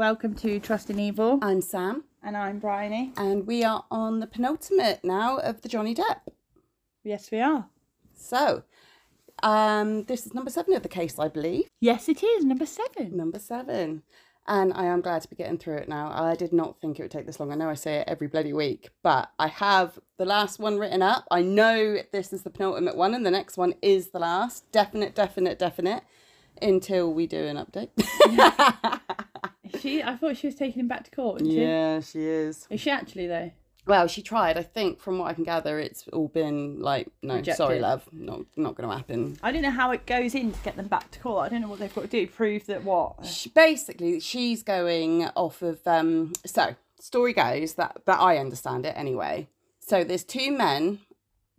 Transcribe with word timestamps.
Welcome 0.00 0.34
to 0.36 0.58
Trust 0.60 0.88
in 0.88 0.98
Evil. 0.98 1.38
I'm 1.42 1.60
Sam, 1.60 2.04
And 2.22 2.34
I'm 2.34 2.58
Bryony. 2.58 3.12
and 3.18 3.46
we 3.46 3.62
are 3.64 3.84
on 3.90 4.20
the 4.20 4.26
penultimate 4.26 5.04
now 5.04 5.36
of 5.36 5.60
the 5.60 5.68
Johnny 5.68 5.94
Depp. 5.94 6.20
Yes, 7.04 7.30
we 7.30 7.38
are. 7.42 7.66
So, 8.14 8.62
um, 9.42 10.04
this 10.04 10.24
is 10.24 10.32
number 10.32 10.48
seven 10.50 10.72
of 10.72 10.82
the 10.82 10.88
case, 10.88 11.18
I 11.18 11.28
believe. 11.28 11.68
Yes, 11.80 12.08
it 12.08 12.22
is. 12.22 12.46
Number 12.46 12.64
seven. 12.64 13.14
Number 13.14 13.38
seven. 13.38 14.02
And 14.46 14.72
I 14.72 14.86
am 14.86 15.02
glad 15.02 15.20
to 15.20 15.28
be 15.28 15.36
getting 15.36 15.58
through 15.58 15.76
it 15.76 15.88
now. 15.90 16.10
I 16.14 16.34
did 16.34 16.54
not 16.54 16.80
think 16.80 16.98
it 16.98 17.02
would 17.02 17.10
take 17.10 17.26
this 17.26 17.38
long. 17.38 17.52
I 17.52 17.56
know 17.56 17.68
I 17.68 17.74
say 17.74 17.96
it 17.96 18.08
every 18.08 18.26
bloody 18.26 18.54
week, 18.54 18.88
but 19.02 19.30
I 19.38 19.48
have 19.48 19.98
the 20.16 20.24
last 20.24 20.58
one 20.58 20.78
written 20.78 21.02
up. 21.02 21.26
I 21.30 21.42
know 21.42 21.98
this 22.10 22.32
is 22.32 22.42
the 22.42 22.48
penultimate 22.48 22.96
one, 22.96 23.12
and 23.12 23.26
the 23.26 23.30
next 23.30 23.58
one 23.58 23.74
is 23.82 24.12
the 24.12 24.18
last. 24.20 24.72
Definite, 24.72 25.14
definite, 25.14 25.58
definite. 25.58 26.04
Until 26.62 27.12
we 27.12 27.26
do 27.26 27.44
an 27.44 27.58
update. 27.58 27.90
Is 29.74 29.80
She, 29.80 30.02
I 30.02 30.16
thought 30.16 30.36
she 30.36 30.46
was 30.46 30.56
taking 30.56 30.80
him 30.80 30.88
back 30.88 31.04
to 31.04 31.10
court. 31.10 31.42
Isn't 31.42 31.52
yeah, 31.52 32.00
she 32.00 32.24
is. 32.24 32.66
Is 32.70 32.80
she 32.80 32.90
actually 32.90 33.26
though? 33.26 33.50
Well, 33.86 34.06
she 34.06 34.22
tried. 34.22 34.56
I 34.58 34.62
think 34.62 35.00
from 35.00 35.18
what 35.18 35.26
I 35.26 35.34
can 35.34 35.44
gather, 35.44 35.78
it's 35.78 36.06
all 36.08 36.28
been 36.28 36.80
like, 36.80 37.08
no, 37.22 37.36
Rejected. 37.36 37.56
sorry, 37.56 37.80
love, 37.80 38.06
not 38.12 38.42
not 38.56 38.74
going 38.74 38.88
to 38.88 38.94
happen. 38.94 39.38
I 39.42 39.52
don't 39.52 39.62
know 39.62 39.70
how 39.70 39.90
it 39.90 40.06
goes 40.06 40.34
in 40.34 40.52
to 40.52 40.60
get 40.62 40.76
them 40.76 40.86
back 40.86 41.10
to 41.12 41.18
court. 41.18 41.46
I 41.46 41.48
don't 41.48 41.62
know 41.62 41.68
what 41.68 41.78
they've 41.78 41.94
got 41.94 42.02
to 42.02 42.06
do. 42.06 42.26
Prove 42.26 42.66
that 42.66 42.84
what? 42.84 43.24
She, 43.26 43.48
basically, 43.48 44.20
she's 44.20 44.62
going 44.62 45.24
off 45.34 45.62
of. 45.62 45.80
Um, 45.86 46.34
so 46.44 46.76
story 47.00 47.32
goes 47.32 47.74
that 47.74 48.02
that 48.04 48.20
I 48.20 48.38
understand 48.38 48.86
it 48.86 48.94
anyway. 48.96 49.48
So 49.80 50.04
there's 50.04 50.24
two 50.24 50.52
men 50.52 51.00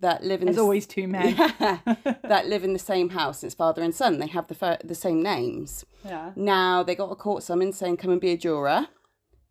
that 0.02 0.24
live 0.24 0.42
in. 0.42 0.48
There's 0.48 0.58
the, 0.58 0.64
always 0.64 0.86
two 0.86 1.08
men. 1.08 1.36
Yeah, 1.60 1.78
that 2.24 2.48
live 2.48 2.64
in 2.64 2.74
the 2.74 2.80
same 2.80 3.10
house. 3.10 3.44
It's 3.44 3.56
father 3.56 3.82
and 3.82 3.94
son. 3.94 4.20
They 4.20 4.28
have 4.28 4.48
the 4.48 4.56
fir- 4.56 4.80
the 4.84 4.96
same 4.96 5.22
names. 5.22 5.86
Yeah. 6.04 6.32
Now 6.36 6.84
they 6.84 6.96
got 6.96 7.12
a 7.12 7.16
court 7.16 7.44
summons 7.44 7.78
saying 7.78 7.98
come 7.98 8.12
and 8.12 8.22
be 8.22 8.32
a 8.32 8.38
juror. 8.38 8.88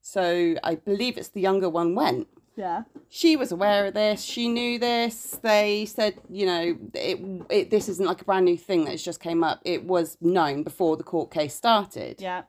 So 0.00 0.56
I 0.62 0.76
believe 0.76 1.18
it's 1.18 1.28
the 1.28 1.40
younger 1.40 1.68
one 1.68 1.94
went. 1.94 2.28
Yeah. 2.56 2.82
she 3.08 3.36
was 3.36 3.52
aware 3.52 3.86
of 3.86 3.94
this. 3.94 4.22
She 4.22 4.48
knew 4.48 4.78
this. 4.78 5.38
They 5.42 5.86
said, 5.86 6.20
you 6.28 6.44
know, 6.44 6.76
it, 6.92 7.18
it 7.48 7.70
this 7.70 7.88
isn't 7.88 8.04
like 8.04 8.20
a 8.20 8.24
brand 8.24 8.44
new 8.44 8.58
thing 8.58 8.84
that's 8.84 9.02
just 9.02 9.20
came 9.20 9.42
up. 9.42 9.60
It 9.64 9.84
was 9.84 10.18
known 10.20 10.62
before 10.62 10.96
the 10.98 11.02
court 11.02 11.30
case 11.30 11.54
started. 11.54 12.20
Yeah. 12.20 12.42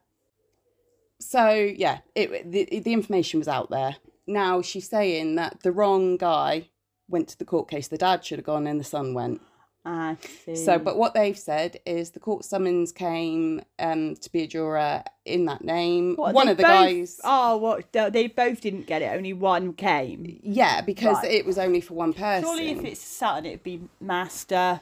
So 1.19 1.51
yeah, 1.53 1.99
it 2.15 2.51
the, 2.51 2.79
the 2.79 2.93
information 2.93 3.39
was 3.39 3.47
out 3.47 3.69
there. 3.69 3.97
Now 4.27 4.61
she's 4.61 4.89
saying 4.89 5.35
that 5.35 5.63
the 5.63 5.71
wrong 5.71 6.17
guy 6.17 6.69
went 7.11 7.27
to 7.29 7.37
the 7.37 7.45
court 7.45 7.69
case. 7.69 7.87
The 7.87 7.97
dad 7.97 8.23
should 8.25 8.39
have 8.39 8.45
gone, 8.45 8.65
and 8.67 8.79
the 8.79 8.83
son 8.83 9.13
went. 9.13 9.41
I 9.83 10.15
see. 10.45 10.55
So, 10.55 10.77
but 10.77 10.95
what 10.95 11.15
they've 11.15 11.37
said 11.37 11.79
is 11.87 12.11
the 12.11 12.19
court 12.19 12.45
summons 12.45 12.91
came 12.91 13.61
um 13.79 14.15
to 14.17 14.31
be 14.31 14.43
a 14.43 14.47
juror 14.47 15.03
in 15.25 15.45
that 15.45 15.63
name. 15.63 16.15
What, 16.17 16.35
One 16.35 16.47
of 16.49 16.57
the 16.57 16.63
both- 16.63 16.69
guys. 16.71 17.19
Oh, 17.23 17.57
what? 17.57 17.91
They 17.91 18.27
both 18.27 18.61
didn't 18.61 18.85
get 18.85 19.01
it. 19.01 19.11
Only 19.11 19.33
one 19.33 19.73
came. 19.73 20.39
Yeah, 20.43 20.81
because 20.81 21.15
Right. 21.23 21.31
it 21.31 21.45
was 21.47 21.57
only 21.57 21.81
for 21.81 21.95
one 21.95 22.13
person. 22.13 22.43
Surely, 22.43 22.69
if 22.71 22.83
it's 22.85 23.01
son, 23.01 23.45
it'd 23.47 23.63
be 23.63 23.81
master. 23.99 24.81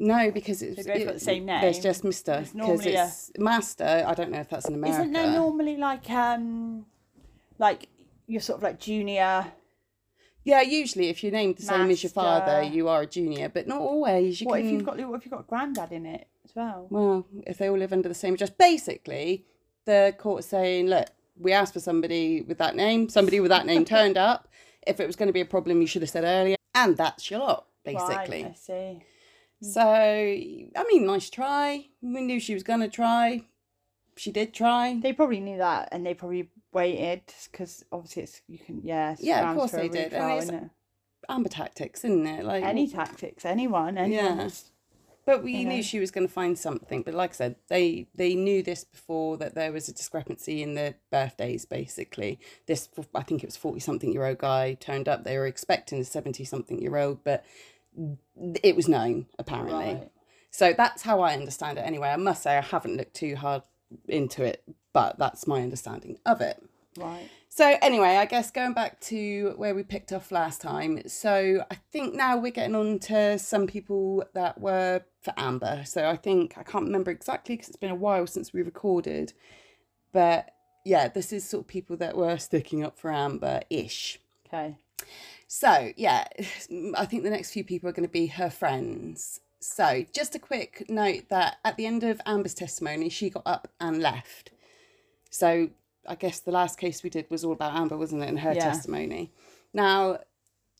No, 0.00 0.30
because 0.30 0.62
it's 0.62 0.84
They 0.86 0.92
both 0.98 1.04
got 1.06 1.14
the 1.14 1.20
same 1.20 1.46
There's 1.46 1.74
name. 1.76 1.82
just 1.82 2.04
Mister 2.04 2.34
It's 2.34 2.52
because 2.52 2.68
normally 2.68 2.94
a- 2.94 3.06
it's 3.06 3.32
Master. 3.36 4.04
I 4.06 4.14
don't 4.14 4.30
know 4.30 4.38
if 4.38 4.48
that's 4.48 4.66
an 4.66 4.74
America. 4.74 5.00
Isn't 5.00 5.12
there 5.14 5.32
normally 5.32 5.76
like 5.76 6.08
um, 6.10 6.86
like 7.58 7.88
you're 8.28 8.40
sort 8.40 8.58
of 8.58 8.62
like 8.62 8.78
junior? 8.78 9.46
Yeah, 10.44 10.62
usually 10.62 11.08
if 11.08 11.22
you're 11.22 11.32
named 11.32 11.56
the 11.56 11.62
same 11.62 11.90
as 11.90 12.02
your 12.02 12.10
father, 12.10 12.62
you 12.62 12.88
are 12.88 13.02
a 13.02 13.06
junior, 13.06 13.48
but 13.48 13.66
not 13.66 13.80
always. 13.80 14.40
You 14.40 14.46
What 14.46 14.58
can. 14.58 14.66
if 14.66 14.72
you've 14.72 14.84
got 14.84 14.98
what 15.08 15.16
if 15.18 15.24
you've 15.26 15.32
got 15.32 15.46
granddad 15.46 15.92
in 15.92 16.06
it 16.06 16.26
as 16.44 16.54
well? 16.54 16.86
Well, 16.90 17.26
if 17.46 17.58
they 17.58 17.68
all 17.68 17.76
live 17.76 17.92
under 17.92 18.08
the 18.08 18.14
same 18.14 18.34
address, 18.34 18.50
basically, 18.50 19.44
the 19.84 20.14
court's 20.18 20.46
saying, 20.46 20.86
look, 20.86 21.08
we 21.38 21.52
asked 21.52 21.74
for 21.74 21.80
somebody 21.80 22.40
with 22.42 22.58
that 22.58 22.74
name. 22.76 23.08
Somebody 23.08 23.40
with 23.40 23.50
that 23.50 23.66
name 23.66 23.84
turned 23.96 24.16
up. 24.16 24.48
If 24.86 25.00
it 25.00 25.06
was 25.06 25.16
going 25.16 25.26
to 25.28 25.32
be 25.32 25.40
a 25.40 25.44
problem, 25.46 25.80
you 25.80 25.86
should 25.86 26.02
have 26.02 26.10
said 26.10 26.24
earlier, 26.24 26.56
and 26.74 26.96
that's 26.96 27.30
your 27.30 27.40
lot, 27.40 27.66
basically. 27.84 28.44
Right, 28.44 28.52
I 28.52 28.54
see. 28.54 29.02
Hmm. 29.60 29.66
So, 29.66 29.82
I 29.82 30.84
mean, 30.90 31.04
nice 31.06 31.28
try. 31.28 31.86
We 32.00 32.22
knew 32.22 32.40
she 32.40 32.54
was 32.54 32.62
going 32.62 32.80
to 32.80 32.88
try. 32.88 33.44
She 34.16 34.30
did 34.32 34.54
try. 34.54 34.98
They 35.02 35.12
probably 35.12 35.40
knew 35.40 35.58
that, 35.58 35.90
and 35.92 36.06
they 36.06 36.14
probably 36.14 36.50
waited 36.82 37.22
because 37.50 37.84
obviously 37.92 38.22
it's 38.26 38.42
you 38.48 38.58
can 38.66 38.80
yeah 38.82 39.16
Yeah, 39.18 39.50
of 39.50 39.56
course 39.56 39.72
they 39.72 39.88
did, 39.88 40.12
and 40.12 40.42
it's- 40.42 40.48
it? 40.62 40.70
amber 41.28 41.48
tactics, 41.50 42.04
isn't 42.04 42.26
it? 42.26 42.44
Like 42.44 42.64
Any 42.64 42.86
tactics, 42.88 43.44
anyone, 43.44 43.98
anyone. 43.98 44.38
Yeah. 44.38 44.48
But 45.28 45.42
we 45.44 45.52
you 45.58 45.64
know. 45.66 45.72
knew 45.74 45.82
she 45.82 46.00
was 46.00 46.10
going 46.10 46.26
to 46.26 46.32
find 46.32 46.58
something. 46.58 47.02
But 47.02 47.12
like 47.12 47.32
I 47.32 47.38
said, 47.42 47.56
they 47.68 48.08
they 48.14 48.34
knew 48.34 48.62
this 48.62 48.82
before 48.84 49.36
that 49.36 49.54
there 49.54 49.72
was 49.72 49.86
a 49.88 49.92
discrepancy 49.92 50.62
in 50.62 50.72
the 50.72 50.94
birthdays. 51.12 51.66
Basically, 51.66 52.38
this 52.66 52.88
I 53.14 53.22
think 53.24 53.42
it 53.42 53.46
was 53.48 53.56
forty 53.56 53.80
something 53.80 54.10
year 54.10 54.24
old 54.24 54.38
guy 54.38 54.64
turned 54.80 55.06
up. 55.06 55.24
They 55.24 55.36
were 55.36 55.46
expecting 55.46 56.00
a 56.00 56.04
seventy 56.04 56.44
something 56.44 56.80
year 56.80 56.96
old, 56.96 57.24
but 57.24 57.44
it 58.62 58.74
was 58.74 58.88
known 58.88 59.26
apparently. 59.38 59.92
Right. 59.94 60.10
So 60.50 60.72
that's 60.72 61.02
how 61.02 61.20
I 61.20 61.34
understand 61.34 61.76
it. 61.76 61.82
Anyway, 61.82 62.08
I 62.08 62.16
must 62.16 62.42
say 62.42 62.56
I 62.56 62.62
haven't 62.62 62.96
looked 62.96 63.14
too 63.14 63.36
hard 63.36 63.62
into 64.08 64.42
it, 64.44 64.62
but 64.94 65.18
that's 65.18 65.46
my 65.46 65.60
understanding 65.62 66.18
of 66.24 66.40
it. 66.40 66.56
Right. 66.98 67.28
So 67.48 67.76
anyway, 67.82 68.16
I 68.16 68.26
guess 68.26 68.50
going 68.50 68.72
back 68.72 69.00
to 69.00 69.54
where 69.56 69.74
we 69.74 69.82
picked 69.82 70.12
off 70.12 70.30
last 70.30 70.60
time. 70.60 71.02
So 71.08 71.64
I 71.70 71.74
think 71.90 72.14
now 72.14 72.36
we're 72.36 72.52
getting 72.52 72.76
on 72.76 72.98
to 73.00 73.38
some 73.38 73.66
people 73.66 74.24
that 74.34 74.60
were 74.60 75.02
for 75.22 75.34
Amber. 75.36 75.82
So 75.84 76.08
I 76.08 76.16
think 76.16 76.54
I 76.56 76.62
can't 76.62 76.84
remember 76.84 77.10
exactly 77.10 77.56
because 77.56 77.68
it's 77.68 77.76
been 77.76 77.90
a 77.90 77.96
while 77.96 78.26
since 78.26 78.52
we 78.52 78.62
recorded, 78.62 79.32
but 80.12 80.50
yeah, 80.84 81.08
this 81.08 81.32
is 81.32 81.44
sort 81.44 81.64
of 81.64 81.68
people 81.68 81.96
that 81.96 82.16
were 82.16 82.38
sticking 82.38 82.84
up 82.84 82.98
for 82.98 83.12
Amber 83.12 83.62
ish. 83.70 84.20
Okay. 84.46 84.78
So 85.48 85.92
yeah, 85.96 86.28
I 86.96 87.06
think 87.06 87.24
the 87.24 87.30
next 87.30 87.50
few 87.50 87.64
people 87.64 87.88
are 87.88 87.92
going 87.92 88.06
to 88.06 88.12
be 88.12 88.28
her 88.28 88.50
friends. 88.50 89.40
So 89.60 90.04
just 90.12 90.34
a 90.36 90.38
quick 90.38 90.84
note 90.88 91.24
that 91.30 91.56
at 91.64 91.76
the 91.76 91.86
end 91.86 92.04
of 92.04 92.20
Amber's 92.24 92.54
testimony, 92.54 93.08
she 93.08 93.30
got 93.30 93.42
up 93.44 93.68
and 93.80 94.00
left. 94.00 94.52
So 95.30 95.70
I 96.08 96.14
guess 96.14 96.40
the 96.40 96.50
last 96.50 96.78
case 96.78 97.02
we 97.02 97.10
did 97.10 97.30
was 97.30 97.44
all 97.44 97.52
about 97.52 97.74
Amber, 97.74 97.96
wasn't 97.96 98.22
it, 98.22 98.28
and 98.28 98.40
her 98.40 98.54
Yeah. 98.54 98.64
testimony. 98.64 99.30
Now, 99.72 100.20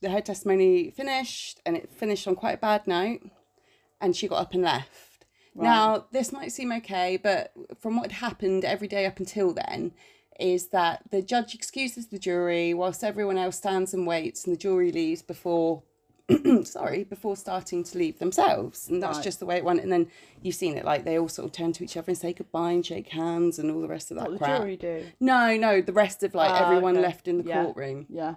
the 0.01 0.11
her 0.11 0.21
testimony 0.21 0.91
finished, 0.91 1.61
and 1.67 1.77
it 1.77 1.91
finished 1.91 2.27
on 2.27 2.35
quite 2.35 2.55
a 2.55 2.59
bad 2.59 2.87
note, 2.87 3.21
and 4.01 4.17
she 4.17 4.27
got 4.27 4.41
up 4.41 4.55
and 4.55 4.63
left. 4.63 5.27
Now, 5.55 6.07
this 6.13 6.33
might 6.33 6.53
seem 6.53 6.71
okay, 6.73 7.17
but 7.17 7.53
from 7.81 7.97
what 7.97 8.13
had 8.13 8.21
happened 8.21 8.65
every 8.65 8.87
day 8.89 9.07
up 9.07 9.19
until 9.19 9.53
then, 9.53 9.93
is 10.39 10.69
that 10.69 11.03
the 11.11 11.21
judge 11.21 11.53
excuses 11.55 12.07
the 12.07 12.19
jury 12.19 12.73
whilst 12.73 13.03
everyone 13.03 13.37
else 13.39 13.57
stands 13.57 13.93
and 13.93 14.07
waits, 14.07 14.45
and 14.45 14.55
the 14.55 14.59
jury 14.59 14.93
leaves 14.93 15.21
before, 15.21 15.83
sorry, 16.65 17.05
before 17.05 17.37
starting 17.37 17.83
to 17.85 17.99
leave 17.99 18.19
themselves, 18.19 18.89
and 18.89 19.03
that's 19.03 19.19
Right. 19.19 19.25
just 19.25 19.41
the 19.41 19.47
way 19.47 19.57
it 19.57 19.65
went. 19.65 19.81
And 19.81 19.91
then 19.91 20.09
you've 20.43 20.55
seen 20.55 20.77
it, 20.77 20.85
like 20.85 21.05
they 21.05 21.19
all 21.19 21.29
sort 21.29 21.47
of 21.47 21.53
turn 21.53 21.73
to 21.75 21.85
each 21.85 21.97
other 21.97 22.11
and 22.11 22.19
say 22.19 22.33
goodbye 22.33 22.73
and 22.73 22.85
shake 22.85 23.09
hands 23.09 23.59
and 23.59 23.71
all 23.71 23.81
the 23.81 23.89
rest 23.89 24.11
of 24.11 24.17
that 24.19 24.25
What 24.31 24.33
the 24.33 24.39
crap. 24.39 24.61
jury 24.61 24.77
do? 24.77 25.07
No, 25.21 25.57
no, 25.57 25.81
the 25.81 25.93
rest 25.93 26.23
of 26.23 26.35
like 26.35 26.51
Ah, 26.53 26.63
everyone 26.63 26.97
okay. 26.97 27.03
left 27.07 27.29
in 27.29 27.39
the 27.39 27.45
Yeah. 27.45 27.65
courtroom. 27.65 28.07
Yeah. 28.11 28.35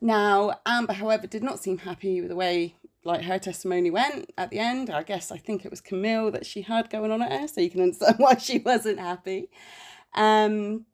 Now, 0.00 0.60
Amber, 0.66 0.92
however, 0.92 1.26
did 1.26 1.42
not 1.42 1.58
seem 1.58 1.78
happy 1.78 2.20
with 2.20 2.28
the 2.30 2.36
way 2.36 2.74
like 3.02 3.22
her 3.22 3.38
testimony 3.38 3.90
went 3.90 4.32
at 4.36 4.50
the 4.50 4.58
end. 4.58 4.90
I 4.90 5.02
guess 5.04 5.30
I 5.30 5.38
think 5.38 5.64
it 5.64 5.70
was 5.70 5.80
Camille 5.80 6.30
that 6.32 6.44
she 6.44 6.62
had 6.62 6.90
going 6.90 7.12
on 7.12 7.22
at 7.22 7.32
her, 7.32 7.48
so 7.48 7.60
you 7.60 7.70
can 7.70 7.80
understand 7.80 8.16
why 8.18 8.36
she 8.36 8.58
wasn't 8.58 8.98
happy. 8.98 9.48
Um, 10.14 10.84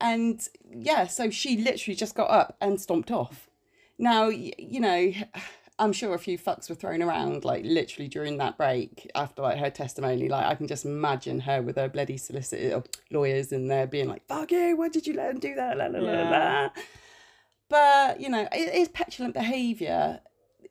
and 0.00 0.40
yeah, 0.70 1.06
so 1.06 1.30
she 1.30 1.56
literally 1.58 1.94
just 1.94 2.14
got 2.14 2.30
up 2.30 2.56
and 2.60 2.80
stomped 2.80 3.10
off. 3.10 3.48
Now, 3.98 4.28
you 4.28 4.80
know, 4.80 5.12
I'm 5.80 5.92
sure 5.92 6.12
a 6.14 6.18
few 6.18 6.38
fucks 6.38 6.68
were 6.68 6.74
thrown 6.74 7.02
around, 7.02 7.44
like 7.44 7.64
literally 7.64 8.08
during 8.08 8.38
that 8.38 8.56
break 8.58 9.08
after 9.14 9.42
like 9.42 9.58
her 9.58 9.70
testimony. 9.70 10.28
Like 10.28 10.46
I 10.46 10.54
can 10.56 10.66
just 10.66 10.84
imagine 10.84 11.40
her 11.40 11.62
with 11.62 11.76
her 11.76 11.88
bloody 11.88 12.16
solicitor 12.16 12.76
or 12.76 12.84
lawyers 13.10 13.52
in 13.52 13.68
there 13.68 13.86
being 13.86 14.08
like, 14.08 14.26
"Fuck 14.26 14.50
you! 14.50 14.76
Why 14.76 14.88
did 14.88 15.06
you 15.06 15.14
let 15.14 15.30
him 15.30 15.38
do 15.38 15.54
that?" 15.54 15.76
La, 15.78 15.86
la, 15.86 15.98
la, 16.00 16.12
la, 16.12 16.30
la. 16.30 16.68
But 17.68 18.20
you 18.20 18.28
know, 18.28 18.48
it 18.50 18.74
is 18.74 18.88
petulant 18.88 19.34
behaviour. 19.34 20.20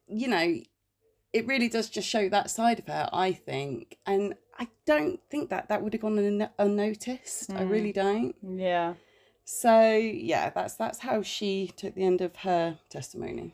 You 0.07 0.27
know, 0.27 0.55
it 1.33 1.47
really 1.47 1.69
does 1.69 1.89
just 1.89 2.07
show 2.07 2.27
that 2.29 2.49
side 2.49 2.79
of 2.79 2.87
her, 2.87 3.09
I 3.13 3.33
think, 3.33 3.97
and 4.05 4.35
I 4.57 4.67
don't 4.85 5.19
think 5.29 5.49
that 5.51 5.69
that 5.69 5.81
would 5.83 5.93
have 5.93 6.01
gone 6.01 6.17
un- 6.17 6.49
unnoticed. 6.57 7.51
I 7.51 7.61
Mm. 7.63 7.69
really 7.69 7.91
don't. 7.93 8.35
Yeah. 8.43 8.95
So 9.45 9.91
yeah, 9.95 10.49
that's 10.49 10.75
that's 10.75 10.99
how 10.99 11.21
she 11.21 11.71
took 11.75 11.95
the 11.95 12.03
end 12.03 12.21
of 12.21 12.35
her 12.37 12.79
testimony. 12.89 13.53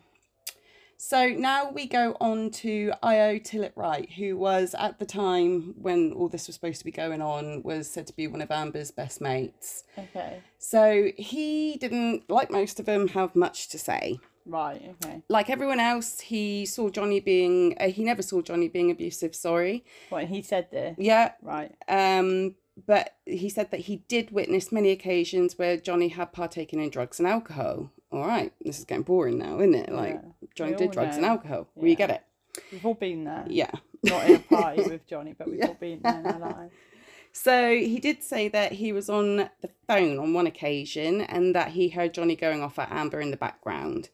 So 1.06 1.28
now 1.28 1.70
we 1.70 1.86
go 1.86 2.16
on 2.22 2.50
to 2.52 2.94
Io 3.04 3.38
Tillett 3.38 3.74
Wright, 3.76 4.10
who 4.14 4.38
was 4.38 4.74
at 4.74 5.00
the 5.00 5.06
time 5.06 5.76
when 5.78 6.14
all 6.14 6.30
this 6.30 6.48
was 6.48 6.56
supposed 6.56 6.80
to 6.80 6.86
be 6.86 6.92
going 6.92 7.22
on, 7.22 7.62
was 7.62 7.90
said 7.92 8.08
to 8.08 8.16
be 8.16 8.26
one 8.26 8.42
of 8.42 8.50
Amber's 8.50 8.90
best 8.90 9.20
mates. 9.20 9.84
Okay. 9.98 10.40
So 10.60 11.12
he 11.18 11.76
didn't, 11.76 12.30
like 12.30 12.50
most 12.50 12.80
of 12.80 12.86
them, 12.86 13.10
have 13.10 13.36
much 13.36 13.68
to 13.70 13.78
say. 13.78 14.20
Right. 14.46 14.96
Okay. 15.04 15.22
Like 15.28 15.50
everyone 15.50 15.82
else, 15.82 16.22
he 16.22 16.66
saw 16.66 16.90
Johnny 16.90 17.20
being, 17.20 17.76
uh, 17.82 17.90
he 17.90 18.06
never 18.06 18.22
saw 18.22 18.42
Johnny 18.42 18.70
being 18.70 18.90
abusive, 18.90 19.36
sorry. 19.36 19.84
What 20.08 20.28
he 20.28 20.42
said 20.42 20.70
there. 20.72 20.96
Yeah, 20.98 21.34
Right. 21.42 21.76
um, 21.90 22.56
but 22.88 23.18
he 23.26 23.50
said 23.50 23.72
that 23.72 23.82
he 23.82 23.98
did 24.08 24.32
witness 24.32 24.72
many 24.72 24.92
occasions 24.92 25.58
where 25.58 25.76
Johnny 25.76 26.08
had 26.08 26.32
partaken 26.32 26.80
in 26.80 26.90
drugs 26.90 27.20
and 27.20 27.28
alcohol. 27.28 27.92
All 28.14 28.26
right, 28.28 28.54
this 28.64 28.78
is 28.80 28.86
getting 28.86 29.04
boring 29.04 29.40
now, 29.40 29.58
isn't 29.60 29.74
it? 29.76 29.92
Like 29.92 30.22
Yeah. 30.24 30.48
Johnny 30.56 30.76
did 30.76 30.92
drugs 30.92 31.18
and 31.18 31.26
alcohol. 31.26 31.68
Yeah. 31.76 31.94
get 31.96 32.10
it. 32.12 32.22
We've 32.72 32.86
all 32.86 32.94
been 32.94 33.24
there. 33.24 33.44
Yeah. 33.48 33.72
Not 34.04 34.30
in 34.30 34.36
a 34.36 34.40
party 34.40 34.84
with 34.90 35.08
Johnny, 35.08 35.34
but 35.38 35.48
we've 35.50 35.58
Yeah. 35.60 35.68
all 35.70 35.74
been 35.74 36.00
there 36.04 36.20
in 36.20 36.26
our 36.28 36.40
lives. 36.40 36.74
So 37.32 37.76
he 37.76 38.00
did 38.00 38.22
say 38.22 38.48
that 38.50 38.74
he 38.74 38.94
was 38.94 39.10
on 39.10 39.38
the 39.38 39.70
phone 39.88 40.20
on 40.20 40.34
one 40.36 40.46
occasion 40.46 41.22
and 41.22 41.56
that 41.56 41.70
he 41.72 41.90
heard 41.90 42.14
Johnny 42.14 42.36
going 42.36 42.62
off 42.62 42.78
at 42.78 42.92
Amber 42.92 43.20
in 43.20 43.32
the 43.32 43.38
background. 43.38 44.10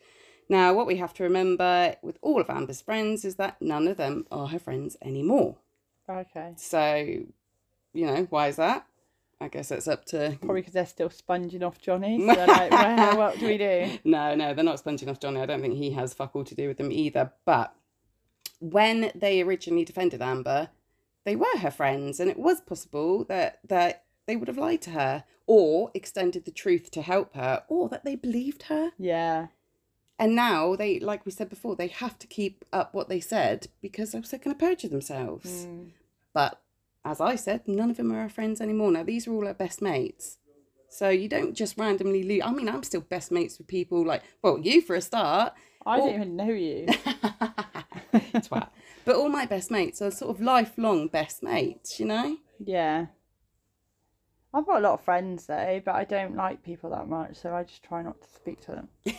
Now, 0.47 0.73
what 0.73 0.87
we 0.87 0.95
have 0.95 1.13
to 1.15 1.23
remember 1.23 1.95
with 2.01 2.17
all 2.21 2.39
of 2.39 2.49
Amber's 2.49 2.79
friends 2.81 3.25
is 3.25 3.35
that 3.35 3.61
none 3.61 3.87
of 3.89 3.97
them 3.97 4.25
are 4.31 4.47
her 4.47 4.57
friends 4.59 4.95
anymore. 5.01 5.57
Okay. 6.09 6.53
So, 6.55 6.95
you 7.93 8.05
know, 8.05 8.25
why 8.29 8.47
is 8.47 8.55
that? 8.55 8.85
I 9.41 9.47
guess 9.47 9.71
it's 9.71 9.87
up 9.87 10.05
to. 10.05 10.37
Probably 10.41 10.61
because 10.61 10.73
they're 10.73 10.85
still 10.85 11.09
sponging 11.09 11.63
off 11.63 11.79
Johnny. 11.79 12.19
So 12.19 12.45
like, 12.45 12.71
well, 12.71 13.17
what 13.17 13.39
do 13.39 13.47
we 13.47 13.57
do? 13.57 13.97
No, 14.03 14.35
no, 14.35 14.53
they're 14.53 14.65
not 14.65 14.79
sponging 14.79 15.07
off 15.09 15.19
Johnny. 15.19 15.39
I 15.39 15.45
don't 15.45 15.61
think 15.61 15.75
he 15.75 15.91
has 15.91 16.13
fuck 16.13 16.35
all 16.35 16.43
to 16.43 16.55
do 16.55 16.67
with 16.67 16.77
them 16.77 16.91
either. 16.91 17.31
But 17.45 17.73
when 18.59 19.11
they 19.15 19.41
originally 19.41 19.85
defended 19.85 20.21
Amber, 20.21 20.69
they 21.25 21.35
were 21.35 21.57
her 21.59 21.71
friends, 21.71 22.19
and 22.19 22.29
it 22.29 22.37
was 22.37 22.59
possible 22.61 23.23
that 23.25 23.59
that 23.67 24.03
they 24.27 24.35
would 24.35 24.47
have 24.47 24.57
lied 24.57 24.81
to 24.83 24.91
her 24.91 25.23
or 25.47 25.89
extended 25.95 26.45
the 26.45 26.51
truth 26.51 26.91
to 26.91 27.01
help 27.01 27.33
her, 27.35 27.63
or 27.67 27.89
that 27.89 28.05
they 28.05 28.15
believed 28.15 28.63
her. 28.63 28.91
Yeah. 28.99 29.47
And 30.19 30.35
now 30.35 30.75
they, 30.75 30.99
like 30.99 31.25
we 31.25 31.31
said 31.31 31.49
before, 31.49 31.75
they 31.75 31.87
have 31.87 32.19
to 32.19 32.27
keep 32.27 32.65
up 32.71 32.93
what 32.93 33.09
they 33.09 33.19
said 33.19 33.67
because 33.81 34.11
they're 34.11 34.21
going 34.21 34.55
to 34.55 34.65
perjure 34.65 34.89
themselves. 34.89 35.65
Mm. 35.65 35.91
But 36.33 36.61
as 37.09 37.19
I 37.21 37.35
said, 37.35 37.67
none 37.67 37.89
of 37.89 37.97
them 37.97 38.11
are 38.11 38.19
our 38.21 38.29
friends 38.29 38.61
anymore. 38.61 38.91
Now, 38.91 39.03
these 39.03 39.27
are 39.27 39.31
all 39.33 39.47
our 39.47 39.53
best 39.53 39.81
mates. 39.81 40.37
So 40.89 41.09
you 41.09 41.27
don't 41.29 41.53
just 41.55 41.77
randomly 41.77 42.23
lose. 42.23 42.41
I 42.43 42.51
mean, 42.51 42.67
I'm 42.69 42.83
still 42.83 43.01
best 43.01 43.31
mates 43.31 43.57
with 43.57 43.67
people 43.67 44.05
like, 44.05 44.23
well, 44.41 44.59
you 44.59 44.81
for 44.81 44.95
a 44.95 45.01
start. 45.01 45.53
I 45.85 45.97
Oh. 45.99 46.05
don't 46.05 46.15
even 46.15 46.35
know 46.35 46.49
you. 46.49 46.85
Twat. 48.13 48.69
But 49.05 49.15
all 49.15 49.29
my 49.29 49.45
best 49.45 49.71
mates 49.71 50.01
are 50.01 50.11
sort 50.11 50.35
of 50.35 50.41
lifelong 50.41 51.07
best 51.07 51.41
mates, 51.43 51.99
you 51.99 52.05
know? 52.05 52.37
Yeah. 52.63 53.07
I've 54.53 54.65
got 54.65 54.77
a 54.77 54.81
lot 54.81 54.93
of 54.93 55.01
friends 55.01 55.45
though, 55.45 55.81
but 55.85 55.93
I 55.95 56.03
don't 56.05 56.35
like 56.35 56.63
people 56.63 56.89
that 56.89 57.07
much, 57.07 57.35
so 57.37 57.53
I 57.55 57.63
just 57.63 57.83
try 57.83 58.01
not 58.01 58.19
to 58.21 58.27
speak 58.29 58.59
to 58.61 58.71
them. 58.71 58.87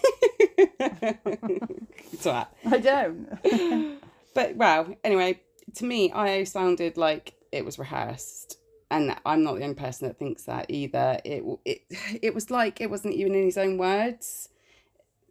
Twat. 2.17 2.49
I 2.67 2.79
don't. 2.79 4.01
But, 4.35 4.57
well, 4.57 4.95
anyway, 5.05 5.41
to 5.77 5.85
me, 5.85 6.11
I 6.13 6.45
sounded 6.45 6.97
like 6.97 7.35
it 7.53 7.65
was 7.65 7.79
rehearsed. 7.79 8.59
And 8.91 9.17
I'm 9.25 9.45
not 9.45 9.57
the 9.57 9.63
only 9.63 9.77
person 9.77 10.09
that 10.09 10.19
thinks 10.19 10.45
that 10.45 10.67
either. 10.69 11.21
It 11.25 11.45
it 11.65 11.83
it 12.23 12.35
was 12.35 12.51
like 12.51 12.81
it 12.81 12.91
wasn't 12.91 13.15
even 13.15 13.35
in 13.35 13.45
his 13.45 13.59
own 13.59 13.79
words. 13.79 14.49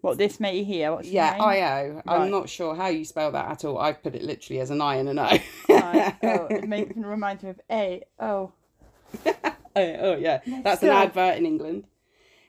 what 0.02 0.18
this 0.18 0.40
mate 0.40 0.64
here? 0.66 0.92
What's 0.94 1.08
Yeah, 1.08 1.32
name? 1.32 1.42
I-O. 1.42 2.02
I'm 2.08 2.32
not 2.32 2.48
sure 2.50 2.76
how 2.76 2.88
you 2.88 3.04
spell 3.04 3.32
that 3.34 3.52
at 3.52 3.66
all. 3.66 3.78
I've 3.78 4.02
put 4.02 4.16
it 4.16 4.24
literally 4.24 4.62
as 4.62 4.70
an 4.70 4.82
I 4.82 4.96
and 4.96 5.10
an 5.10 5.20
O. 5.20 5.30
Oh, 5.70 6.14
it 6.50 6.68
makes 6.68 6.96
me 6.96 7.04
remind 7.04 7.44
me 7.44 7.50
of 7.50 7.60
A. 7.70 8.04
Oh. 8.20 8.54
oh, 9.26 9.34
oh, 9.76 10.16
yeah, 10.16 10.40
that's 10.64 10.84
an 10.84 10.90
advert 10.90 11.38
in 11.38 11.46
England. 11.46 11.86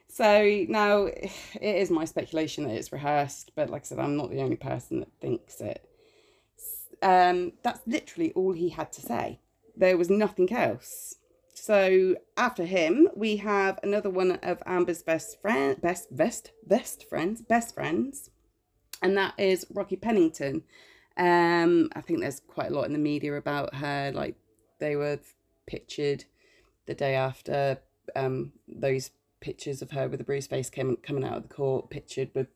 So 0.09 0.65
now 0.69 1.05
it 1.07 1.31
is 1.61 1.91
my 1.91 2.05
speculation 2.05 2.65
that 2.65 2.75
it's 2.75 2.93
rehearsed, 2.93 3.53
but 3.55 3.69
like 3.71 3.83
I 3.83 3.87
said, 3.87 3.99
I'm 3.99 4.17
not 4.17 4.31
the 4.31 4.43
only 4.43 4.57
person 4.57 5.01
that 5.01 5.13
thinks 5.21 5.61
it. 5.61 5.85
Um, 7.03 7.53
that's 7.63 7.81
literally 7.87 8.33
all 8.33 8.53
he 8.53 8.69
had 8.69 8.93
to 8.93 9.01
say. 9.01 9.41
There 9.81 9.97
was 9.97 10.11
nothing 10.11 10.53
else. 10.53 11.15
So 11.55 12.17
after 12.37 12.67
him, 12.67 13.09
we 13.17 13.39
have 13.39 13.81
another 13.83 14.11
one 14.11 14.33
of 14.43 14.63
Amber's 14.67 15.03
best 15.03 15.41
friend, 15.41 15.81
best 15.81 16.15
best 16.15 16.53
best 16.67 17.09
friends, 17.09 17.41
best 17.41 17.75
friends, 17.75 18.29
and 19.01 19.17
that 19.17 19.33
is 19.39 19.67
Rocky 19.71 19.97
Pennington. 19.97 20.65
Um, 21.17 21.89
I 21.95 22.03
think 22.03 22.21
there's 22.21 22.41
quite 22.41 22.71
a 22.71 22.75
lot 22.75 22.85
in 22.85 22.93
the 22.93 22.99
media 22.99 23.35
about 23.37 23.75
her. 23.77 24.13
Like 24.15 24.37
they 24.81 24.97
were 24.97 25.19
pictured 25.67 26.25
the 26.85 26.95
day 26.95 27.15
after 27.15 27.79
um, 28.15 28.53
those 28.69 29.13
pictures 29.41 29.81
of 29.81 29.93
her 29.93 30.09
with 30.11 30.21
a 30.21 30.25
bruised 30.25 30.51
face 30.51 30.69
came 30.69 30.95
coming 30.97 31.25
out 31.25 31.39
of 31.39 31.43
the 31.45 31.55
court, 31.55 31.89
pictured 31.89 32.31
with 32.35 32.49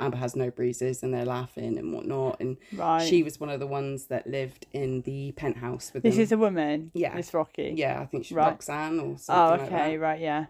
Amber 0.00 0.16
has 0.18 0.36
no 0.36 0.50
bruises 0.50 1.02
and 1.02 1.12
they're 1.14 1.24
laughing 1.24 1.78
and 1.78 1.92
whatnot. 1.92 2.40
And 2.40 2.56
Right. 2.74 3.06
she 3.06 3.22
was 3.22 3.40
one 3.40 3.50
of 3.50 3.60
the 3.60 3.66
ones 3.66 4.06
that 4.06 4.26
lived 4.26 4.66
in 4.72 5.02
the 5.02 5.32
penthouse 5.32 5.92
with 5.92 6.02
This 6.02 6.14
them. 6.16 6.22
is 6.22 6.32
a 6.32 6.38
woman. 6.38 6.90
Yeah. 6.94 7.16
This 7.16 7.32
Rocky. 7.34 7.74
yeah, 7.76 8.00
I 8.00 8.06
think 8.06 8.24
she's 8.26 8.36
Right. 8.36 8.48
Roxanne 8.48 9.00
or 9.00 9.12
Oh, 9.12 9.16
something 9.16 9.58
like 9.66 9.72
okay. 9.72 9.96
that. 9.96 10.00
right. 10.00 10.20
Yeah. 10.20 10.46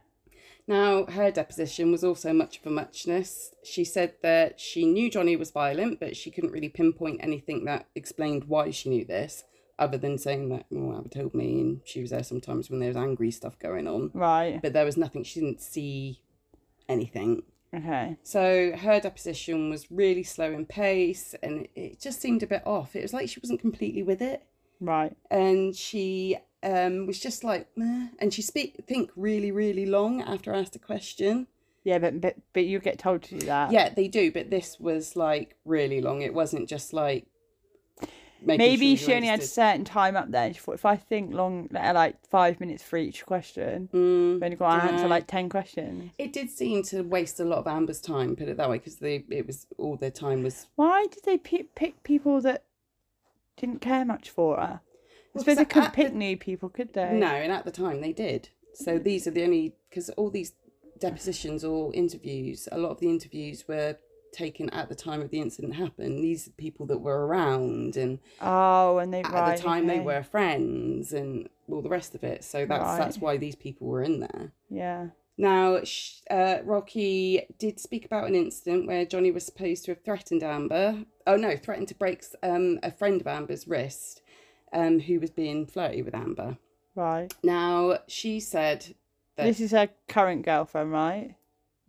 Now, 0.66 1.06
her 1.06 1.30
deposition 1.30 1.90
was 1.92 2.04
also 2.04 2.32
much 2.34 2.58
of 2.58 2.66
a 2.66 2.70
muchness. 2.70 3.54
She 3.64 3.84
said 3.84 4.14
that 4.22 4.60
she 4.60 4.84
knew 4.84 5.10
Johnny 5.10 5.34
was 5.34 5.50
violent, 5.50 5.98
but 5.98 6.14
she 6.14 6.30
couldn't 6.30 6.52
really 6.52 6.68
pinpoint 6.68 7.20
anything 7.22 7.64
that 7.64 7.86
explained 7.94 8.44
why 8.44 8.70
she 8.70 8.90
knew 8.90 9.04
this, 9.06 9.44
other 9.78 9.96
than 9.96 10.18
saying 10.18 10.50
that, 10.50 10.66
well, 10.70 10.96
Amber 10.96 11.08
told 11.08 11.32
me, 11.32 11.58
and 11.60 11.80
she 11.84 12.02
was 12.02 12.10
there 12.10 12.22
sometimes 12.22 12.68
when 12.68 12.80
there 12.80 12.88
was 12.90 12.98
angry 12.98 13.30
stuff 13.30 13.58
going 13.58 13.86
on. 13.88 14.10
Right. 14.12 14.60
But 14.60 14.74
there 14.74 14.84
was 14.84 14.98
nothing, 14.98 15.22
she 15.24 15.40
didn't 15.40 15.62
see 15.62 16.20
anything. 16.86 17.44
Okay. 17.74 18.16
So 18.22 18.72
her 18.76 18.98
deposition 19.00 19.68
was 19.70 19.90
really 19.90 20.22
slow 20.22 20.52
in 20.52 20.64
pace, 20.66 21.34
and 21.42 21.68
it 21.74 22.00
just 22.00 22.20
seemed 22.20 22.42
a 22.42 22.46
bit 22.46 22.62
off. 22.66 22.96
It 22.96 23.02
was 23.02 23.12
like 23.12 23.28
she 23.28 23.40
wasn't 23.40 23.60
completely 23.60 24.02
with 24.02 24.22
it 24.22 24.42
Right. 24.80 25.14
and 25.30 25.74
she 25.74 26.36
um 26.62 27.06
was 27.06 27.18
just 27.20 27.44
like 27.44 27.68
Meh. 27.76 28.08
and 28.18 28.32
she 28.34 28.42
speak 28.42 28.76
think 28.86 29.10
really 29.16 29.52
really 29.52 29.86
long 29.86 30.20
after 30.22 30.54
I 30.54 30.58
asked 30.60 30.74
a 30.76 30.80
question 30.80 31.46
Yeah, 31.84 31.98
but 31.98 32.20
but 32.20 32.36
but 32.52 32.64
you 32.64 32.78
get 32.80 32.98
told 32.98 33.22
to 33.24 33.38
do 33.38 33.46
that. 33.46 33.70
yeah 33.72 33.88
they 33.90 34.08
do 34.08 34.32
but 34.32 34.50
this 34.50 34.80
was 34.80 35.14
like 35.14 35.56
really 35.64 36.00
long 36.00 36.22
it 36.22 36.34
wasn't 36.34 36.68
just 36.68 36.92
like 36.92 37.26
Maybe 38.40 38.94
sure 38.96 39.04
she 39.06 39.10
you 39.10 39.16
only 39.16 39.28
had 39.28 39.40
a 39.40 39.44
certain 39.44 39.84
time 39.84 40.16
up 40.16 40.30
there. 40.30 40.52
She 40.54 40.60
thought 40.60 40.74
if 40.74 40.84
I 40.84 40.96
think 40.96 41.34
long, 41.34 41.68
like 41.72 41.94
like 41.94 42.26
five 42.28 42.60
minutes 42.60 42.82
for 42.82 42.96
each 42.96 43.26
question, 43.26 43.88
Mm, 43.92 44.42
only 44.42 44.56
got 44.56 44.76
to 44.86 44.92
answer 44.92 45.08
like 45.08 45.26
ten 45.26 45.48
questions. 45.48 46.12
it 46.18 46.32
did 46.32 46.50
seem 46.50 46.82
to 46.84 47.02
waste 47.02 47.40
a 47.40 47.44
lot 47.44 47.58
of 47.58 47.66
amber's 47.66 48.00
time 48.00 48.36
put 48.36 48.48
it 48.48 48.56
that 48.56 48.70
way 48.70 48.78
because 48.78 48.96
they 48.96 49.24
it 49.30 49.46
was 49.46 49.66
all 49.76 49.96
their 49.96 50.10
time 50.10 50.42
was 50.42 50.66
Why 50.76 51.06
did 51.10 51.24
they 51.24 51.38
pi 51.38 51.64
pick 51.74 52.02
people 52.04 52.40
that 52.42 52.64
didn't 53.56 53.80
care 53.80 54.04
much 54.04 54.30
for 54.30 54.56
her? 54.56 54.80
I 55.34 55.38
suppose 55.40 55.56
they 55.56 55.64
couldn't 55.64 55.88
at 55.88 55.92
the- 55.92 55.96
pick 56.04 56.14
new 56.14 56.36
people, 56.36 56.68
could 56.68 56.94
they? 56.94 57.12
no 57.12 57.26
and 57.28 57.52
at 57.52 57.64
the 57.64 57.70
time 57.70 58.00
they 58.00 58.12
did 58.12 58.48
so 58.74 58.98
these 58.98 59.26
are 59.26 59.32
the 59.32 59.42
only 59.42 59.74
because 59.90 60.10
all 60.10 60.30
these 60.30 60.52
depositions 61.00 61.64
or 61.64 61.92
interviews 61.94 62.68
a 62.72 62.78
lot 62.78 62.90
of 62.90 62.98
the 63.00 63.08
interviews 63.08 63.66
were 63.68 63.96
taken 64.32 64.68
at 64.70 64.88
the 64.88 64.94
time 64.94 65.20
of 65.20 65.30
the 65.30 65.40
incident 65.40 65.74
happened 65.74 66.22
these 66.22 66.48
people 66.56 66.86
that 66.86 66.98
were 66.98 67.26
around 67.26 67.96
and 67.96 68.18
Oh, 68.40 68.98
and 68.98 69.12
they 69.12 69.20
at 69.22 69.32
right, 69.32 69.56
the 69.56 69.62
time 69.62 69.86
they 69.86 70.00
were 70.00 70.22
friends 70.22 71.12
and 71.12 71.48
all 71.68 71.82
the 71.82 71.88
rest 71.88 72.14
of 72.14 72.22
it 72.24 72.44
so 72.44 72.66
that's 72.66 72.96
that's 72.98 73.18
why 73.18 73.36
these 73.36 73.54
people 73.56 73.86
were 73.86 74.02
in 74.02 74.20
there 74.20 74.52
Yeah. 74.70 75.08
now 75.36 75.80
uh, 76.30 76.58
rocky 76.64 77.42
did 77.58 77.78
speak 77.80 78.04
about 78.04 78.28
an 78.28 78.34
incident 78.34 78.86
where 78.86 79.04
johnny 79.04 79.30
was 79.30 79.44
supposed 79.46 79.84
to 79.84 79.90
have 79.92 80.02
threatened 80.02 80.42
amber 80.42 81.04
oh 81.26 81.36
no 81.36 81.56
threatened 81.56 81.88
to 81.88 81.94
break 81.94 82.24
um, 82.42 82.78
a 82.82 82.90
friend 82.90 83.20
of 83.20 83.26
amber's 83.26 83.66
wrist 83.68 84.22
um, 84.72 85.00
who 85.00 85.18
was 85.20 85.30
being 85.30 85.66
flirty 85.66 86.02
with 86.02 86.14
amber 86.14 86.58
Right. 86.94 87.32
now 87.42 87.98
she 88.08 88.40
said 88.40 88.94
that 89.36 89.44
This 89.44 89.60
is 89.60 89.70
her 89.70 89.88
current 90.08 90.44
girlfriend, 90.44 90.90
right? 90.90 91.36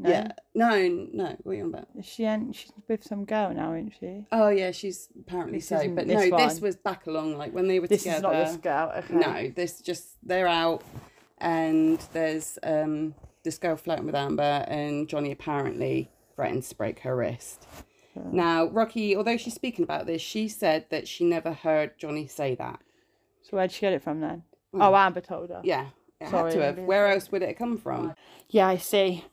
No? 0.02 0.10
yeah 0.10 0.32
no 0.56 0.88
no 1.12 1.36
what 1.44 1.52
are 1.52 1.56
you 1.56 1.64
on 1.64 1.70
about 1.70 1.88
She 2.04 2.24
ain't, 2.24 2.56
she's 2.56 2.72
with 2.88 3.04
some 3.04 3.26
girl 3.26 3.54
now, 3.54 3.74
isn't 3.74 3.94
she? 4.00 4.26
oh 4.32 4.48
yeah 4.48 4.72
she's 4.72 5.10
apparently 5.20 5.58
This 5.60 5.68
so 5.68 5.76
isn't 5.76 5.96
but 5.96 6.08
this 6.08 6.30
no 6.30 6.38
this 6.38 6.54
one. 6.54 6.62
was 6.62 6.76
back 6.78 7.06
along 7.08 7.38
like 7.38 7.54
when 7.54 7.68
they 7.68 7.80
were 7.82 7.88
This 7.88 8.04
together 8.04 8.18
is 8.18 8.24
not 8.24 8.32
this 8.46 8.56
girl. 8.58 8.94
Okay. 8.98 9.14
No, 9.14 9.52
this 9.56 9.82
just 9.82 10.16
they're 10.24 10.48
out, 10.48 10.84
and 11.40 12.00
there's 12.14 12.58
um 12.64 13.14
this 13.44 13.58
girl 13.58 13.76
flirting 13.76 14.06
with 14.06 14.16
Amber, 14.16 14.66
and 14.68 15.08
Johnny 15.10 15.32
apparently 15.32 16.10
threatens 16.36 16.70
to 16.70 16.76
break 16.76 17.00
her 17.00 17.16
wrist. 17.16 17.66
Now, 18.16 18.66
Rocky, 18.68 19.16
although 19.16 19.38
she's 19.38 19.54
speaking 19.54 19.84
about 19.84 20.06
this, 20.06 20.22
she 20.22 20.50
said 20.50 20.86
that 20.90 21.08
she 21.08 21.24
never 21.24 21.54
heard 21.54 21.98
Johnny 21.98 22.28
say 22.28 22.54
that. 22.56 22.80
So 23.42 23.56
where'd 23.56 23.72
she 23.72 23.82
get 23.82 23.94
it 23.94 24.02
from 24.04 24.20
then? 24.20 24.44
Oh, 24.74 24.94
Amber 24.94 25.22
told 25.22 25.50
her. 25.50 25.62
Yeah, 25.64 25.88
it 26.20 26.30
Sorry, 26.30 26.52
had 26.52 26.60
to 26.60 26.66
have. 26.66 26.80
Where 26.80 27.08
else 27.08 27.32
would 27.32 27.44
it 27.44 27.48
have 27.50 27.58
come 27.58 27.78
from? 27.78 28.14
Yeah, 28.50 28.68
I 28.68 28.76
see. 28.78 29.24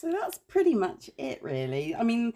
So 0.00 0.10
that's 0.10 0.38
pretty 0.48 0.74
much 0.74 1.10
it, 1.18 1.42
really. 1.42 1.94
I 1.94 2.02
mean, 2.02 2.32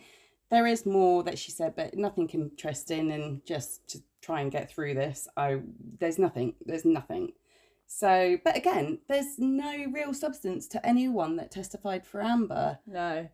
there 0.50 0.66
is 0.66 0.84
more 0.84 1.22
that 1.22 1.38
she 1.38 1.50
said, 1.50 1.74
but 1.74 1.96
nothing 1.96 2.28
interesting. 2.28 3.10
And 3.10 3.44
just 3.46 3.88
to 3.88 4.02
try 4.20 4.42
and 4.42 4.52
get 4.52 4.70
through 4.70 4.94
this, 4.94 5.26
I 5.36 5.60
there's 5.98 6.18
nothing. 6.18 6.54
There's 6.66 6.84
nothing. 6.84 7.32
So, 7.86 8.36
but 8.44 8.56
again, 8.56 8.98
there's 9.08 9.38
no 9.38 9.86
real 9.92 10.12
substance 10.12 10.66
to 10.68 10.86
anyone 10.86 11.36
that 11.36 11.50
testified 11.50 12.06
for 12.06 12.20
Amber, 12.20 12.78
No. 12.86 13.28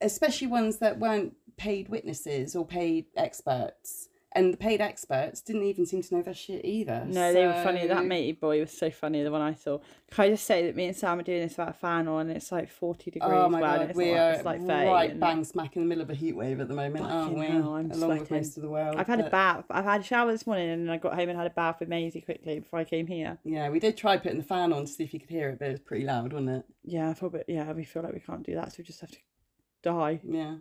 especially 0.00 0.46
ones 0.48 0.78
that 0.78 0.98
weren't 1.00 1.34
paid 1.56 1.88
witnesses 1.88 2.54
or 2.54 2.66
paid 2.66 3.06
experts. 3.16 4.08
And 4.36 4.52
the 4.52 4.56
paid 4.58 4.80
experts 4.82 5.40
didn't 5.40 5.62
even 5.64 5.86
seem 5.86 6.02
to 6.02 6.14
know 6.14 6.22
their 6.22 6.34
shit 6.34 6.64
either. 6.64 7.04
No, 7.08 7.32
they 7.32 7.46
were 7.46 7.54
funny. 7.64 7.86
That 7.86 7.98
So- 8.02 8.04
matey 8.04 8.32
boy 8.32 8.60
was 8.60 8.70
so 8.70 8.90
funny. 8.90 9.22
The 9.22 9.30
one 9.32 9.40
I 9.40 9.54
saw. 9.54 9.78
Can 10.10 10.24
I 10.26 10.28
just 10.28 10.44
say 10.44 10.66
that 10.66 10.76
me 10.76 10.86
and 10.86 10.94
Sam 10.96 11.18
are 11.18 11.22
doing 11.22 11.40
this 11.40 11.54
about 11.54 11.70
a 11.70 11.72
fan 11.72 12.06
on, 12.06 12.28
and 12.28 12.36
it's 12.36 12.52
like 12.52 12.68
forty 12.68 13.10
degrees. 13.10 13.32
Oh 13.34 13.48
my 13.48 13.60
well, 13.60 13.78
god, 13.78 13.88
it's 13.90 13.96
we 13.96 14.12
like, 14.12 14.20
are 14.20 14.30
it's 14.32 14.44
like 14.44 14.60
30, 14.60 14.86
right 14.88 15.18
bang 15.18 15.42
smack 15.42 15.74
in 15.76 15.82
the 15.82 15.88
middle 15.88 16.02
of 16.02 16.10
a 16.10 16.14
heat 16.14 16.34
wave 16.36 16.60
at 16.60 16.68
the 16.68 16.74
moment, 16.74 17.04
aren't 17.04 17.28
Fucking 17.32 17.38
we? 17.38 17.46
hell, 17.46 17.74
I'm 17.74 17.90
Along 17.90 18.08
with 18.10 18.18
sweating. 18.28 18.36
most 18.36 18.56
of 18.58 18.62
the 18.62 18.68
world. 18.68 18.96
I've 18.96 19.06
had 19.06 19.20
a 19.20 19.30
bath. 19.30 19.64
I've 19.70 19.84
had 19.84 20.02
a 20.02 20.04
shower 20.04 20.30
this 20.30 20.46
morning, 20.46 20.68
and 20.68 20.86
then 20.86 20.90
I 20.94 20.98
got 20.98 21.14
home 21.14 21.28
and 21.30 21.38
had 21.38 21.46
a 21.46 21.50
bath 21.50 21.80
with 21.80 21.88
Maisie 21.88 22.20
quickly 22.20 22.60
before 22.60 22.78
I 22.78 22.84
came 22.84 23.06
here. 23.06 23.38
Yeah, 23.42 23.70
we 23.70 23.80
did 23.80 23.96
try 23.96 24.16
putting 24.18 24.38
the 24.38 24.44
fan 24.44 24.72
on 24.72 24.82
to 24.82 24.86
see 24.86 25.02
if 25.04 25.14
you 25.14 25.18
could 25.20 25.30
hear 25.30 25.48
it, 25.48 25.58
but 25.58 25.68
it 25.68 25.72
was 25.72 25.80
pretty 25.80 26.04
loud, 26.04 26.32
wasn't 26.34 26.50
it? 26.50 26.64
Yeah, 26.84 27.08
I 27.10 27.14
thought, 27.14 27.32
but 27.32 27.48
yeah, 27.48 27.72
we 27.72 27.84
feel 27.84 28.02
like 28.02 28.12
we 28.12 28.20
can't 28.20 28.44
do 28.44 28.54
that, 28.54 28.70
so 28.72 28.76
we 28.78 28.84
just 28.84 29.00
have 29.00 29.10
to 29.12 29.18
die. 29.82 30.20
Yeah. 30.22 30.56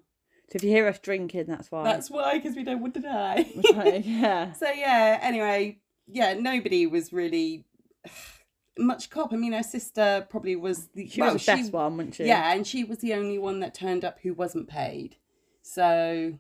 So 0.52 0.58
if 0.58 0.64
you 0.64 0.70
hear 0.70 0.88
us 0.88 1.00
drinking, 1.00 1.46
that's 1.48 1.72
why. 1.72 1.84
That's 1.84 2.10
why, 2.10 2.38
because 2.38 2.56
we 2.56 2.64
don't 2.64 2.82
want 2.82 2.94
to 2.96 3.02
die. 3.02 3.48
Yeah. 4.06 4.52
So 4.54 4.70
yeah, 4.70 5.20
anyway, 5.22 5.80
yeah, 6.08 6.34
nobody 6.34 6.86
was 6.86 7.12
really 7.12 7.66
much 8.78 9.10
cop. 9.10 9.34
I 9.34 9.38
mean, 9.38 9.54
her 9.54 9.64
sister 9.64 10.28
probably 10.30 10.56
was 10.56 10.88
the 10.94 11.08
She 11.08 11.22
well, 11.22 11.34
was 11.34 11.46
the 11.46 11.54
best 11.54 11.74
one, 11.74 11.98
wasn't 11.98 12.16
she? 12.16 12.26
Yeah, 12.26 12.54
and 12.54 12.66
she 12.66 12.84
was 12.84 13.00
the 13.00 13.14
only 13.14 13.40
one 13.40 13.60
that 13.62 13.74
turned 13.74 14.06
up 14.06 14.20
who 14.22 14.34
wasn't 14.34 14.68
paid. 14.68 15.16
So, 15.64 16.38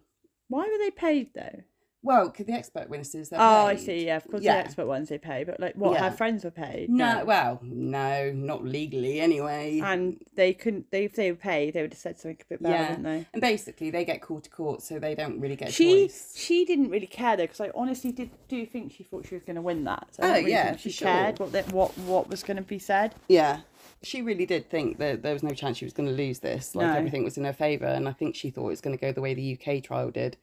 Why 0.50 0.62
were 0.62 0.77
they 0.77 0.91
paid 0.91 1.31
though? 1.33 1.63
Well, 2.05 2.29
could 2.29 2.47
the 2.47 2.53
expert 2.53 2.89
witnesses? 2.89 3.29
Oh, 3.33 3.65
I 3.65 3.75
see. 3.75 4.05
Yeah, 4.05 4.17
of 4.17 4.27
course, 4.29 4.43
Yeah. 4.43 4.53
the 4.57 4.59
expert 4.65 4.85
ones 4.88 5.09
they 5.09 5.17
pay, 5.17 5.43
but 5.43 5.59
like, 5.59 5.75
what 5.75 5.93
Yeah. 5.93 6.09
her 6.09 6.15
friends 6.15 6.43
were 6.43 6.51
paid? 6.51 6.89
No, 6.89 7.25
well, 7.25 7.59
no, 7.63 8.31
not 8.31 8.63
legally 8.63 9.19
anyway. 9.19 9.79
and 9.83 10.17
they 10.35 10.53
couldn't. 10.53 10.91
They 10.91 11.05
if 11.05 11.15
they 11.15 11.31
were 11.31 11.38
paid, 11.38 11.74
they 11.74 11.81
would 11.81 11.93
have 11.93 12.00
said 12.00 12.19
something 12.19 12.38
a 12.41 12.45
bit 12.50 12.62
better, 12.63 12.74
Yeah. 12.75 12.88
wouldn't 12.89 13.03
they? 13.03 13.25
And 13.33 13.41
basically, 13.41 13.89
they 13.89 14.05
get 14.05 14.21
called 14.21 14.43
to 14.43 14.50
court, 14.50 14.81
so 14.81 15.00
they 15.00 15.15
don't 15.15 15.39
really 15.39 15.55
get 15.55 15.74
She 15.74 16.03
choice. 16.07 16.33
she 16.35 16.63
didn't 16.65 16.89
really 16.91 17.07
care 17.07 17.35
though, 17.35 17.43
because 17.43 17.62
I 17.62 17.71
honestly 17.75 18.12
did 18.12 18.29
do 18.47 18.65
think 18.65 18.93
she 18.93 19.03
thought 19.03 19.25
she 19.27 19.33
was 19.35 19.43
going 19.43 19.55
to 19.55 19.62
win 19.62 19.83
that. 19.85 20.07
So 20.12 20.24
Oh, 20.24 20.33
really 20.33 20.51
yeah, 20.51 20.75
she 20.75 20.91
sure. 20.91 21.07
cared 21.07 21.39
what 21.39 21.51
that 21.53 21.74
what 21.74 21.97
what 22.00 22.29
was 22.29 22.43
going 22.43 22.57
to 22.57 22.63
be 22.63 22.79
said. 22.79 23.15
Yeah. 23.27 23.62
She 24.03 24.21
really 24.21 24.45
did 24.45 24.69
think 24.69 24.97
that 25.00 25.24
there 25.24 25.33
was 25.33 25.41
no 25.41 25.51
chance 25.51 25.77
she 25.77 25.85
was 25.85 25.93
going 25.93 26.07
to 26.09 26.13
lose 26.15 26.39
this. 26.39 26.75
Like 26.75 26.88
No. 26.88 26.93
everything 26.93 27.24
was 27.24 27.38
in 27.38 27.43
her 27.45 27.53
favour, 27.53 27.88
and 27.88 28.07
I 28.07 28.12
think 28.13 28.35
she 28.35 28.50
thought 28.51 28.67
it 28.67 28.71
was 28.71 28.81
going 28.81 28.95
to 28.95 29.01
go 29.01 29.12
the 29.12 29.21
way 29.21 29.33
the 29.33 29.53
UK 29.59 29.81
trial 29.81 30.12
did. 30.12 30.38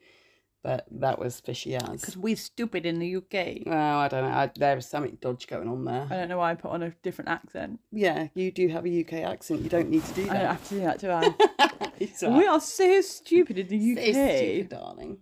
But 0.62 0.87
that 0.92 1.19
was 1.19 1.40
fishy 1.40 1.75
as. 1.75 2.00
Because 2.00 2.16
we're 2.16 2.37
stupid 2.37 2.87
in 2.87 3.00
the 3.00 3.16
UK. 3.16 3.66
Well, 3.66 3.99
I 3.99 4.07
don't 4.07 4.23
know. 4.23 4.37
I, 4.37 4.50
there 4.54 4.76
was 4.76 4.87
something 4.87 5.19
dodgy 5.21 5.47
going 5.49 5.66
on 5.69 5.85
there. 5.85 6.07
I 6.09 6.14
don't 6.14 6.28
know 6.28 6.38
why 6.38 6.52
I 6.52 6.54
put 6.54 6.71
on 6.71 6.85
a 6.85 6.90
different 7.02 7.31
accent. 7.31 7.81
Yeah, 7.90 8.28
you 8.35 8.52
do 8.52 8.69
have 8.69 8.87
a 8.87 9.00
UK 9.00 9.14
accent. 9.28 9.62
You 9.62 9.69
don't 9.69 9.88
need 9.90 10.04
to 10.04 10.14
do 10.14 10.26
that. 10.26 10.31
I 10.31 10.38
don't 10.38 10.47
have 10.47 10.69
to 10.69 10.75
do 10.75 10.81
that, 10.83 10.99
do 11.00 11.11
I? 11.11 12.28
We 12.28 12.47
are 12.47 12.61
so 12.61 13.00
stupid 13.00 13.59
in 13.59 13.69
the 13.69 13.92
UK. 13.92 14.14
stupid, 14.14 14.69
darling. 14.71 15.19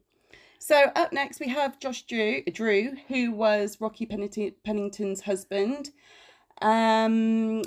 So 0.58 0.90
up 0.96 1.12
next 1.12 1.40
we 1.40 1.48
have 1.48 1.78
Josh 1.78 2.02
Drew, 2.02 2.42
Drew, 2.44 2.92
who 3.08 3.32
was 3.32 3.78
Rocky 3.80 4.06
Pennington's 4.06 5.22
husband. 5.22 5.90
Um, 6.62 7.62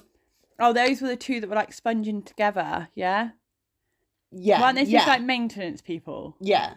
Oh, 0.59 0.73
those 0.73 1.01
were 1.01 1.07
the 1.07 1.15
two 1.15 1.39
that 1.41 1.49
were 1.49 1.55
like 1.55 1.73
sponging 1.73 2.21
together, 2.23 2.89
yeah? 2.95 3.31
yeah, 4.31 4.61
Weren't 4.61 4.75
they 4.75 4.83
yeah, 4.83 4.99
just 4.99 5.07
like 5.07 5.21
maintenance 5.21 5.81
people? 5.81 6.37
yeah. 6.39 6.75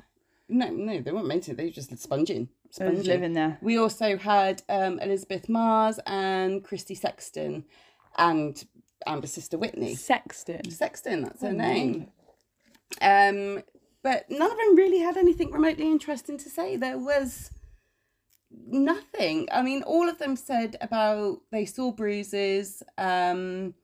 No, 0.48 0.68
no, 0.70 1.00
they 1.00 1.10
weren't 1.10 1.26
maintenance. 1.26 1.56
They 1.56 1.64
were 1.64 1.70
just 1.70 1.96
sponging. 1.98 2.48
Sponging. 2.70 3.02
living 3.02 3.32
there. 3.32 3.58
We 3.60 3.78
also 3.78 4.16
had 4.16 4.62
um, 4.68 4.98
Elizabeth 5.00 5.48
Marz 5.48 5.98
and 6.06 6.62
Christy 6.62 6.94
Sexton, 6.94 7.64
and 8.16 8.64
Amber's 9.06 9.32
sister 9.32 9.58
Whitney. 9.58 9.94
Sexton. 9.94 10.70
Sexton, 10.70 11.22
that's 11.22 11.42
her 11.42 11.48
Oh, 11.48 11.52
name. 11.52 12.08
Um, 13.00 13.62
but 14.02 14.30
none 14.30 14.50
of 14.50 14.56
them 14.56 14.76
really 14.76 15.00
had 15.00 15.16
anything 15.16 15.50
remotely 15.50 15.86
interesting 15.86 16.38
to 16.38 16.48
say. 16.48 16.76
There 16.76 16.98
was 16.98 17.50
nothing. 18.68 19.48
I 19.52 19.62
mean, 19.62 19.82
all 19.82 20.08
of 20.08 20.18
them 20.18 20.36
said 20.36 20.76
about 20.80 21.40
they 21.50 21.64
saw 21.64 21.90
bruises 21.90 22.82
um, 22.98 23.74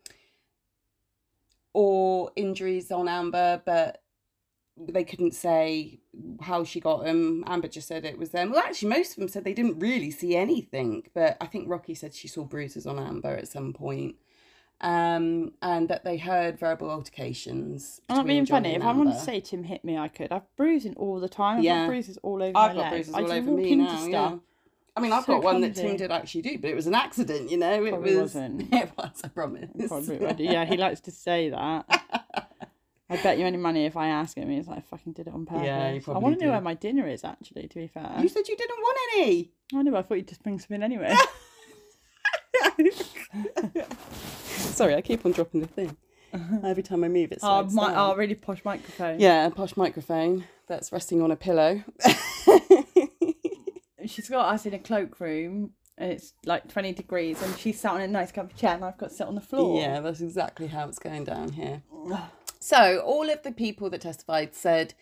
or 1.72 2.30
injuries 2.36 2.92
on 2.92 3.08
Amber, 3.08 3.62
but 3.66 4.02
they 4.76 5.04
couldn't 5.04 5.34
say 5.34 5.98
how 6.42 6.62
she 6.64 6.78
got 6.80 7.04
them. 7.04 7.42
Amber 7.46 7.68
just 7.68 7.88
said 7.88 8.04
it 8.04 8.18
was 8.18 8.30
them. 8.30 8.50
Well, 8.52 8.60
actually, 8.60 8.88
most 8.90 9.12
of 9.12 9.16
them 9.16 9.28
said 9.28 9.44
they 9.44 9.54
didn't 9.54 9.78
really 9.78 10.10
see 10.10 10.36
anything, 10.36 11.04
but 11.14 11.36
I 11.40 11.46
think 11.46 11.68
Rocky 11.68 11.94
said 11.94 12.14
she 12.14 12.28
saw 12.28 12.44
bruises 12.44 12.86
on 12.86 12.98
Amber 12.98 13.36
at 13.36 13.48
some 13.48 13.72
point. 13.72 14.16
Um, 14.80 15.52
and 15.62 15.88
that 15.88 16.02
they 16.04 16.16
heard 16.16 16.58
verbal 16.58 16.90
altercations. 16.90 18.00
I'm 18.08 18.16
not 18.16 18.26
being 18.26 18.46
funny. 18.46 18.74
If 18.74 18.82
I 18.82 18.92
want 18.92 19.10
to 19.12 19.18
say 19.18 19.38
Tim 19.38 19.62
hit 19.62 19.84
me, 19.84 19.96
I 19.96 20.08
could. 20.08 20.32
I've 20.32 20.42
bruising 20.56 20.94
all 20.96 21.20
the 21.20 21.28
time. 21.28 21.58
I've 21.58 21.64
Yeah. 21.64 21.82
got 21.82 21.86
bruises 21.88 22.18
all 22.24 22.42
over 22.42 22.58
I've 22.58 22.74
my 22.74 22.82
got 22.82 22.92
legs. 22.92 22.92
bruises 23.08 23.14
all 23.14 23.20
just 23.20 23.32
over 23.32 23.50
me 23.52 23.74
now. 23.76 23.96
stuff. 23.96 24.08
Yeah. 24.10 24.36
I 24.96 25.00
mean, 25.00 25.12
I've 25.12 25.24
So 25.24 25.34
got 25.34 25.44
one 25.44 25.60
that 25.60 25.76
Tim 25.76 25.96
did 25.96 26.10
actually 26.10 26.42
do, 26.42 26.58
but 26.58 26.68
it 26.68 26.74
was 26.74 26.88
an 26.88 26.94
accident, 26.96 27.48
you 27.50 27.58
know. 27.58 27.84
It 27.84 27.90
Probably 27.90 28.10
was. 28.16 28.34
wasn't. 28.34 28.62
It 28.74 28.90
was. 28.98 29.20
I 29.22 29.28
promise. 29.28 29.70
Probably. 29.88 30.46
Yeah, 30.46 30.64
he 30.64 30.76
likes 30.76 31.00
to 31.02 31.10
say 31.12 31.48
that. 31.50 32.21
I 33.12 33.22
bet 33.22 33.38
you 33.38 33.44
any 33.44 33.58
money 33.58 33.84
if 33.84 33.94
I 33.94 34.08
ask 34.08 34.38
him, 34.38 34.48
he's 34.48 34.66
like, 34.66 34.78
I 34.78 34.80
fucking 34.80 35.12
did 35.12 35.26
it 35.26 35.34
on 35.34 35.44
purpose. 35.44 35.66
Yeah, 35.66 35.92
you 35.92 36.00
probably 36.00 36.18
I 36.18 36.22
want 36.22 36.38
to 36.38 36.46
know 36.46 36.52
where 36.52 36.62
my 36.62 36.72
dinner 36.72 37.06
is, 37.06 37.24
actually, 37.24 37.68
to 37.68 37.74
be 37.74 37.86
fair. 37.86 38.10
You 38.18 38.28
said 38.28 38.48
you 38.48 38.56
didn't 38.56 38.78
want 38.78 38.98
any. 39.14 39.52
I 39.74 39.82
know, 39.82 39.94
I 39.96 40.02
thought 40.02 40.14
you'd 40.14 40.28
just 40.28 40.42
bring 40.42 40.58
some 40.58 40.76
in 40.76 40.82
anyway. 40.82 41.14
Sorry, 44.54 44.94
I 44.94 45.02
keep 45.02 45.26
on 45.26 45.32
dropping 45.32 45.60
the 45.60 45.66
thing. 45.66 45.94
Every 46.64 46.82
time 46.82 47.04
I 47.04 47.08
move, 47.08 47.32
it 47.32 47.40
oh, 47.42 47.60
slides 47.60 47.74
my, 47.74 47.88
down. 47.88 47.98
oh, 47.98 48.16
really 48.16 48.34
posh 48.34 48.64
microphone. 48.64 49.20
Yeah, 49.20 49.44
a 49.44 49.50
posh 49.50 49.76
microphone 49.76 50.46
that's 50.66 50.90
resting 50.90 51.20
on 51.20 51.30
a 51.30 51.36
pillow. 51.36 51.84
She's 54.06 54.30
got 54.30 54.54
us 54.54 54.64
in 54.64 54.72
a 54.72 54.78
cloakroom, 54.78 55.72
and 55.98 56.12
it's 56.12 56.32
like 56.46 56.72
20 56.72 56.94
degrees, 56.94 57.42
and 57.42 57.58
she's 57.58 57.78
sat 57.78 57.92
on 57.92 58.00
a 58.00 58.08
nice 58.08 58.32
comfy 58.32 58.54
chair, 58.54 58.74
and 58.74 58.84
I've 58.84 58.96
got 58.96 59.10
to 59.10 59.14
sit 59.14 59.26
on 59.26 59.34
the 59.34 59.42
floor. 59.42 59.78
yeah, 59.78 60.00
that's 60.00 60.22
exactly 60.22 60.68
how 60.68 60.88
it's 60.88 60.98
going 60.98 61.24
down 61.24 61.52
here. 61.52 61.82
So, 62.62 63.00
all 63.00 63.28
of 63.28 63.42
the 63.42 63.50
people 63.50 63.90
that 63.90 64.02
testified 64.02 64.54
said 64.54 64.94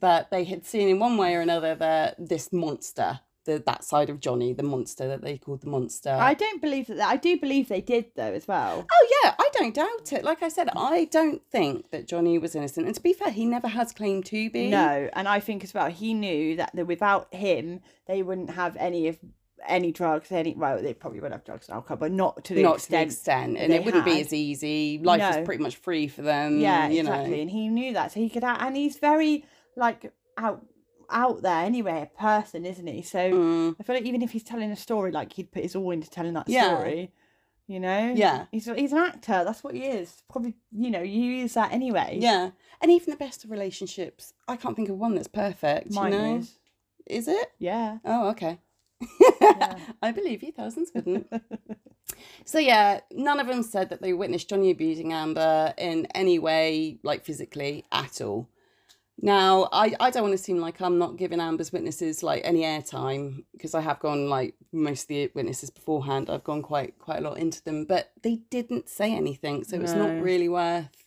that 0.00 0.32
they 0.32 0.42
had 0.42 0.66
seen 0.66 0.88
in 0.88 0.98
one 0.98 1.16
way 1.16 1.36
or 1.36 1.40
another 1.40 1.76
that 1.76 2.16
this 2.18 2.52
monster, 2.52 3.20
the, 3.44 3.62
that 3.64 3.84
side 3.84 4.10
of 4.10 4.18
Johnny, 4.18 4.52
the 4.52 4.64
monster 4.64 5.06
that 5.06 5.22
they 5.22 5.38
called 5.38 5.60
the 5.60 5.68
monster. 5.68 6.10
I 6.10 6.34
don't 6.34 6.60
believe 6.60 6.88
that. 6.88 7.00
I 7.00 7.16
do 7.16 7.38
believe 7.38 7.68
they 7.68 7.80
did, 7.80 8.06
though, 8.16 8.32
as 8.32 8.48
well. 8.48 8.84
Oh 8.92 9.08
yeah, 9.22 9.34
I 9.38 9.48
don't 9.52 9.72
doubt 9.72 10.12
it. 10.12 10.24
Like 10.24 10.42
I 10.42 10.48
said, 10.48 10.68
I 10.76 11.04
don't 11.04 11.42
think 11.48 11.92
that 11.92 12.08
Johnny 12.08 12.38
was 12.38 12.56
innocent. 12.56 12.86
And 12.86 12.94
to 12.96 13.00
be 13.00 13.12
fair, 13.12 13.30
he 13.30 13.46
never 13.46 13.68
has 13.68 13.92
claimed 13.92 14.26
to 14.26 14.50
be. 14.50 14.68
No, 14.68 15.08
and 15.12 15.28
I 15.28 15.38
think 15.38 15.62
as 15.62 15.72
well, 15.72 15.88
he 15.88 16.12
knew 16.12 16.56
that, 16.56 16.72
that 16.74 16.88
without 16.88 17.32
him, 17.32 17.82
they 18.08 18.20
wouldn't 18.24 18.50
have 18.50 18.76
any 18.76 19.06
of 19.06 19.18
any 19.66 19.92
drugs. 19.92 20.30
Any 20.32 20.54
well, 20.54 20.80
they 20.82 20.94
probably 20.94 21.20
would 21.20 21.32
have 21.32 21.44
drugs 21.44 21.68
and 21.68 21.74
alcohol, 21.76 21.96
but 21.96 22.12
not 22.12 22.44
to 22.44 22.54
the 22.54 22.62
not 22.62 22.78
to 22.80 22.90
the 22.90 23.00
extent. 23.02 23.52
extent, 23.52 23.58
and 23.58 23.72
it 23.72 23.84
wouldn't 23.84 24.04
be 24.04 24.20
as 24.20 24.32
easy. 24.32 24.98
Life 25.02 25.20
No. 25.20 25.28
was 25.28 25.44
pretty 25.46 25.62
much 25.62 25.76
free 25.76 26.08
for 26.08 26.22
them. 26.22 26.58
Yeah, 26.60 26.88
you 26.88 27.00
exactly, 27.00 27.30
know. 27.36 27.42
and 27.42 27.50
he 27.50 27.68
knew 27.68 27.92
that, 27.94 28.12
so 28.12 28.20
he 28.20 28.28
could. 28.28 28.44
And 28.44 28.76
he's 28.76 28.98
very 28.98 29.44
like 29.76 30.12
out 30.36 30.64
out 31.08 31.42
there 31.42 31.64
anyway, 31.64 32.02
a 32.02 32.18
person, 32.20 32.66
isn't 32.66 32.86
he? 32.86 33.00
So 33.02 33.18
Mm, 33.30 33.76
I 33.78 33.82
feel 33.84 33.94
like 33.96 34.04
even 34.06 34.22
if 34.22 34.32
he's 34.32 34.42
telling 34.42 34.70
a 34.72 34.76
story, 34.76 35.12
like 35.12 35.32
he'd 35.34 35.52
put 35.52 35.62
his 35.62 35.76
all 35.76 35.90
into 35.92 36.10
telling 36.10 36.34
that 36.34 36.48
Yeah. 36.48 36.74
story. 36.76 37.12
You 37.68 37.80
know. 37.80 38.12
Yeah. 38.16 38.46
He's 38.52 38.66
he's 38.66 38.92
an 38.92 38.98
actor. 38.98 39.42
That's 39.44 39.62
what 39.64 39.74
he 39.74 39.82
is. 39.84 40.22
Probably 40.30 40.54
you 40.72 40.90
know 40.90 41.02
you 41.02 41.20
use 41.22 41.54
that 41.54 41.72
anyway. 41.72 42.18
yeah, 42.20 42.50
and 42.80 42.90
even 42.92 43.10
the 43.10 43.16
best 43.16 43.44
of 43.44 43.50
relationships, 43.50 44.32
I 44.48 44.56
can't 44.56 44.76
think 44.76 44.88
of 44.88 44.98
one 44.98 45.14
that's 45.14 45.26
perfect. 45.28 45.92
Mine 45.92 46.12
you 46.12 46.18
know, 46.18 46.36
is. 46.38 46.58
is 47.06 47.28
it? 47.28 47.52
Yeah. 47.58 47.98
Oh, 48.04 48.28
okay. 48.30 48.58
Yeah. 49.46 49.78
I 50.02 50.12
believe 50.12 50.42
you. 50.42 50.52
Thousands 50.52 50.90
wouldn't. 50.94 51.30
so 52.44 52.58
yeah, 52.58 53.00
none 53.12 53.40
of 53.40 53.46
them 53.46 53.62
said 53.62 53.90
that 53.90 54.02
they 54.02 54.12
witnessed 54.12 54.48
Johnny 54.48 54.70
abusing 54.70 55.12
Amber 55.12 55.74
in 55.78 56.06
any 56.14 56.38
way, 56.38 56.98
like 57.02 57.24
physically, 57.24 57.84
at 57.92 58.20
all. 58.20 58.48
Now, 59.20 59.68
I, 59.72 59.94
I 59.98 60.10
don't 60.10 60.24
want 60.24 60.36
to 60.36 60.42
seem 60.42 60.58
like 60.58 60.80
I'm 60.80 60.98
not 60.98 61.16
giving 61.16 61.40
Amber's 61.40 61.72
witnesses 61.72 62.22
like 62.22 62.42
any 62.44 62.62
airtime 62.62 63.44
because 63.52 63.74
I 63.74 63.80
have 63.80 63.98
gone 63.98 64.28
like 64.28 64.54
most 64.72 65.04
of 65.04 65.08
the 65.08 65.30
witnesses 65.34 65.70
beforehand. 65.70 66.28
I've 66.28 66.44
gone 66.44 66.62
quite 66.62 66.98
quite 66.98 67.20
a 67.20 67.22
lot 67.22 67.38
into 67.38 67.64
them, 67.64 67.86
but 67.86 68.12
they 68.22 68.40
didn't 68.50 68.90
say 68.90 69.14
anything, 69.14 69.64
so 69.64 69.80
it's 69.80 69.92
not 69.94 70.20
really 70.20 70.50
worth. 70.50 71.04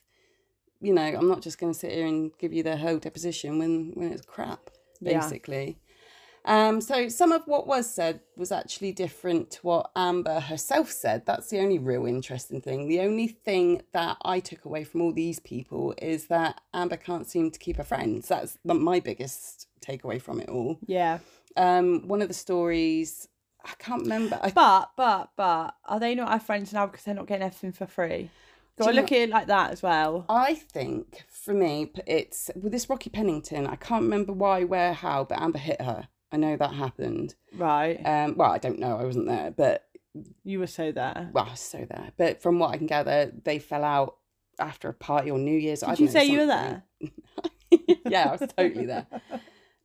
You 0.82 0.94
know, 0.94 1.04
I'm 1.04 1.28
not 1.28 1.42
just 1.42 1.60
going 1.60 1.74
to 1.74 1.78
sit 1.78 1.92
here 1.92 2.08
and 2.08 2.32
give 2.40 2.52
you 2.52 2.64
the 2.64 2.78
whole 2.78 2.98
deposition 2.98 3.60
when 3.60 3.92
when 3.94 4.12
it's 4.12 4.26
crap, 4.26 4.72
basically. 5.04 5.78
Um, 6.50 6.82
so 6.82 7.10
some 7.10 7.32
of 7.32 7.44
what 7.46 7.68
was 7.68 7.88
said 7.88 8.22
was 8.36 8.52
actually 8.52 8.92
different 8.92 9.52
to 9.52 9.60
what 9.62 9.92
Amber 9.96 10.40
herself 10.40 10.90
said. 10.90 11.24
That's 11.28 11.52
the 11.52 11.60
only 11.60 11.78
real 11.78 12.08
interesting 12.08 12.60
thing. 12.60 12.88
The 12.88 13.02
only 13.02 13.28
thing 13.28 13.84
that 13.94 14.18
I 14.24 14.40
took 14.40 14.66
away 14.66 14.84
from 14.84 15.02
all 15.02 15.14
these 15.14 15.40
people 15.40 15.94
is 16.02 16.26
that 16.26 16.60
Amber 16.74 16.98
can't 16.98 17.28
seem 17.28 17.52
to 17.52 17.60
keep 17.60 17.78
her 17.78 17.84
friends. 17.84 18.30
That's 18.30 18.58
my 18.64 19.00
biggest 19.00 19.68
takeaway 19.80 20.20
from 20.20 20.40
it 20.40 20.50
all. 20.50 20.80
Yeah. 20.88 21.20
Um, 21.56 22.08
one 22.08 22.24
of 22.24 22.30
the 22.30 22.34
stories 22.34 23.28
I 23.64 23.74
can't 23.78 24.02
remember. 24.02 24.40
I, 24.42 24.50
But 24.50 24.90
but 24.98 25.30
but 25.36 25.76
are 25.86 26.00
they 26.00 26.16
not 26.16 26.32
our 26.32 26.40
friends 26.40 26.74
now 26.74 26.88
because 26.88 27.06
they're 27.06 27.14
not 27.14 27.28
getting 27.28 27.46
everything 27.46 27.74
for 27.74 27.86
free? 27.86 28.32
Do 28.76 28.86
Got 28.86 28.88
to 28.88 28.96
you 28.96 29.02
look 29.02 29.12
at 29.12 29.18
it 29.20 29.30
like 29.30 29.48
that 29.48 29.70
as 29.70 29.84
well. 29.84 30.26
I 30.28 30.56
think 30.56 31.26
for 31.28 31.54
me, 31.54 31.92
it's 32.08 32.50
with 32.56 32.72
this 32.72 32.90
Rocky 32.90 33.12
Pennington. 33.12 33.68
I 33.68 33.76
can't 33.76 34.04
remember 34.04 34.34
why, 34.34 34.64
where, 34.64 34.94
how, 34.94 35.26
but 35.26 35.40
Amber 35.40 35.60
hit 35.60 35.82
her 35.82 36.08
I 36.32 36.38
know 36.38 36.56
that 36.58 36.74
happened. 36.74 37.36
Right. 37.56 37.96
Um, 38.06 38.36
well, 38.38 38.52
I 38.52 38.58
don't 38.58 38.80
know. 38.80 38.98
I 38.98 39.04
wasn't 39.04 39.28
there, 39.28 39.52
but 39.52 39.86
you 40.44 40.60
were 40.60 40.68
so 40.68 40.92
there. 40.92 41.30
well, 41.34 41.46
I 41.46 41.52
was 41.52 41.60
so 41.60 41.86
there. 41.90 42.12
But 42.18 42.42
from 42.42 42.60
what 42.60 42.72
I 42.72 42.78
can 42.78 42.88
gather, 42.88 43.32
they 43.44 43.60
fell 43.60 43.84
out 43.84 44.18
after 44.60 44.90
a 44.90 44.94
party 44.94 45.32
on 45.32 45.46
New 45.46 45.58
Year's. 45.58 45.84
I 45.84 45.96
Did 45.96 46.00
you 46.00 46.06
don't 46.08 46.14
know, 46.14 46.20
say 46.20 46.26
you 46.26 46.40
were 46.40 46.46
there? 46.46 46.84
yeah, 48.10 48.30
I 48.30 48.32
was 48.36 48.52
totally 48.56 48.86
there. 48.86 49.08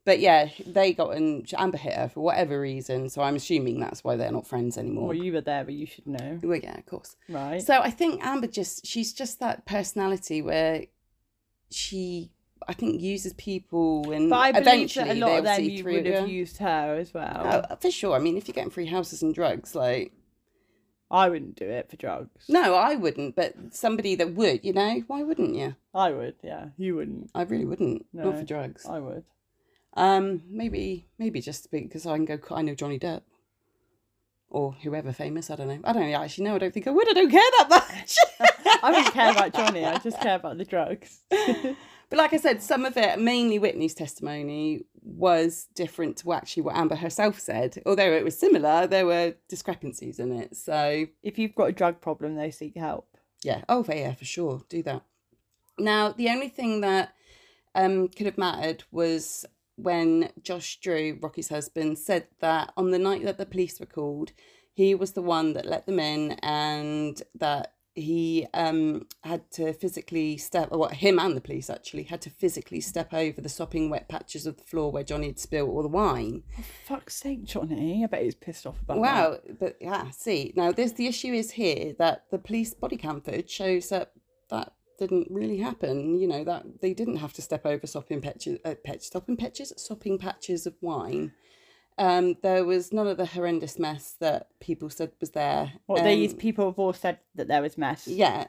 But 0.05 0.19
yeah, 0.19 0.49
they 0.67 0.93
got 0.93 1.17
in. 1.17 1.45
Amber 1.57 1.77
hit 1.77 1.93
her 1.93 2.09
for 2.09 2.21
whatever 2.21 2.61
reason, 2.61 3.09
so 3.09 3.23
I'm 3.23 3.35
assuming 3.35 3.79
that's 3.79 4.03
why 4.03 4.15
they're 4.15 4.31
not 4.31 4.45
friends 4.45 4.77
anymore. 4.77 5.07
Well, 5.07 5.17
you 5.17 5.33
were 5.33 5.41
there, 5.41 5.63
but 5.63 5.73
you 5.73 5.87
should 5.87 6.05
know. 6.05 6.39
Well, 6.43 6.59
yeah, 6.59 6.77
of 6.77 6.85
course. 6.85 7.15
Right. 7.27 7.61
So 7.61 7.79
I 7.79 7.89
think 7.89 8.23
Amber 8.23 8.45
just 8.47 8.85
she's 8.85 9.13
just 9.13 9.39
that 9.39 9.65
personality 9.65 10.43
where 10.43 10.85
she 11.71 12.31
I 12.67 12.73
think 12.73 13.01
uses 13.01 13.33
people 13.33 14.11
and 14.11 14.29
but 14.29 14.37
I 14.37 14.51
believe 14.51 14.93
that 14.95 15.09
a 15.09 15.13
lot 15.13 15.39
of 15.39 15.43
them 15.43 15.63
you 15.63 15.83
would 15.83 16.05
have 16.05 16.27
used 16.27 16.57
her 16.57 16.97
as 16.99 17.13
well. 17.13 17.65
Oh, 17.69 17.75
for 17.75 17.91
sure. 17.91 18.15
I 18.15 18.19
mean, 18.19 18.37
if 18.37 18.47
you're 18.47 18.53
getting 18.53 18.71
free 18.71 18.87
houses 18.87 19.21
and 19.21 19.33
drugs, 19.33 19.75
like 19.75 20.13
I 21.11 21.29
wouldn't 21.29 21.55
do 21.55 21.65
it 21.65 21.89
for 21.89 21.95
drugs. 21.97 22.45
no, 22.49 22.75
I 22.75 22.95
wouldn't. 22.95 23.35
But 23.35 23.53
somebody 23.71 24.15
that 24.15 24.33
would, 24.33 24.65
you 24.65 24.73
know, 24.73 25.03
why 25.07 25.23
wouldn't 25.23 25.55
you? 25.55 25.75
I 25.93 26.11
would, 26.11 26.35
yeah. 26.43 26.69
You 26.77 26.95
wouldn't. 26.95 27.29
I 27.35 27.43
really 27.43 27.65
wouldn't. 27.65 28.05
Not 28.11 28.37
for 28.37 28.43
drugs. 28.43 28.85
I 28.85 28.99
would. 28.99 29.23
Um, 29.93 30.41
maybe 30.49 31.07
maybe 31.17 31.39
just 31.41 31.71
because 31.71 32.05
I 32.05 32.15
can 32.15 32.25
go. 32.25 32.39
I 32.51 32.61
know 32.61 32.75
Johnny 32.75 32.99
Depp. 32.99 33.21
Or 34.49 34.73
whoever 34.83 35.11
famous, 35.11 35.49
I 35.49 35.55
don't 35.55 35.67
know. 35.67 35.79
I 35.83 35.91
don't 35.91 36.03
actually 36.13 36.45
know. 36.45 36.55
I 36.55 36.59
don't 36.59 36.73
think 36.73 36.87
I 36.87 36.91
would. 36.91 37.09
I 37.09 37.13
don't 37.13 37.29
care 37.31 37.41
that 37.59 37.67
much. 37.69 38.15
I 38.83 38.91
don't 38.91 39.13
care 39.13 39.31
about 39.31 39.53
Johnny, 39.53 39.83
I 39.83 39.97
just 39.97 40.21
care 40.21 40.35
about 40.35 40.57
the 40.57 40.65
drugs. 40.65 41.21
But 42.15 42.21
like 42.21 42.33
I 42.33 42.37
said, 42.37 42.63
some 42.63 42.85
of 42.85 42.95
it, 42.95 43.19
mainly 43.19 43.59
Whitney's 43.59 43.93
testimony, 43.93 44.85
was 45.03 45.67
different 45.75 46.15
to 46.19 46.31
actually 46.31 46.63
what 46.63 46.77
Amber 46.77 46.95
herself 46.95 47.41
said. 47.41 47.81
Although 47.85 48.13
it 48.13 48.23
was 48.23 48.39
similar, 48.39 48.87
there 48.87 49.05
were 49.05 49.33
discrepancies 49.49 50.17
in 50.17 50.31
it. 50.31 50.55
So 50.55 51.07
if 51.23 51.37
you've 51.37 51.55
got 51.55 51.65
a 51.65 51.73
drug 51.73 51.99
problem, 51.99 52.35
though, 52.35 52.51
seek 52.51 52.77
help. 52.77 53.17
yeah, 53.43 53.65
oh 53.67 53.83
yeah, 53.89 54.13
for 54.13 54.23
sure, 54.23 54.63
do 54.69 54.81
that. 54.83 55.01
Now 55.77 56.13
the 56.13 56.29
only 56.29 56.47
thing 56.47 56.79
that 56.79 57.13
um 57.75 58.07
could 58.07 58.27
have 58.27 58.37
mattered 58.37 58.85
was 58.91 59.45
when 59.75 60.29
Josh 60.41 60.79
Drew, 60.79 61.19
Rocky's 61.21 61.49
husband, 61.49 61.99
said 61.99 62.27
that 62.39 62.71
on 62.77 62.91
the 62.91 62.99
night 62.99 63.25
that 63.25 63.37
the 63.37 63.45
police 63.45 63.77
were 63.77 63.85
called, 63.85 64.31
he 64.71 64.95
was 64.95 65.11
the 65.11 65.21
one 65.21 65.51
that 65.51 65.65
let 65.65 65.85
them 65.85 65.99
in, 65.99 66.31
and 66.41 67.21
that 67.37 67.74
he 67.95 68.45
um 68.53 69.07
had 69.23 69.49
to 69.51 69.71
physically 69.71 70.35
step 70.35 70.67
or 70.71 70.77
what 70.77 70.93
him 70.93 71.17
and 71.17 71.35
the 71.35 71.41
police 71.41 71.69
actually 71.69 72.03
had 72.03 72.21
to 72.21 72.29
physically 72.29 72.81
step 72.81 73.13
over 73.13 73.39
the 73.39 73.49
sopping 73.49 73.89
wet 73.89 74.09
patches 74.09 74.45
of 74.45 74.57
the 74.57 74.63
floor 74.63 74.91
where 74.91 75.03
Johnny 75.03 75.27
had 75.27 75.39
spilled 75.39 75.69
all 75.69 75.81
the 75.81 75.87
wine. 75.87 76.43
Fuck's 76.85 77.15
sake, 77.15 77.45
Johnny. 77.45 78.03
I 78.03 78.07
bet 78.07 78.23
he's 78.23 78.35
pissed 78.35 78.67
off 78.67 78.81
about 78.81 78.95
that. 78.95 79.01
Wow, 79.01 79.37
but 79.59 79.77
yeah, 79.79 80.09
see 80.11 80.53
now 80.55 80.73
this 80.73 80.91
the 80.91 81.07
issue 81.07 81.33
is 81.33 81.51
here 81.51 81.93
that 81.97 82.25
the 82.31 82.37
police 82.37 82.73
body 82.73 82.97
cam 82.97 83.21
footage 83.21 83.49
shows 83.49 83.89
that 83.89 84.11
that 84.49 84.73
didn't 84.99 85.27
really 85.29 85.57
happen. 85.57 86.19
You 86.19 86.27
know 86.27 86.43
that 86.43 86.81
they 86.81 86.93
didn't 86.93 87.17
have 87.17 87.33
to 87.33 87.41
step 87.41 87.65
over 87.65 87.87
sopping 87.87 88.21
patches, 88.21 88.59
uh, 88.65 88.75
patch, 88.83 89.09
sopping 89.09 89.37
patches, 89.37 89.73
sopping 89.77 90.17
patches 90.17 90.65
of 90.65 90.75
wine. 90.81 91.31
Um, 91.97 92.35
there 92.43 92.65
was 92.65 92.91
none 92.91 93.07
of 93.07 93.17
the 93.17 93.25
horrendous 93.25 93.79
mess 93.79 94.15
that 94.19 94.47
people 94.59 94.89
said 94.89 95.11
was 95.19 95.31
there. 95.31 95.73
What 95.85 96.01
um, 96.01 96.05
these 96.05 96.33
people 96.33 96.65
have 96.65 96.79
all 96.79 96.93
said 96.93 97.19
that 97.35 97.47
there 97.47 97.61
was 97.61 97.77
mess. 97.77 98.07
Yeah, 98.07 98.47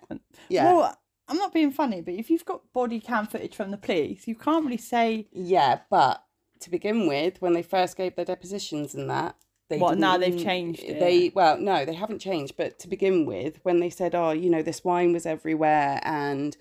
yeah, 0.49 0.73
Well, 0.73 0.99
I'm 1.29 1.37
not 1.37 1.53
being 1.53 1.71
funny, 1.71 2.01
but 2.01 2.15
if 2.15 2.31
you've 2.31 2.45
got 2.45 2.73
body 2.73 3.01
cam 3.01 3.27
footage 3.27 3.55
from 3.55 3.71
the 3.71 3.77
police, 3.77 4.27
you 4.27 4.35
can't 4.35 4.65
really 4.65 4.77
say 4.77 5.29
yeah. 5.33 5.81
But 5.91 6.25
to 6.61 6.71
begin 6.71 7.07
with, 7.07 7.41
when 7.41 7.53
they 7.53 7.63
first 7.63 7.97
gave 7.97 8.17
their 8.17 8.25
depositions 8.25 8.95
and 8.95 9.09
that. 9.11 9.37
They 9.69 9.79
What, 9.79 9.99
now 9.99 10.17
they've 10.17 10.41
changed 10.41 10.85
it? 10.85 11.01
They 11.01 11.33
well, 11.35 11.59
no, 11.59 11.85
they 11.85 11.95
haven't 11.95 12.21
changed. 12.21 12.57
But 12.57 12.79
to 12.81 12.89
begin 12.89 13.27
with, 13.27 13.59
when 13.65 13.81
they 13.81 13.91
said, 13.91 14.15
"Oh, 14.15 14.31
you 14.31 14.49
know, 14.49 14.63
this 14.63 14.85
wine 14.85 15.13
was 15.13 15.27
everywhere 15.27 16.01
and 16.05 16.57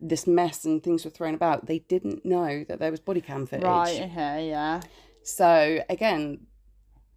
this 0.00 0.26
mess 0.26 0.64
and 0.64 0.82
things 0.82 1.04
were 1.04 1.10
thrown 1.10 1.34
about," 1.34 1.66
they 1.66 1.80
didn't 1.80 2.24
know 2.24 2.64
that 2.64 2.78
there 2.78 2.90
was 2.90 3.00
body 3.00 3.20
cam 3.20 3.44
footage. 3.44 3.64
right. 3.64 4.00
Okay, 4.10 4.48
yeah. 4.48 4.80
So 5.26 5.80
again, 5.90 6.46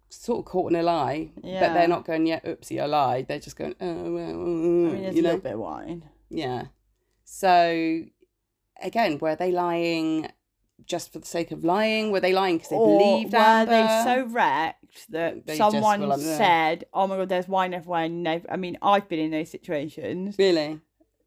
sort 0.08 0.40
of 0.40 0.44
caught 0.46 0.72
in 0.72 0.78
a 0.78 0.82
lie, 0.82 1.30
but 1.36 1.72
they're 1.74 1.86
not 1.86 2.04
going, 2.04 2.26
"Yeah, 2.26 2.40
oopsie, 2.40 2.82
I 2.82 2.86
lied." 2.86 3.28
They're 3.28 3.38
just 3.38 3.56
going, 3.56 3.76
"Oh, 3.80 4.12
well, 4.12 4.30
I 4.30 4.32
mean, 4.32 4.90
mm, 4.90 5.00
there's 5.00 5.14
you 5.14 5.20
a 5.20 5.22
know, 5.22 5.28
little 5.30 5.42
bit 5.42 5.52
of 5.54 5.60
wine. 5.60 6.02
yeah." 6.28 6.64
So 7.24 8.02
again, 8.82 9.18
were 9.18 9.36
they 9.36 9.52
lying? 9.52 10.28
Just 10.86 11.12
for 11.12 11.18
the 11.20 11.26
sake 11.26 11.52
of 11.52 11.62
lying, 11.62 12.10
were 12.10 12.18
they 12.20 12.32
lying 12.32 12.56
because 12.56 12.70
they 12.70 12.76
or 12.76 12.98
believed 12.98 13.32
were 13.32 13.38
Amber? 13.38 13.70
they 13.70 13.86
so 14.02 14.26
wrecked 14.26 15.10
that 15.12 15.46
They 15.46 15.54
someone 15.56 16.08
like, 16.08 16.18
said, 16.18 16.84
"Oh 16.92 17.06
my 17.06 17.16
god, 17.16 17.28
there's 17.28 17.46
wine 17.46 17.74
everywhere"? 17.74 18.04
And 18.04 18.26
I 18.26 18.56
mean, 18.56 18.76
I've 18.82 19.06
been 19.08 19.20
in 19.20 19.30
those 19.30 19.50
situations. 19.50 20.36
really? 20.38 20.80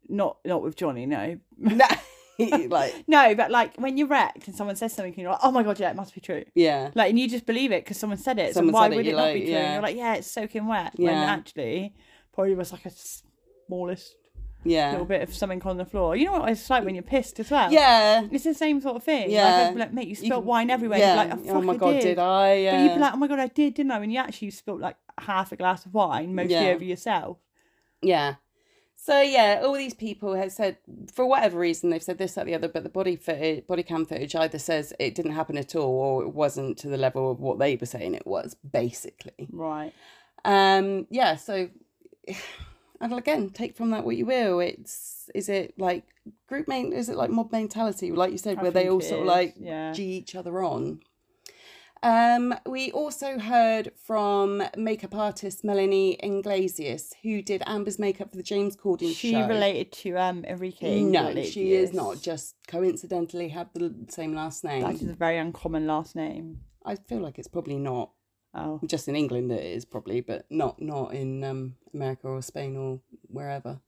Not 0.08 0.36
not 0.44 0.60
with 0.60 0.76
Johnny, 0.76 1.06
no. 1.06 1.38
No, 1.56 1.86
like 2.68 3.04
No, 3.06 3.34
but 3.34 3.50
like 3.50 3.76
when 3.76 3.96
you're 3.96 4.08
wrecked 4.08 4.46
and 4.48 4.56
someone 4.56 4.76
says 4.76 4.92
something, 4.92 5.12
and 5.12 5.22
you're 5.22 5.30
like, 5.30 5.40
"Oh 5.42 5.50
my 5.52 5.62
god, 5.62 5.78
yeah, 5.78 5.90
it 5.90 5.96
must 5.96 6.14
be 6.14 6.20
true." 6.20 6.44
yeah. 6.54 6.90
Like, 6.94 7.10
and 7.10 7.18
you 7.18 7.28
just 7.28 7.46
believe 7.46 7.72
it 7.72 7.84
because 7.84 7.96
someone 7.98 8.18
said 8.18 8.38
it. 8.38 8.54
Someone 8.54 8.74
so 8.74 8.78
why 8.80 8.86
it, 8.88 8.96
would 8.96 9.06
it 9.06 9.12
not 9.12 9.22
like, 9.22 9.34
be 9.34 9.40
true? 9.42 9.50
yeah. 9.52 9.58
And 9.64 9.72
you're 9.74 9.82
like, 9.82 9.96
"Yeah, 9.96 10.14
it's 10.14 10.30
soaking 10.30 10.66
wet." 10.66 10.92
When 10.96 11.08
Yeah. 11.14 11.24
actually, 11.24 11.94
probably 12.32 12.54
was 12.54 12.72
like 12.72 12.84
a 12.86 12.90
smallest 12.90 14.16
Yeah. 14.64 14.90
little 14.92 15.06
bit 15.06 15.22
of 15.22 15.34
something 15.34 15.62
on 15.62 15.76
the 15.76 15.84
floor. 15.84 16.16
You 16.16 16.26
know 16.26 16.32
what 16.40 16.48
it's 16.50 16.68
like 16.70 16.84
when 16.84 16.94
you're 16.94 17.02
pissed 17.04 17.38
as 17.38 17.50
well. 17.50 17.70
Yeah. 17.72 18.26
It's 18.30 18.44
the 18.44 18.54
same 18.54 18.80
sort 18.80 18.96
of 18.96 19.02
thing. 19.04 19.30
Yeah. 19.30 19.68
Like, 19.68 19.76
like, 19.78 19.92
mate, 19.92 20.08
you 20.08 20.14
spilled 20.14 20.44
wine 20.46 20.70
everywhere. 20.70 20.98
Yeah. 20.98 21.14
Like, 21.16 21.32
oh, 21.34 21.42
oh 21.50 21.62
my 21.62 21.74
I 21.74 21.76
god, 21.76 21.92
did. 21.92 22.02
did 22.02 22.18
I? 22.18 22.54
Yeah. 22.54 22.76
But 22.76 22.82
you'd 22.84 22.94
be 22.94 23.00
like, 23.00 23.12
oh 23.14 23.16
my 23.16 23.26
god, 23.28 23.38
I 23.40 23.46
did, 23.48 23.74
didn't 23.74 23.92
I? 23.92 23.98
When 23.98 24.10
you 24.10 24.18
actually 24.18 24.50
spilled 24.50 24.80
like 24.80 24.96
half 25.18 25.52
a 25.52 25.56
glass 25.56 25.84
of 25.86 25.94
wine, 25.94 26.34
mostly 26.34 26.54
Yeah. 26.54 26.72
over 26.74 26.82
yourself. 26.84 27.38
Yeah. 28.02 28.34
So 29.04 29.20
yeah, 29.20 29.60
all 29.62 29.74
these 29.74 29.92
people 29.92 30.34
have 30.34 30.50
said 30.50 30.78
for 31.12 31.26
whatever 31.26 31.58
reason 31.58 31.90
they've 31.90 32.02
said 32.02 32.16
this, 32.16 32.32
that, 32.36 32.46
the 32.46 32.54
other, 32.54 32.68
but 32.68 32.84
the 32.84 32.88
body 32.88 33.16
footage, 33.16 33.66
body 33.66 33.82
cam 33.82 34.06
footage 34.06 34.34
either 34.34 34.58
says 34.58 34.94
it 34.98 35.14
didn't 35.14 35.32
happen 35.32 35.58
at 35.58 35.76
all 35.76 35.92
or 35.92 36.22
it 36.22 36.28
wasn't 36.28 36.78
to 36.78 36.88
the 36.88 36.96
level 36.96 37.30
of 37.30 37.38
what 37.38 37.58
they 37.58 37.76
were 37.76 37.84
saying 37.84 38.14
it 38.14 38.26
was, 38.26 38.56
basically. 38.72 39.46
Right. 39.52 39.92
Um, 40.46 41.06
yeah, 41.10 41.36
so 41.36 41.68
and 42.98 43.12
again, 43.12 43.50
take 43.50 43.76
from 43.76 43.90
that 43.90 44.06
what 44.06 44.16
you 44.16 44.24
will. 44.24 44.60
It's 44.60 45.28
is 45.34 45.50
it 45.50 45.78
like 45.78 46.04
group 46.48 46.66
main 46.66 46.94
is 46.94 47.10
it 47.10 47.16
like 47.16 47.28
mob 47.28 47.52
mentality, 47.52 48.10
like 48.10 48.32
you 48.32 48.38
said, 48.38 48.58
I 48.58 48.62
where 48.62 48.70
they 48.70 48.88
all 48.88 49.02
sort 49.02 49.20
of 49.20 49.26
like 49.26 49.52
yeah. 49.58 49.92
G 49.92 50.02
each 50.04 50.34
other 50.34 50.64
on. 50.64 51.00
Um, 52.04 52.54
we 52.66 52.92
also 52.92 53.38
heard 53.38 53.90
from 53.96 54.62
makeup 54.76 55.14
artist 55.14 55.64
Melanie 55.64 56.18
Inglesias, 56.22 57.14
who 57.22 57.40
did 57.40 57.62
Amber's 57.66 57.98
makeup 57.98 58.30
for 58.30 58.36
the 58.36 58.42
James 58.42 58.76
Corden 58.76 59.16
She 59.16 59.32
show. 59.32 59.48
related 59.48 59.90
to 59.92 60.18
um 60.18 60.44
Enrique. 60.44 61.00
No, 61.00 61.42
she 61.42 61.72
is 61.72 61.94
not. 61.94 62.20
Just 62.20 62.56
coincidentally 62.68 63.48
had 63.48 63.68
the 63.72 63.94
same 64.10 64.34
last 64.34 64.64
name. 64.64 64.82
That 64.82 64.96
is 64.96 65.08
a 65.08 65.14
very 65.14 65.38
uncommon 65.38 65.86
last 65.86 66.14
name. 66.14 66.60
I 66.84 66.96
feel 66.96 67.20
like 67.20 67.38
it's 67.38 67.48
probably 67.48 67.78
not. 67.78 68.10
Oh. 68.52 68.80
Just 68.86 69.08
in 69.08 69.16
England 69.16 69.50
it 69.50 69.64
is 69.64 69.86
probably, 69.86 70.20
but 70.20 70.44
not 70.50 70.82
not 70.82 71.14
in 71.14 71.42
um, 71.42 71.76
America 71.94 72.28
or 72.28 72.42
Spain 72.42 72.76
or 72.76 73.00
wherever. 73.28 73.80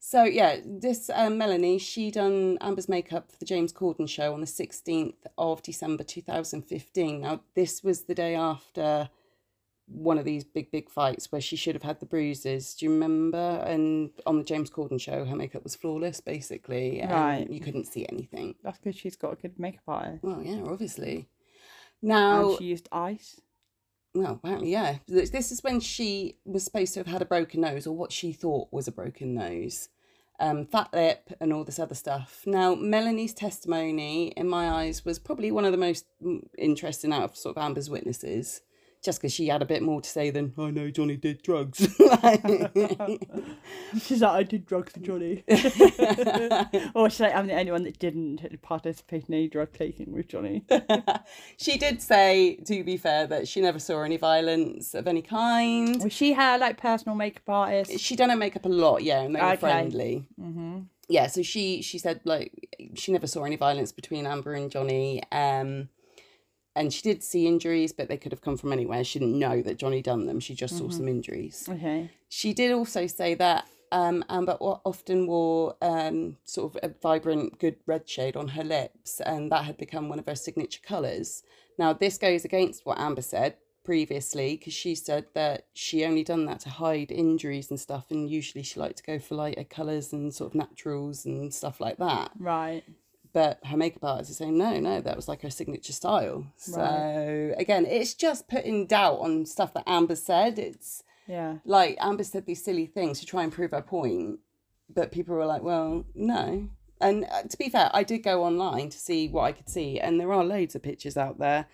So 0.00 0.24
yeah, 0.24 0.60
this 0.64 1.10
um, 1.12 1.38
Melanie, 1.38 1.78
she 1.78 2.10
done 2.10 2.56
Amber's 2.60 2.88
makeup 2.88 3.30
for 3.30 3.38
the 3.38 3.44
James 3.44 3.72
Corden 3.72 4.08
show 4.08 4.32
on 4.32 4.40
the 4.40 4.46
sixteenth 4.46 5.26
of 5.36 5.62
December 5.62 6.04
two 6.04 6.22
thousand 6.22 6.62
fifteen. 6.62 7.22
Now 7.22 7.40
this 7.54 7.82
was 7.82 8.04
the 8.04 8.14
day 8.14 8.34
after 8.34 9.10
one 9.90 10.18
of 10.18 10.24
these 10.24 10.44
big 10.44 10.70
big 10.70 10.90
fights 10.90 11.32
where 11.32 11.40
she 11.40 11.56
should 11.56 11.74
have 11.74 11.82
had 11.82 11.98
the 11.98 12.06
bruises. 12.06 12.74
Do 12.74 12.86
you 12.86 12.92
remember? 12.92 13.64
And 13.66 14.10
on 14.26 14.38
the 14.38 14.44
James 14.44 14.70
Corden 14.70 15.00
show, 15.00 15.24
her 15.24 15.36
makeup 15.36 15.64
was 15.64 15.74
flawless, 15.74 16.20
basically. 16.20 17.00
and 17.00 17.10
Right. 17.10 17.50
You 17.50 17.60
couldn't 17.60 17.86
see 17.86 18.06
anything. 18.10 18.54
That's 18.62 18.78
because 18.78 18.96
she's 18.96 19.16
got 19.16 19.32
a 19.32 19.36
good 19.36 19.58
makeup 19.58 19.82
artist. 19.88 20.22
Well, 20.22 20.42
yeah, 20.42 20.62
obviously. 20.64 21.28
Now, 22.02 22.50
And 22.50 22.58
she 22.58 22.64
used 22.66 22.88
ice. 22.92 23.40
Well, 24.14 24.40
apparently, 24.42 24.72
yeah. 24.72 24.96
This 25.06 25.30
this 25.30 25.52
is 25.52 25.62
when 25.62 25.80
she 25.80 26.36
was 26.44 26.64
supposed 26.64 26.94
to 26.94 27.00
have 27.00 27.06
had 27.06 27.22
a 27.22 27.26
broken 27.26 27.60
nose, 27.60 27.86
or 27.86 27.96
what 27.96 28.12
she 28.12 28.32
thought 28.32 28.68
was 28.72 28.88
a 28.88 28.92
broken 28.92 29.34
nose, 29.34 29.88
um, 30.40 30.66
fat 30.66 30.88
lip, 30.92 31.32
and 31.40 31.52
all 31.52 31.64
this 31.64 31.78
other 31.78 31.94
stuff. 31.94 32.42
Now, 32.46 32.74
Melanie's 32.74 33.34
testimony, 33.34 34.28
in 34.28 34.48
my 34.48 34.68
eyes, 34.70 35.04
was 35.04 35.18
probably 35.18 35.50
one 35.50 35.64
of 35.64 35.72
the 35.72 35.78
most 35.78 36.06
mm, 36.22 36.40
interesting 36.56 37.12
out 37.12 37.24
of 37.24 37.36
sort 37.36 37.56
of 37.56 37.62
Amber's 37.62 37.90
witnesses, 37.90 38.62
just 39.04 39.20
because 39.20 39.32
she 39.32 39.48
had 39.48 39.62
a 39.62 39.66
bit 39.66 39.82
more 39.82 40.00
to 40.00 40.08
say 40.08 40.30
than 40.30 40.52
I 40.58 40.70
know 40.70 40.90
Johnny 40.90 41.16
did 41.16 41.42
drugs. 41.42 41.78
She's 44.02 44.20
like, 44.22 44.32
I 44.32 44.42
did 44.42 44.66
drugs 44.66 44.92
for 44.92 45.00
Johnny. 45.00 45.44
or 46.94 47.10
she's 47.10 47.20
like, 47.20 47.34
I'm 47.34 47.46
the 47.46 47.54
only 47.58 47.72
one 47.72 47.84
that 47.84 47.98
didn't 47.98 48.60
participate 48.62 49.28
in 49.28 49.34
any 49.34 49.48
drug 49.48 49.72
taking 49.72 50.12
with 50.12 50.28
Johnny. 50.28 50.64
she 51.56 51.78
did 51.78 52.02
say, 52.02 52.56
to 52.66 52.84
be 52.84 52.96
fair, 52.96 53.26
that 53.26 53.48
she 53.48 53.60
never 53.60 53.78
saw 53.78 54.02
any 54.02 54.16
violence 54.16 54.94
of 54.94 55.06
any 55.06 55.22
kind. 55.22 56.02
Was 56.02 56.12
she 56.12 56.32
her 56.34 56.58
like 56.58 56.78
personal 56.78 57.16
makeup 57.16 57.48
artist? 57.48 57.98
she 58.00 58.16
done 58.16 58.30
her 58.30 58.36
makeup 58.36 58.64
a 58.64 58.68
lot, 58.68 59.02
yeah, 59.02 59.20
and 59.22 59.34
they 59.34 59.40
were 59.40 59.46
Okay. 59.48 59.56
friendly. 59.56 60.26
Mm-hmm. 60.40 60.80
Yeah, 61.08 61.26
so 61.28 61.42
she 61.42 61.80
she 61.80 61.98
said 61.98 62.20
like 62.24 62.52
she 62.94 63.12
never 63.12 63.26
saw 63.26 63.44
any 63.44 63.56
violence 63.56 63.92
between 63.92 64.26
Amber 64.26 64.52
and 64.52 64.70
Johnny. 64.70 65.22
Um, 65.32 65.88
and 66.78 66.94
she 66.94 67.02
did 67.02 67.22
see 67.24 67.46
injuries, 67.46 67.92
but 67.92 68.08
they 68.08 68.16
could 68.16 68.30
have 68.30 68.40
come 68.40 68.56
from 68.56 68.72
anywhere. 68.72 69.02
She 69.02 69.18
didn't 69.18 69.38
know 69.38 69.60
that 69.62 69.78
Johnny 69.78 70.00
done 70.00 70.26
them. 70.26 70.38
She 70.38 70.54
just 70.54 70.78
saw 70.78 70.88
some 70.88 71.08
injuries. 71.08 71.68
Okay. 71.68 72.10
She 72.28 72.54
did 72.54 72.72
also 72.72 73.08
say 73.08 73.34
that 73.34 73.66
um, 73.90 74.24
Amber 74.28 74.56
often 74.60 75.26
wore 75.26 75.76
um, 75.82 76.36
sort 76.44 76.74
of 76.74 76.80
a 76.82 76.94
vibrant, 77.02 77.58
good 77.58 77.76
red 77.86 78.08
shade 78.08 78.36
on 78.36 78.48
her 78.48 78.62
lips, 78.62 79.20
and 79.20 79.50
that 79.50 79.64
had 79.64 79.76
become 79.76 80.08
one 80.08 80.20
of 80.20 80.26
her 80.26 80.36
signature 80.36 80.80
colours. 80.82 81.42
Now, 81.78 81.92
this 81.92 82.16
goes 82.16 82.44
against 82.44 82.86
what 82.86 83.00
Amber 83.00 83.22
said 83.22 83.56
previously, 83.84 84.56
because 84.56 84.74
she 84.74 84.94
said 84.94 85.24
that 85.34 85.66
she 85.74 86.04
only 86.04 86.22
done 86.22 86.44
that 86.44 86.60
to 86.60 86.68
hide 86.68 87.10
injuries 87.10 87.70
and 87.70 87.80
stuff, 87.80 88.10
and 88.10 88.30
usually 88.30 88.62
she 88.62 88.78
liked 88.78 88.98
to 88.98 89.02
go 89.02 89.18
for 89.18 89.34
lighter 89.34 89.64
colours 89.64 90.12
and 90.12 90.32
sort 90.34 90.52
of 90.52 90.54
naturals 90.54 91.24
and 91.24 91.52
stuff 91.52 91.80
like 91.80 91.96
that. 91.96 92.30
Right. 92.38 92.84
But 93.38 93.64
her 93.66 93.76
makeup 93.76 94.02
artist 94.04 94.30
is 94.32 94.38
saying, 94.38 94.58
no, 94.58 94.80
no, 94.80 95.00
that 95.00 95.14
was 95.14 95.28
like 95.28 95.42
her 95.42 95.50
signature 95.50 95.92
style. 95.92 96.46
So, 96.56 97.54
again, 97.56 97.86
it's 97.86 98.14
just 98.14 98.48
putting 98.48 98.88
doubt 98.88 99.20
on 99.20 99.46
stuff 99.46 99.72
that 99.74 99.84
Amber 99.86 100.16
said. 100.16 100.58
It's 100.58 101.04
Yeah. 101.28 101.58
like 101.64 101.96
Amber 102.00 102.24
said 102.24 102.46
these 102.46 102.64
silly 102.64 102.86
things 102.86 103.20
to 103.20 103.26
try 103.26 103.44
and 103.44 103.52
prove 103.52 103.70
her 103.70 103.80
point, 103.80 104.40
but 104.92 105.12
people 105.12 105.36
were 105.36 105.46
like, 105.46 105.62
well, 105.62 106.04
no. 106.16 106.68
And 107.00 107.26
uh, 107.30 107.42
to 107.42 107.56
be 107.56 107.68
fair, 107.68 107.90
I 107.94 108.02
did 108.02 108.24
go 108.24 108.42
online 108.42 108.88
to 108.88 108.98
see 108.98 109.28
what 109.28 109.44
I 109.44 109.52
could 109.52 109.68
see, 109.68 110.00
and 110.00 110.18
there 110.18 110.32
are 110.32 110.42
loads 110.44 110.74
of 110.74 110.82
pictures 110.82 111.16
out 111.16 111.38
there 111.38 111.66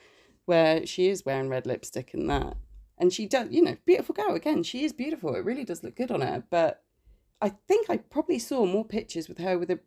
where 0.44 0.84
she 0.84 1.08
is 1.08 1.24
wearing 1.24 1.48
red 1.48 1.64
lipstick 1.66 2.12
and 2.12 2.28
that. 2.28 2.58
And 2.98 3.10
she 3.10 3.24
does, 3.24 3.48
you 3.50 3.62
know, 3.62 3.78
beautiful 3.86 4.14
girl. 4.14 4.34
Again, 4.34 4.64
she 4.64 4.84
is 4.84 4.92
beautiful. 4.92 5.34
It 5.34 5.46
really 5.46 5.64
does 5.64 5.82
look 5.82 5.96
good 5.96 6.10
on 6.10 6.20
her. 6.20 6.44
But 6.50 6.82
I 7.40 7.48
think 7.48 7.88
I 7.88 7.96
probably 7.96 8.38
saw 8.38 8.66
more 8.66 8.84
pictures 8.84 9.28
with 9.30 9.38
her 9.38 9.58
with 9.58 9.70
a 9.70 9.80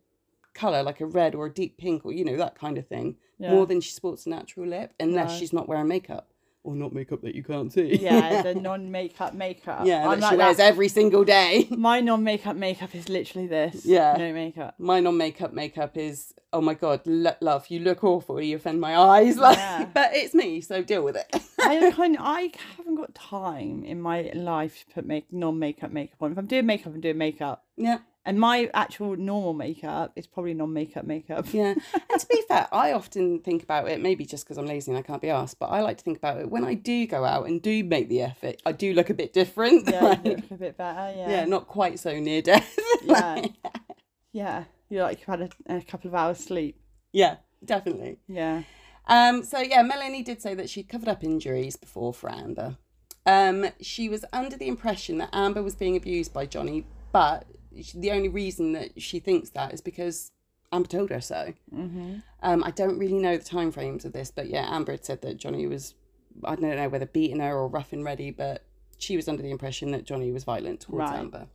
colour 0.58 0.82
like 0.82 1.00
a 1.00 1.06
red 1.06 1.34
or 1.34 1.46
a 1.46 1.52
deep 1.60 1.78
pink 1.78 2.04
or, 2.04 2.12
you 2.12 2.24
know, 2.24 2.36
that 2.36 2.54
kind 2.58 2.76
of 2.78 2.86
thing, 2.86 3.16
Yeah. 3.38 3.52
more 3.54 3.66
than 3.66 3.80
she 3.80 3.92
sports 3.92 4.26
a 4.26 4.30
natural 4.30 4.66
lip, 4.66 4.92
unless 5.00 5.30
Right. 5.30 5.38
she's 5.38 5.52
not 5.52 5.68
wearing 5.68 5.88
makeup. 5.88 6.26
Or 6.64 6.74
not 6.74 6.92
makeup 6.92 7.22
that 7.22 7.34
you 7.34 7.42
can't 7.44 7.72
see. 7.72 7.96
Yeah, 7.96 8.42
the 8.42 8.54
non-makeup 8.68 9.32
makeup. 9.32 9.86
Yeah, 9.86 10.06
I'm 10.06 10.18
that 10.20 10.20
like 10.20 10.32
she 10.32 10.36
wears 10.36 10.56
that. 10.58 10.66
every 10.72 10.88
single 10.88 11.24
day. 11.24 11.66
My 11.88 12.00
non-makeup 12.00 12.56
makeup 12.56 12.94
is 12.94 13.08
literally 13.08 13.46
this. 13.46 13.86
Yeah. 13.86 14.14
No 14.18 14.32
makeup. 14.34 14.74
My 14.78 15.00
non 15.00 15.16
makeup 15.16 15.52
makeup 15.54 15.96
is 15.96 16.34
oh 16.52 16.60
my 16.62 16.74
god, 16.74 17.00
lo- 17.06 17.36
love, 17.42 17.66
you 17.68 17.78
look 17.78 18.02
awful, 18.02 18.40
you 18.40 18.56
offend 18.56 18.80
my 18.80 18.96
eyes. 18.98 19.36
Like, 19.46 19.56
Yeah. 19.58 19.86
but 19.94 20.10
it's 20.14 20.34
me, 20.34 20.60
so 20.62 20.82
deal 20.82 21.02
with 21.02 21.16
it. 21.16 21.28
I 21.60 21.90
kind 21.94 22.16
of, 22.16 22.22
I 22.24 22.50
haven't 22.76 22.96
got 22.96 23.14
time 23.14 23.84
in 23.84 24.00
my 24.00 24.30
life 24.34 24.74
to 24.88 24.94
put 24.94 25.06
make 25.06 25.32
non-makeup 25.32 25.90
makeup 25.92 26.16
on. 26.22 26.32
If 26.32 26.38
I'm 26.38 26.46
doing 26.46 26.66
makeup, 26.66 26.92
I'm 26.94 27.00
doing 27.00 27.18
makeup. 27.18 27.64
yeah, 27.76 27.98
And 28.28 28.38
my 28.38 28.68
actual 28.74 29.16
normal 29.16 29.54
makeup 29.54 30.12
is 30.14 30.26
probably 30.26 30.52
non-makeup 30.52 31.06
makeup. 31.06 31.46
yeah. 31.50 31.74
And 32.10 32.20
to 32.20 32.26
be 32.26 32.42
fair, 32.46 32.68
I 32.70 32.92
often 32.92 33.40
think 33.40 33.62
about 33.62 33.88
it, 33.88 34.02
maybe 34.02 34.26
just 34.26 34.44
because 34.44 34.58
I'm 34.58 34.66
lazy 34.66 34.90
and 34.90 34.98
I 34.98 35.02
can't 35.02 35.22
be 35.22 35.30
asked, 35.30 35.58
but 35.58 35.70
I 35.70 35.80
like 35.80 35.96
to 35.96 36.04
think 36.04 36.18
about 36.18 36.38
it 36.38 36.50
when 36.50 36.62
I 36.62 36.74
do 36.74 37.06
go 37.06 37.24
out 37.24 37.46
and 37.46 37.62
do 37.62 37.82
make 37.82 38.10
the 38.10 38.20
effort. 38.20 38.60
I 38.66 38.72
do 38.72 38.92
look 38.92 39.08
a 39.08 39.14
bit 39.14 39.32
different. 39.32 39.88
Yeah, 39.88 40.04
like, 40.04 40.24
you 40.26 40.36
look 40.36 40.50
a 40.50 40.54
bit 40.56 40.76
better. 40.76 41.14
Yeah. 41.16 41.30
yeah, 41.30 41.44
not 41.46 41.68
quite 41.68 41.98
so 41.98 42.20
near 42.20 42.42
death. 42.42 42.78
Yeah. 43.02 43.12
Like, 43.12 43.52
Yeah. 44.32 44.64
You're 44.90 45.04
like 45.04 45.20
you've 45.20 45.26
had 45.38 45.40
a, 45.68 45.76
a 45.76 45.82
couple 45.82 46.08
of 46.08 46.14
hours 46.14 46.38
sleep. 46.38 46.78
yeah, 47.12 47.36
definitely. 47.64 48.18
Yeah. 48.28 48.64
Um, 49.06 49.42
so 49.42 49.58
yeah, 49.60 49.80
Melanie 49.82 50.22
did 50.22 50.42
say 50.42 50.52
that 50.54 50.68
she'd 50.68 50.90
covered 50.90 51.08
up 51.08 51.24
injuries 51.24 51.76
before 51.76 52.12
for 52.12 52.30
Amber. 52.30 52.76
Um, 53.24 53.66
she 53.80 54.10
was 54.10 54.24
under 54.34 54.56
the 54.58 54.68
impression 54.68 55.16
that 55.18 55.30
Amber 55.32 55.62
was 55.62 55.74
being 55.74 55.96
abused 55.96 56.34
by 56.34 56.44
Johnny, 56.44 56.86
but 57.10 57.46
she- 57.82 57.98
the 57.98 58.10
only 58.12 58.28
reason 58.28 58.72
that 58.72 59.00
she 59.00 59.18
thinks 59.20 59.50
that 59.50 59.72
is 59.74 59.80
because 59.80 60.32
Amber 60.72 60.88
told 60.88 61.10
her 61.10 61.20
so. 61.20 61.54
Mm-hmm. 61.74 62.16
Um, 62.42 62.62
I 62.64 62.70
don't 62.70 62.98
really 62.98 63.18
know 63.18 63.36
the 63.36 63.44
time 63.44 63.72
frames 63.72 64.04
of 64.04 64.12
this, 64.12 64.30
but 64.30 64.48
yeah, 64.48 64.66
Amber 64.74 64.92
had 64.92 65.04
said 65.04 65.22
that 65.22 65.36
Johnny 65.38 65.66
was, 65.66 65.94
I 66.44 66.54
don't 66.56 66.76
know 66.76 66.88
whether 66.88 67.06
beating 67.06 67.40
her 67.40 67.56
or 67.56 67.68
rough 67.68 67.92
and 67.92 68.04
ready, 68.04 68.30
but 68.30 68.64
she 68.98 69.16
was 69.16 69.28
under 69.28 69.42
the 69.42 69.50
impression 69.50 69.92
that 69.92 70.04
Johnny 70.04 70.30
was 70.32 70.44
violent 70.44 70.80
towards 70.80 71.10
Right. 71.10 71.18
Amber. 71.20 71.46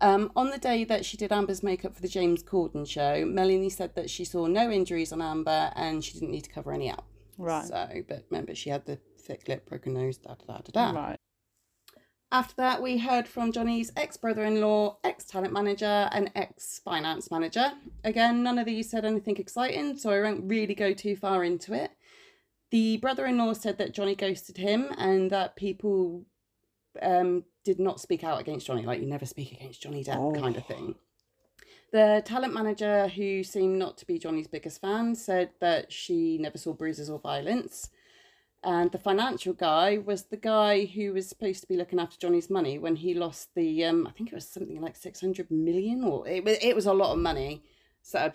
Um, 0.00 0.30
on 0.34 0.50
the 0.50 0.58
day 0.58 0.84
that 0.84 1.04
she 1.04 1.16
did 1.16 1.32
Amber's 1.32 1.62
makeup 1.62 1.94
for 1.94 2.00
the 2.00 2.08
James 2.08 2.42
Corden 2.42 2.88
show, 2.88 3.26
Melanie 3.26 3.68
said 3.68 3.94
that 3.96 4.08
she 4.08 4.24
saw 4.24 4.46
no 4.46 4.70
injuries 4.70 5.12
on 5.12 5.20
Amber 5.20 5.70
and 5.76 6.02
she 6.02 6.14
didn't 6.14 6.30
need 6.30 6.44
to 6.44 6.50
cover 6.50 6.72
any 6.72 6.90
up. 6.90 7.04
Right. 7.36 7.66
So, 7.66 7.88
but 8.08 8.24
remember, 8.30 8.54
she 8.54 8.70
had 8.70 8.86
the 8.86 8.98
thick 9.18 9.46
lip, 9.48 9.68
broken 9.68 9.92
nose, 9.94 10.16
da 10.18 10.34
da 10.34 10.54
da 10.54 10.60
da 10.72 10.92
da. 10.92 10.98
Right. 11.00 11.18
After 12.32 12.54
that, 12.58 12.80
we 12.80 12.98
heard 12.98 13.26
from 13.26 13.50
Johnny's 13.50 13.90
ex 13.96 14.16
brother 14.16 14.44
in 14.44 14.60
law, 14.60 14.98
ex 15.02 15.24
talent 15.24 15.52
manager, 15.52 16.08
and 16.12 16.30
ex 16.36 16.80
finance 16.84 17.28
manager. 17.30 17.72
Again, 18.04 18.42
none 18.44 18.58
of 18.58 18.66
these 18.66 18.88
said 18.88 19.04
anything 19.04 19.36
exciting, 19.36 19.96
so 19.98 20.10
I 20.10 20.20
won't 20.22 20.48
really 20.48 20.74
go 20.74 20.92
too 20.92 21.16
far 21.16 21.42
into 21.42 21.74
it. 21.74 21.90
The 22.70 22.98
brother 22.98 23.26
in 23.26 23.36
law 23.36 23.52
said 23.52 23.78
that 23.78 23.92
Johnny 23.94 24.14
ghosted 24.14 24.58
him 24.58 24.90
and 24.96 25.28
that 25.32 25.56
people 25.56 26.24
um, 27.02 27.44
did 27.64 27.80
not 27.80 28.00
speak 28.00 28.22
out 28.22 28.40
against 28.40 28.66
Johnny, 28.66 28.82
like 28.86 29.00
you 29.00 29.06
never 29.08 29.26
speak 29.26 29.50
against 29.50 29.82
Johnny 29.82 30.04
Depp 30.04 30.16
Oh. 30.16 30.40
kind 30.40 30.56
of 30.56 30.64
thing. 30.66 30.94
The 31.92 32.22
talent 32.24 32.54
manager, 32.54 33.08
who 33.08 33.42
seemed 33.42 33.76
not 33.76 33.98
to 33.98 34.06
be 34.06 34.20
Johnny's 34.20 34.46
biggest 34.46 34.80
fan, 34.80 35.16
said 35.16 35.50
that 35.60 35.92
she 35.92 36.38
never 36.38 36.56
saw 36.58 36.72
bruises 36.72 37.10
or 37.10 37.18
violence. 37.18 37.90
And 38.62 38.92
the 38.92 38.98
financial 38.98 39.54
guy 39.54 39.96
was 39.98 40.24
the 40.24 40.36
guy 40.36 40.84
who 40.84 41.14
was 41.14 41.28
supposed 41.28 41.62
to 41.62 41.66
be 41.66 41.76
looking 41.76 41.98
after 41.98 42.18
Johnny's 42.18 42.50
money 42.50 42.78
when 42.78 42.96
he 42.96 43.14
lost 43.14 43.54
the, 43.54 43.84
um, 43.86 44.06
I 44.06 44.10
think 44.10 44.30
it 44.30 44.34
was 44.34 44.46
something 44.48 44.80
like 44.82 44.96
600 44.96 45.50
million 45.50 46.04
or 46.04 46.28
it, 46.28 46.44
was- 46.44 46.58
it 46.60 46.74
was 46.76 46.84
a 46.86 46.92
lot 46.92 47.12
of 47.12 47.18
money. 47.18 47.62
So 48.02 48.30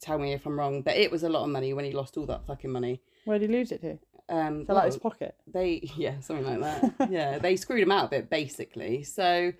tell 0.00 0.18
me 0.18 0.32
if 0.32 0.46
I'm 0.46 0.58
wrong, 0.58 0.82
but 0.82 0.96
it 0.96 1.10
was 1.10 1.24
a 1.24 1.28
lot 1.28 1.42
of 1.42 1.48
money 1.50 1.72
when 1.74 1.84
he 1.84 1.90
lost 1.92 2.16
all 2.16 2.26
that 2.26 2.46
fucking 2.46 2.70
money. 2.70 3.02
Where 3.24 3.38
did 3.40 3.50
he 3.50 3.56
lose 3.56 3.72
it 3.72 3.80
to? 3.80 3.98
Um, 4.28 4.64
Fell 4.66 4.76
out 4.76 4.80
well, 4.82 4.86
his 4.86 4.96
pocket. 4.98 5.34
they, 5.52 5.80
yeah, 5.96 6.20
something 6.20 6.60
like 6.60 6.60
that. 6.96 7.10
yeah, 7.10 7.38
they 7.38 7.56
screwed 7.56 7.82
him 7.82 7.90
out 7.90 8.04
a 8.06 8.08
bit 8.10 8.30
basically. 8.30 9.02
So, 9.02 9.52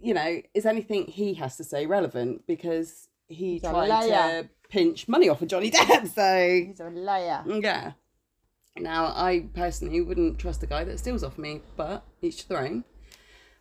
you 0.00 0.14
know, 0.14 0.40
is 0.54 0.64
anything 0.64 1.04
he 1.06 1.34
has 1.34 1.56
to 1.58 1.64
say 1.64 1.84
relevant 1.84 2.46
because 2.46 3.08
he 3.28 3.52
He's 3.54 3.62
tried 3.62 3.88
to 4.08 4.48
pinch 4.70 5.06
money 5.06 5.28
off 5.28 5.42
of 5.42 5.48
Johnny 5.48 5.70
Depp? 5.72 6.08
So, 6.08 6.66
He's 6.66 6.80
a 6.80 6.88
liar. 6.88 7.44
yeah. 7.46 7.92
Now, 8.76 9.06
I 9.06 9.46
personally 9.54 10.00
wouldn't 10.00 10.38
trust 10.38 10.62
a 10.62 10.66
guy 10.66 10.84
that 10.84 10.98
steals 10.98 11.22
off 11.22 11.38
me, 11.38 11.60
but 11.76 12.04
each 12.20 12.42
to 12.42 12.48
their 12.48 12.64
own. 12.64 12.84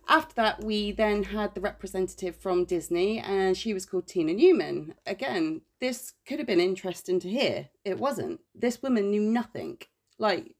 After 0.08 0.36
that, 0.36 0.64
we 0.64 0.92
then 0.92 1.24
had 1.24 1.56
the 1.56 1.62
representative 1.62 2.36
from 2.36 2.66
Disney, 2.66 3.20
and 3.20 3.56
she 3.56 3.74
was 3.74 3.86
called 3.86 4.08
Tina 4.08 4.34
Newman. 4.34 4.96
Again, 5.06 5.62
this 5.80 6.14
could 6.28 6.40
have 6.40 6.48
been 6.48 6.60
interesting 6.60 7.20
to 7.22 7.30
hear. 7.30 7.70
It 7.86 8.00
wasn't. 8.00 8.42
This 8.54 8.82
woman 8.82 9.12
knew 9.12 9.22
nothing. 9.22 9.78
Like, 10.18 10.56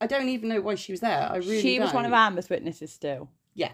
I 0.00 0.06
don't 0.06 0.28
even 0.28 0.48
know 0.48 0.60
why 0.60 0.76
she 0.76 0.92
was 0.92 1.00
there. 1.00 1.28
I 1.30 1.36
really 1.36 1.60
she 1.60 1.80
was 1.80 1.92
one 1.92 2.04
of 2.04 2.12
don't. 2.12 2.20
Amber's 2.20 2.48
witnesses 2.48 2.92
still. 2.92 3.28
Yeah. 3.54 3.72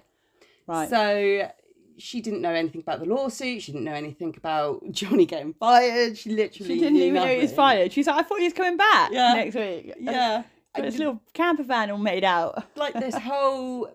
Right. 0.66 0.88
So 0.88 1.50
she 1.98 2.20
didn't 2.20 2.40
know 2.42 2.52
anything 2.52 2.80
about 2.80 3.00
the 3.00 3.06
lawsuit. 3.06 3.62
She 3.62 3.72
didn't 3.72 3.84
know 3.84 3.94
anything 3.94 4.34
about 4.36 4.82
Johnny 4.90 5.26
getting 5.26 5.54
fired. 5.54 6.16
She 6.18 6.30
literally 6.30 6.74
she 6.74 6.80
didn't 6.80 6.96
even 6.98 7.14
know 7.14 7.26
he 7.26 7.40
was 7.40 7.52
fired. 7.52 7.92
She's 7.92 8.06
like, 8.06 8.16
I 8.16 8.22
thought 8.22 8.38
he 8.38 8.44
was 8.44 8.52
coming 8.52 8.76
back 8.76 9.10
Yeah. 9.12 9.34
next 9.34 9.54
week. 9.54 9.94
Yeah. 10.00 10.42
This 10.76 10.98
little 10.98 11.22
camper 11.34 11.62
van 11.62 11.90
all 11.92 11.98
made 11.98 12.24
out. 12.24 12.64
like 12.76 12.94
this 12.94 13.14
whole 13.16 13.88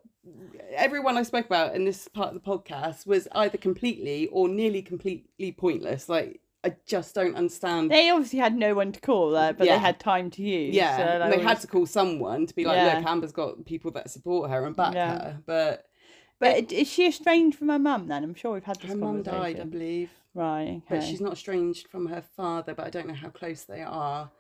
everyone 0.74 1.18
I 1.18 1.24
spoke 1.24 1.46
about 1.46 1.76
in 1.76 1.84
this 1.84 2.08
part 2.08 2.34
of 2.34 2.36
the 2.36 2.40
podcast 2.40 3.06
was 3.06 3.28
either 3.34 3.58
completely 3.58 4.28
or 4.28 4.48
nearly 4.48 4.82
completely 4.82 5.52
pointless. 5.52 6.08
Like 6.08 6.40
I 6.64 6.76
just 6.86 7.16
don't 7.16 7.36
understand. 7.36 7.90
They 7.92 8.10
obviously 8.10 8.40
had 8.40 8.56
no 8.56 8.76
one 8.76 8.92
to 8.92 9.00
call 9.02 9.32
there, 9.32 9.54
but 9.54 9.66
Yeah. 9.68 9.76
they 9.76 9.80
had 9.80 10.00
time 10.00 10.30
to 10.32 10.42
use. 10.42 10.76
yeah, 10.76 11.20
so 11.20 11.30
they 11.38 11.42
had 11.42 11.60
to 11.62 11.68
call 11.68 11.86
someone 11.86 12.46
to 12.48 12.54
be 12.56 12.66
like, 12.66 12.76
Yeah. 12.76 12.98
look, 12.98 13.06
Amber's 13.08 13.32
got 13.32 13.66
people 13.66 13.92
that 13.92 14.10
support 14.10 14.50
her 14.50 14.66
and 14.66 14.76
back 14.76 14.94
Yeah. 14.94 15.12
her. 15.16 15.38
But 15.46 15.89
But 16.40 16.72
is 16.72 16.88
she 16.88 17.08
estranged 17.08 17.58
from 17.58 17.70
her 17.70 17.80
mum 17.80 18.08
then? 18.08 18.24
I'm 18.24 18.34
sure 18.34 18.54
we've 18.54 18.64
had 18.64 18.78
this 18.80 18.92
her 18.92 18.96
mum 18.98 19.22
died, 19.24 19.60
I 19.60 19.66
believe. 19.66 20.10
Right. 20.34 20.82
Okay. 20.86 20.98
But 20.98 21.04
she's 21.04 21.20
not 21.22 21.34
estranged 21.34 21.88
from 21.90 22.08
her 22.08 22.22
father, 22.22 22.74
but 22.74 22.88
I 22.88 22.90
don't 22.90 23.08
know 23.08 23.14
how 23.14 23.30
close 23.30 23.64
they 23.64 23.82
are. 23.82 24.32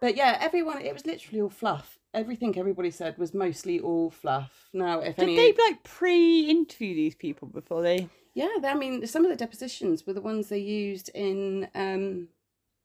But 0.00 0.16
yeah, 0.16 0.38
everyone, 0.40 0.80
it 0.80 0.92
was 0.92 1.04
literally 1.06 1.40
all 1.40 1.50
fluff. 1.50 1.98
Everything 2.14 2.56
everybody 2.58 2.90
said 2.90 3.18
was 3.18 3.34
mostly 3.34 3.80
all 3.80 4.10
fluff. 4.10 4.68
Now, 4.72 5.00
if 5.00 5.16
Did 5.16 5.24
any. 5.24 5.36
they 5.36 5.52
like 5.66 5.82
pre-interview 5.82 6.94
these 6.94 7.14
people 7.14 7.48
before 7.48 7.82
they? 7.82 8.08
Yeah, 8.34 8.48
they- 8.60 8.68
I 8.68 8.74
mean, 8.74 9.06
some 9.06 9.24
of 9.24 9.30
the 9.30 9.36
depositions 9.36 10.06
were 10.06 10.12
the 10.12 10.20
ones 10.20 10.48
they 10.48 10.58
used 10.58 11.10
in 11.14 11.68
um, 11.74 12.28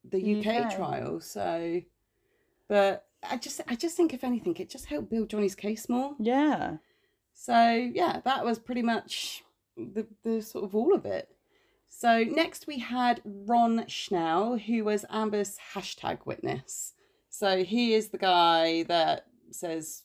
the 0.04 0.40
UK, 0.40 0.66
UK. 0.66 0.76
trial. 0.76 1.20
So, 1.22 1.82
but 2.68 3.06
I 3.24 3.38
just, 3.38 3.62
I 3.68 3.76
just 3.76 3.96
think 3.96 4.14
if 4.14 4.24
anything, 4.24 4.56
it 4.58 4.70
just 4.70 4.86
helped 4.86 5.10
build 5.10 5.30
Johnny's 5.30 5.56
case 5.56 5.88
more. 5.90 6.16
Yeah. 6.20 6.78
So 7.42 7.72
yeah, 7.72 8.20
that 8.26 8.44
was 8.44 8.60
pretty 8.60 8.82
much 8.82 9.44
the 9.78 10.06
the 10.24 10.42
sort 10.42 10.66
of 10.66 10.76
all 10.76 10.94
of 10.94 11.06
it. 11.06 11.30
So 11.88 12.24
next 12.24 12.68
we 12.68 12.80
had 12.80 13.22
Ron 13.24 13.86
Schnell, 13.88 14.58
who 14.58 14.84
was 14.84 15.06
Amber's 15.10 15.58
hashtag 15.74 16.26
witness. 16.26 16.94
So 17.30 17.64
he 17.64 17.94
is 17.94 18.10
the 18.10 18.18
guy 18.18 18.84
that 18.84 19.28
says 19.52 20.04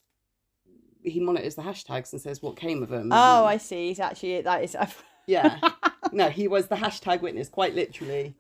he 1.02 1.18
monitors 1.18 1.56
the 1.56 1.62
hashtags 1.62 2.12
and 2.12 2.22
says 2.22 2.40
what 2.40 2.56
came 2.56 2.84
of 2.84 2.88
them. 2.88 3.10
Oh, 3.12 3.44
I 3.44 3.56
see. 3.56 3.88
He's 3.88 3.98
actually 3.98 4.40
that 4.40 4.62
is. 4.62 4.76
yeah. 5.26 5.58
No, 6.12 6.30
he 6.30 6.46
was 6.46 6.68
the 6.68 6.76
hashtag 6.76 7.20
witness, 7.20 7.48
quite 7.48 7.74
literally. 7.74 8.36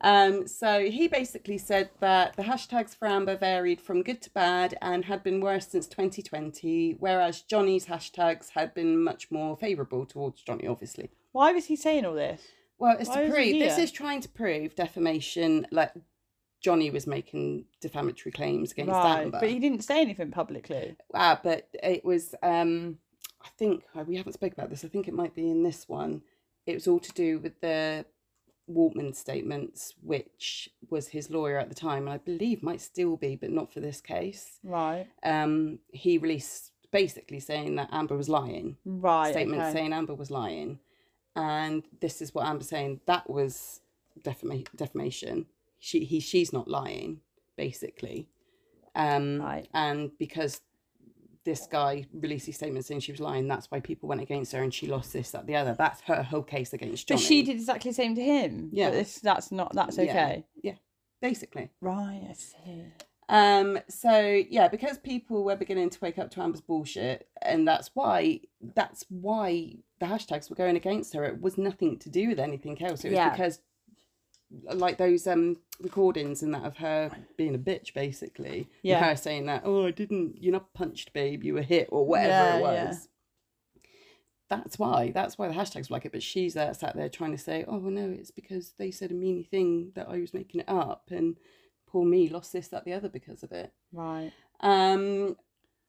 Um, 0.00 0.46
so 0.46 0.84
he 0.90 1.08
basically 1.08 1.58
said 1.58 1.90
that 2.00 2.36
the 2.36 2.42
hashtags 2.42 2.96
for 2.96 3.08
Amber 3.08 3.36
varied 3.36 3.80
from 3.80 4.02
good 4.02 4.22
to 4.22 4.30
bad 4.30 4.76
and 4.82 5.04
had 5.04 5.22
been 5.22 5.40
worse 5.40 5.68
since 5.68 5.86
2020, 5.86 6.96
whereas 6.98 7.42
Johnny's 7.42 7.86
hashtags 7.86 8.50
had 8.50 8.74
been 8.74 9.02
much 9.02 9.30
more 9.30 9.56
favourable 9.56 10.06
towards 10.06 10.42
Johnny, 10.42 10.66
obviously. 10.66 11.10
Why 11.32 11.52
was 11.52 11.66
he 11.66 11.76
saying 11.76 12.04
all 12.04 12.14
this? 12.14 12.42
Well, 12.78 12.96
it's 12.98 13.08
Why 13.08 13.26
to 13.26 13.30
prove 13.30 13.52
this 13.52 13.78
is 13.78 13.90
trying 13.90 14.20
to 14.22 14.28
prove 14.28 14.74
defamation. 14.74 15.66
Like 15.70 15.92
Johnny 16.60 16.90
was 16.90 17.06
making 17.06 17.66
defamatory 17.80 18.32
claims 18.32 18.72
against 18.72 18.92
right, 18.92 19.22
Amber. 19.22 19.38
but 19.40 19.50
he 19.50 19.58
didn't 19.58 19.84
say 19.84 20.00
anything 20.00 20.30
publicly. 20.30 20.96
Ah, 21.14 21.40
but 21.42 21.68
it 21.82 22.04
was. 22.04 22.34
Um, 22.42 22.98
I 23.42 23.48
think 23.58 23.84
uh, 23.94 24.04
we 24.06 24.16
haven't 24.16 24.32
spoke 24.32 24.52
about 24.52 24.70
this. 24.70 24.84
I 24.84 24.88
think 24.88 25.06
it 25.06 25.14
might 25.14 25.34
be 25.34 25.50
in 25.50 25.62
this 25.62 25.88
one. 25.88 26.22
It 26.66 26.74
was 26.74 26.88
all 26.88 27.00
to 27.00 27.12
do 27.12 27.38
with 27.38 27.60
the 27.60 28.06
Waldman 28.66 29.12
statements, 29.12 29.94
which 30.02 30.68
was 30.90 31.08
his 31.08 31.30
lawyer 31.30 31.58
at 31.58 31.68
the 31.68 31.74
time, 31.74 32.04
and 32.06 32.14
I 32.14 32.18
believe 32.18 32.62
might 32.62 32.80
still 32.80 33.16
be, 33.16 33.36
but 33.36 33.50
not 33.50 33.72
for 33.72 33.80
this 33.80 34.00
case. 34.00 34.58
Right, 34.62 35.06
Um, 35.22 35.80
he 35.92 36.18
released 36.18 36.72
basically 36.90 37.40
saying 37.40 37.76
that 37.76 37.88
Amber 37.92 38.16
was 38.16 38.28
lying. 38.28 38.76
right. 38.84 39.32
Statement 39.32 39.60
okay. 39.62 39.72
saying 39.72 39.92
Amber 39.92 40.14
was 40.14 40.30
lying, 40.30 40.78
and 41.36 41.84
this 42.00 42.22
is 42.22 42.34
what 42.34 42.46
Amber's 42.46 42.68
saying. 42.68 43.00
That 43.06 43.28
was 43.28 43.80
defama- 44.22 44.66
defamation. 44.76 45.46
She 45.78 46.04
he 46.04 46.20
she's 46.20 46.52
not 46.52 46.68
lying, 46.68 47.20
basically. 47.56 48.28
Um, 48.94 49.40
Right. 49.42 49.68
and 49.74 50.16
because 50.18 50.60
this 51.44 51.66
guy 51.70 52.06
released 52.12 52.46
his 52.46 52.56
statement 52.56 52.84
saying 52.84 53.00
she 53.00 53.12
was 53.12 53.20
lying, 53.20 53.48
that's 53.48 53.70
why 53.70 53.80
people 53.80 54.08
went 54.08 54.20
against 54.20 54.52
her 54.52 54.62
and 54.62 54.72
she 54.72 54.86
lost 54.86 55.12
this, 55.12 55.30
that, 55.32 55.46
the 55.46 55.56
other. 55.56 55.74
That's 55.76 56.00
her 56.02 56.22
whole 56.22 56.42
case 56.42 56.72
against 56.72 57.06
Johnny. 57.06 57.20
But 57.20 57.26
she 57.26 57.42
did 57.42 57.56
exactly 57.56 57.90
the 57.90 57.94
same 57.94 58.14
to 58.14 58.22
him. 58.22 58.70
Yeah. 58.72 58.90
But 58.90 58.96
this, 58.96 59.20
that's 59.20 59.52
not. 59.52 59.74
That's 59.74 59.98
okay. 59.98 60.44
Yeah. 60.62 60.72
okay. 60.72 60.80
basically. 61.20 61.70
Right. 61.80 62.22
I 62.28 62.32
see. 62.32 62.84
Um, 63.28 63.78
so 63.88 64.42
yeah, 64.50 64.68
because 64.68 64.98
people 64.98 65.44
were 65.44 65.56
beginning 65.56 65.90
to 65.90 65.98
wake 66.02 66.18
up 66.18 66.30
to 66.32 66.42
Amber's 66.42 66.60
bullshit, 66.60 67.28
and 67.40 67.66
that's 67.66 67.90
why 67.94 68.40
that's 68.74 69.04
why 69.08 69.76
the 69.98 70.06
hashtags 70.06 70.50
were 70.50 70.56
going 70.56 70.76
against 70.76 71.14
her. 71.14 71.24
It 71.24 71.40
was 71.40 71.56
nothing 71.56 71.98
to 72.00 72.10
do 72.10 72.28
with 72.28 72.38
anything 72.38 72.82
else. 72.82 73.04
It 73.04 73.08
was 73.10 73.16
Yeah. 73.16 73.30
because 73.30 73.60
like 74.62 74.98
those 74.98 75.26
um 75.26 75.56
recordings 75.80 76.42
and 76.42 76.54
that 76.54 76.64
of 76.64 76.76
her 76.78 77.10
being 77.36 77.54
a 77.54 77.58
bitch 77.58 77.92
basically. 77.94 78.58
and 78.58 78.66
Yeah. 78.82 79.04
her 79.08 79.16
saying 79.16 79.46
that, 79.46 79.62
Oh, 79.64 79.86
I 79.86 79.90
didn't 79.90 80.42
you're 80.42 80.52
not 80.52 80.72
punched, 80.74 81.12
babe, 81.12 81.42
you 81.44 81.54
were 81.54 81.62
hit 81.62 81.88
or 81.90 82.06
whatever 82.06 82.28
Yeah, 82.30 82.56
it 82.56 82.60
yeah. 82.74 82.84
was. 82.88 83.08
That's 84.50 84.78
why. 84.78 85.10
That's 85.10 85.38
why 85.38 85.48
the 85.48 85.54
hashtags 85.54 85.88
were 85.90 85.94
like 85.94 86.04
it. 86.04 86.12
But 86.12 86.22
she's 86.22 86.54
there 86.54 86.72
sat 86.74 86.94
there 86.96 87.08
trying 87.08 87.32
to 87.32 87.38
say, 87.38 87.64
Oh 87.66 87.78
well, 87.78 87.90
no, 87.90 88.08
it's 88.10 88.30
because 88.30 88.74
they 88.78 88.90
said 88.90 89.10
a 89.10 89.14
meany 89.14 89.42
thing 89.42 89.92
that 89.94 90.08
I 90.08 90.18
was 90.20 90.34
making 90.34 90.60
it 90.60 90.68
up 90.68 91.04
and 91.10 91.36
poor 91.86 92.04
me 92.04 92.28
lost 92.28 92.52
this, 92.52 92.68
that, 92.68 92.84
the 92.84 92.92
other 92.92 93.08
because 93.08 93.42
of 93.42 93.52
it. 93.52 93.72
Right. 93.92 94.32
Um, 94.60 95.36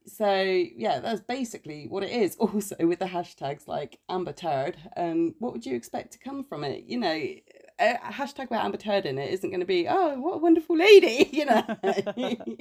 so 0.08 0.32
yeah, 0.42 1.00
that's 1.00 1.22
basically 1.22 1.88
what 1.88 2.04
it 2.04 2.12
is. 2.12 2.38
Also 2.40 2.76
with 2.80 3.00
the 3.00 3.06
hashtags 3.06 3.68
like 3.68 4.00
Amber 4.10 4.34
Turd, 4.34 4.78
um, 4.96 5.36
what 5.40 5.52
would 5.52 5.66
you 5.66 5.76
expect 5.76 6.14
to 6.14 6.20
come 6.20 6.44
from 6.44 6.64
it? 6.64 6.86
You 6.86 7.00
know, 7.00 7.24
a 7.80 7.98
hashtag 8.12 8.50
with 8.50 8.60
Amber 8.60 8.78
Turd 8.78 9.06
in 9.06 9.18
it 9.18 9.32
isn't 9.32 9.50
going 9.50 9.60
to 9.60 9.66
be, 9.66 9.88
oh, 9.88 10.20
what 10.20 10.36
a 10.36 10.38
wonderful 10.38 10.78
lady, 10.78 11.30
you 11.34 11.46
know. 11.46 11.64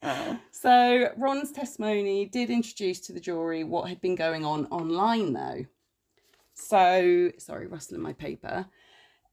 Oh. 0.00 0.38
so 0.52 1.08
Ron's 1.16 1.50
testimony 1.50 2.26
did 2.26 2.50
introduce 2.50 3.00
to 3.00 3.12
the 3.12 3.18
jury 3.18 3.64
what 3.64 3.88
had 3.88 4.00
been 4.00 4.14
going 4.14 4.44
on 4.44 4.66
online, 4.66 5.32
though. 5.32 5.64
So 6.54 7.32
sorry, 7.38 7.66
rustling 7.66 8.00
my 8.00 8.12
paper. 8.12 8.66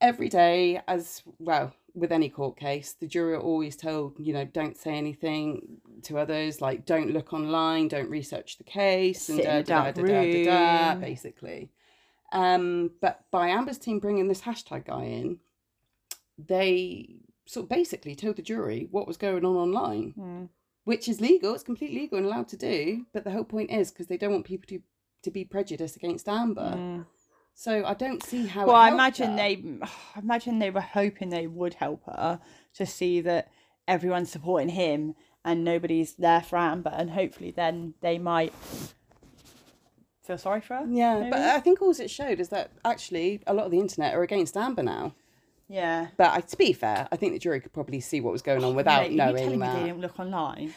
Every 0.01 0.28
day, 0.28 0.82
as 0.88 1.21
well 1.38 1.71
with 1.93 2.12
any 2.12 2.30
court 2.30 2.58
case, 2.58 2.93
the 2.99 3.08
jury 3.08 3.36
are 3.36 3.41
always 3.41 3.75
told, 3.75 4.15
you 4.19 4.34
know, 4.34 4.43
don't 4.43 4.75
say 4.75 4.95
anything 4.95 5.78
to 6.04 6.17
others, 6.17 6.62
like 6.62 6.86
don't 6.86 7.12
look 7.12 7.32
online, 7.32 7.88
don't 7.88 8.10
research 8.10 8.58
the 8.58 8.63
case, 8.63 9.30
and 9.30 9.41
da, 9.41 9.62
da, 9.62 9.91
da, 9.91 9.91
da, 9.91 10.04
da, 10.04 10.45
da, 10.45 10.95
basically. 10.95 11.69
Um, 12.31 12.91
but 13.01 13.25
by 13.31 13.49
Amber's 13.49 13.77
team 13.77 13.99
bringing 13.99 14.27
this 14.27 14.41
hashtag 14.41 14.85
guy 14.85 15.03
in, 15.03 15.39
they 16.38 17.15
sort 17.45 17.65
of 17.65 17.69
basically 17.69 18.15
told 18.15 18.35
the 18.35 18.41
jury 18.41 18.88
what 18.91 19.07
was 19.07 19.17
going 19.17 19.45
on 19.45 19.55
online 19.55 20.11
Hmm. 20.11 20.45
which 20.83 21.07
is 21.07 21.21
legal. 21.21 21.53
It's 21.53 21.63
completely 21.63 21.99
legal 22.01 22.17
and 22.17 22.25
allowed 22.27 22.47
to 22.49 22.57
do. 22.57 23.05
But 23.13 23.23
the 23.23 23.31
whole 23.31 23.43
point 23.43 23.71
is 23.71 23.91
because 23.91 24.07
they 24.07 24.17
don't 24.17 24.31
want 24.31 24.45
people 24.45 24.67
to 24.69 24.81
to 25.23 25.31
be 25.31 25.43
prejudiced 25.45 25.95
against 25.95 26.29
Amber. 26.29 26.73
Mm. 26.75 27.05
So 27.55 27.83
I 27.85 27.93
don't 27.95 28.21
see 28.21 28.45
how. 28.45 28.67
Well, 28.67 28.75
I 28.75 28.89
imagine 28.91 29.31
her. 29.31 29.38
they, 29.38 29.63
I 30.15 30.19
imagine 30.19 30.59
they 30.59 30.69
were 30.71 30.81
hoping 30.81 31.29
they 31.29 31.47
would 31.47 31.75
help 31.75 32.03
her 32.05 32.39
to 32.75 32.85
see 32.85 33.21
that 33.21 33.51
everyone's 33.88 34.31
supporting 34.31 34.69
him 34.69 35.15
and 35.43 35.63
nobody's 35.63 36.13
there 36.15 36.41
for 36.41 36.57
Amber, 36.57 36.91
and 36.93 37.11
hopefully 37.11 37.51
then 37.51 37.93
they 38.01 38.17
might 38.17 38.51
feel 40.25 40.38
sorry 40.38 40.61
for 40.61 40.75
her. 40.75 40.85
Yeah, 40.89 41.27
but? 41.29 41.39
I 41.39 41.59
think 41.59 41.81
all 41.81 41.91
it 41.91 42.09
showed 42.09 42.39
is 42.39 42.49
that 42.49 42.71
actually 42.83 43.41
a 43.47 43.53
lot 43.53 43.65
of 43.65 43.71
the 43.71 43.79
internet 43.79 44.13
are 44.15 44.23
against 44.23 44.57
Amber 44.57 44.83
now. 44.83 45.13
Yeah. 45.67 46.07
But 46.17 46.31
I, 46.31 46.41
to 46.41 46.57
be 46.57 46.73
fair, 46.73 47.07
I 47.11 47.15
think 47.15 47.33
the 47.33 47.39
jury 47.39 47.59
could 47.59 47.73
probably 47.73 47.99
see 47.99 48.21
what 48.21 48.31
was 48.31 48.41
going 48.41 48.63
on 48.63 48.73
oh, 48.73 48.75
without 48.75 49.01
Mate, 49.01 49.07
are 49.07 49.11
you 49.11 49.17
knowing 49.17 49.51
me 49.51 49.57
that. 49.65 49.75
they 49.79 49.83
didn't 49.85 50.01
look 50.01 50.19
online? 50.19 50.73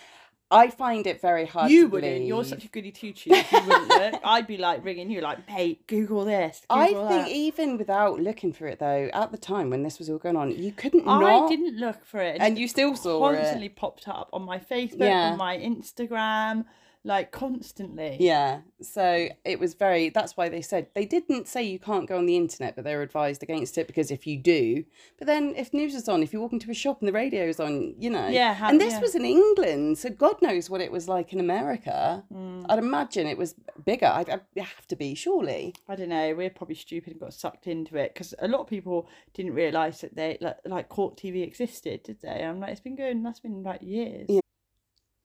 I 0.50 0.70
find 0.70 1.06
it 1.06 1.20
very 1.20 1.44
hard. 1.44 1.70
you 1.70 1.82
to 1.82 1.88
wouldn't. 1.90 2.24
You're 2.24 2.42
such 2.42 2.64
a 2.64 2.68
goody 2.68 2.90
two 2.90 3.12
shoes. 3.14 3.44
You 3.52 3.61
wouldn't 3.66 3.88
look. 3.88 4.20
I'd 4.24 4.46
be 4.46 4.56
like 4.56 4.82
ringing 4.82 5.11
you, 5.11 5.20
like, 5.20 5.46
"Hey, 5.46 5.78
Google 5.87 6.24
this." 6.24 6.62
I 6.70 6.88
Google 6.88 7.08
think 7.08 7.26
that." 7.26 7.30
even 7.32 7.76
without 7.76 8.18
looking 8.18 8.54
for 8.54 8.66
it 8.66 8.78
though, 8.78 9.11
at 9.12 9.30
the 9.30 9.37
time 9.37 9.68
when 9.68 9.82
this 9.82 9.98
was 9.98 10.08
all 10.08 10.16
going 10.16 10.37
on, 10.37 10.50
you 10.52 10.72
couldn't 10.72 11.06
I 11.06 11.20
not, 11.20 11.50
didn't 11.50 11.76
look 11.76 12.02
for 12.06 12.20
it. 12.20 12.38
and 12.40 12.58
you 12.58 12.66
still 12.66 12.96
saw 12.96 13.20
constantly 13.20 13.66
it. 13.66 13.76
popped 13.76 14.08
up 14.08 14.30
on 14.32 14.42
my 14.42 14.58
Facebook, 14.58 15.00
Yeah. 15.00 15.32
on 15.32 15.37
my 15.37 15.58
Instagram, 15.58 16.64
like 17.09 17.33
constantly. 17.33 18.16
Yeah, 18.21 18.61
so 18.81 19.29
it 19.44 19.59
was 19.59 19.75
very. 19.75 20.11
That's 20.11 20.37
why 20.37 20.49
they 20.49 20.61
said 20.61 20.88
they 20.94 21.07
didn't 21.07 21.49
say 21.49 21.62
you 21.62 21.79
can't 21.79 22.07
go 22.07 22.18
on 22.18 22.27
the 22.27 22.37
internet, 22.37 22.77
but 22.77 22.85
they 22.85 22.94
were 22.94 23.03
advised 23.03 23.42
against 23.42 23.79
it 23.79 23.87
because 23.87 24.11
if 24.11 24.27
you 24.27 24.37
do, 24.38 24.85
but 25.18 25.27
then 25.27 25.55
if 25.57 25.73
news 25.73 25.94
is 25.94 26.09
on, 26.09 26.23
if 26.23 26.33
you 26.33 26.40
walk 26.40 26.53
into 26.53 26.71
a 26.71 26.75
shop 26.75 27.01
and 27.01 27.09
the 27.09 27.12
radio's 27.12 27.59
on, 27.59 27.94
you 27.99 28.11
know. 28.11 28.29
Yeah, 28.29 28.55
how- 28.55 28.68
and 28.68 28.81
this 28.81 28.92
yeah. 28.92 29.01
was 29.01 29.14
in 29.14 29.25
England, 29.25 29.99
so 29.99 30.11
God 30.11 30.40
knows 30.42 30.68
what 30.68 30.81
it 30.81 30.92
was 30.92 31.09
like 31.09 31.33
in 31.33 31.40
America. 31.40 32.23
Mm. 32.33 32.66
I'd 32.68 32.79
imagine 32.79 33.27
it 33.27 33.38
was 33.38 33.55
bigger. 33.85 34.07
I'd, 34.07 34.29
I'd 34.29 34.42
have 34.59 34.87
to 34.88 34.97
be 34.97 35.14
surely. 35.14 35.75
I 35.88 35.97
don't 35.97 36.11
know. 36.11 36.35
We're 36.35 36.51
probably 36.51 36.77
stupid 36.77 37.12
and 37.12 37.21
got 37.21 37.33
sucked 37.33 37.66
into 37.66 37.97
it 37.97 38.12
because 38.12 38.35
a 38.38 38.49
lot 38.49 38.61
of 38.61 38.66
people 38.66 39.09
didn't 39.33 39.55
realise 39.55 40.03
that 40.03 40.14
they 40.14 40.37
like, 40.40 40.59
like 40.66 40.88
court 40.90 41.16
TV 41.16 41.42
existed, 41.42 42.03
did 42.03 42.21
they? 42.21 42.44
I'm 42.44 42.61
like, 42.61 42.71
it's 42.71 42.81
been 42.81 42.97
going. 42.97 43.23
That's 43.23 43.40
been 43.40 43.62
like 43.62 43.81
years. 43.83 44.27
Yeah. 44.29 44.40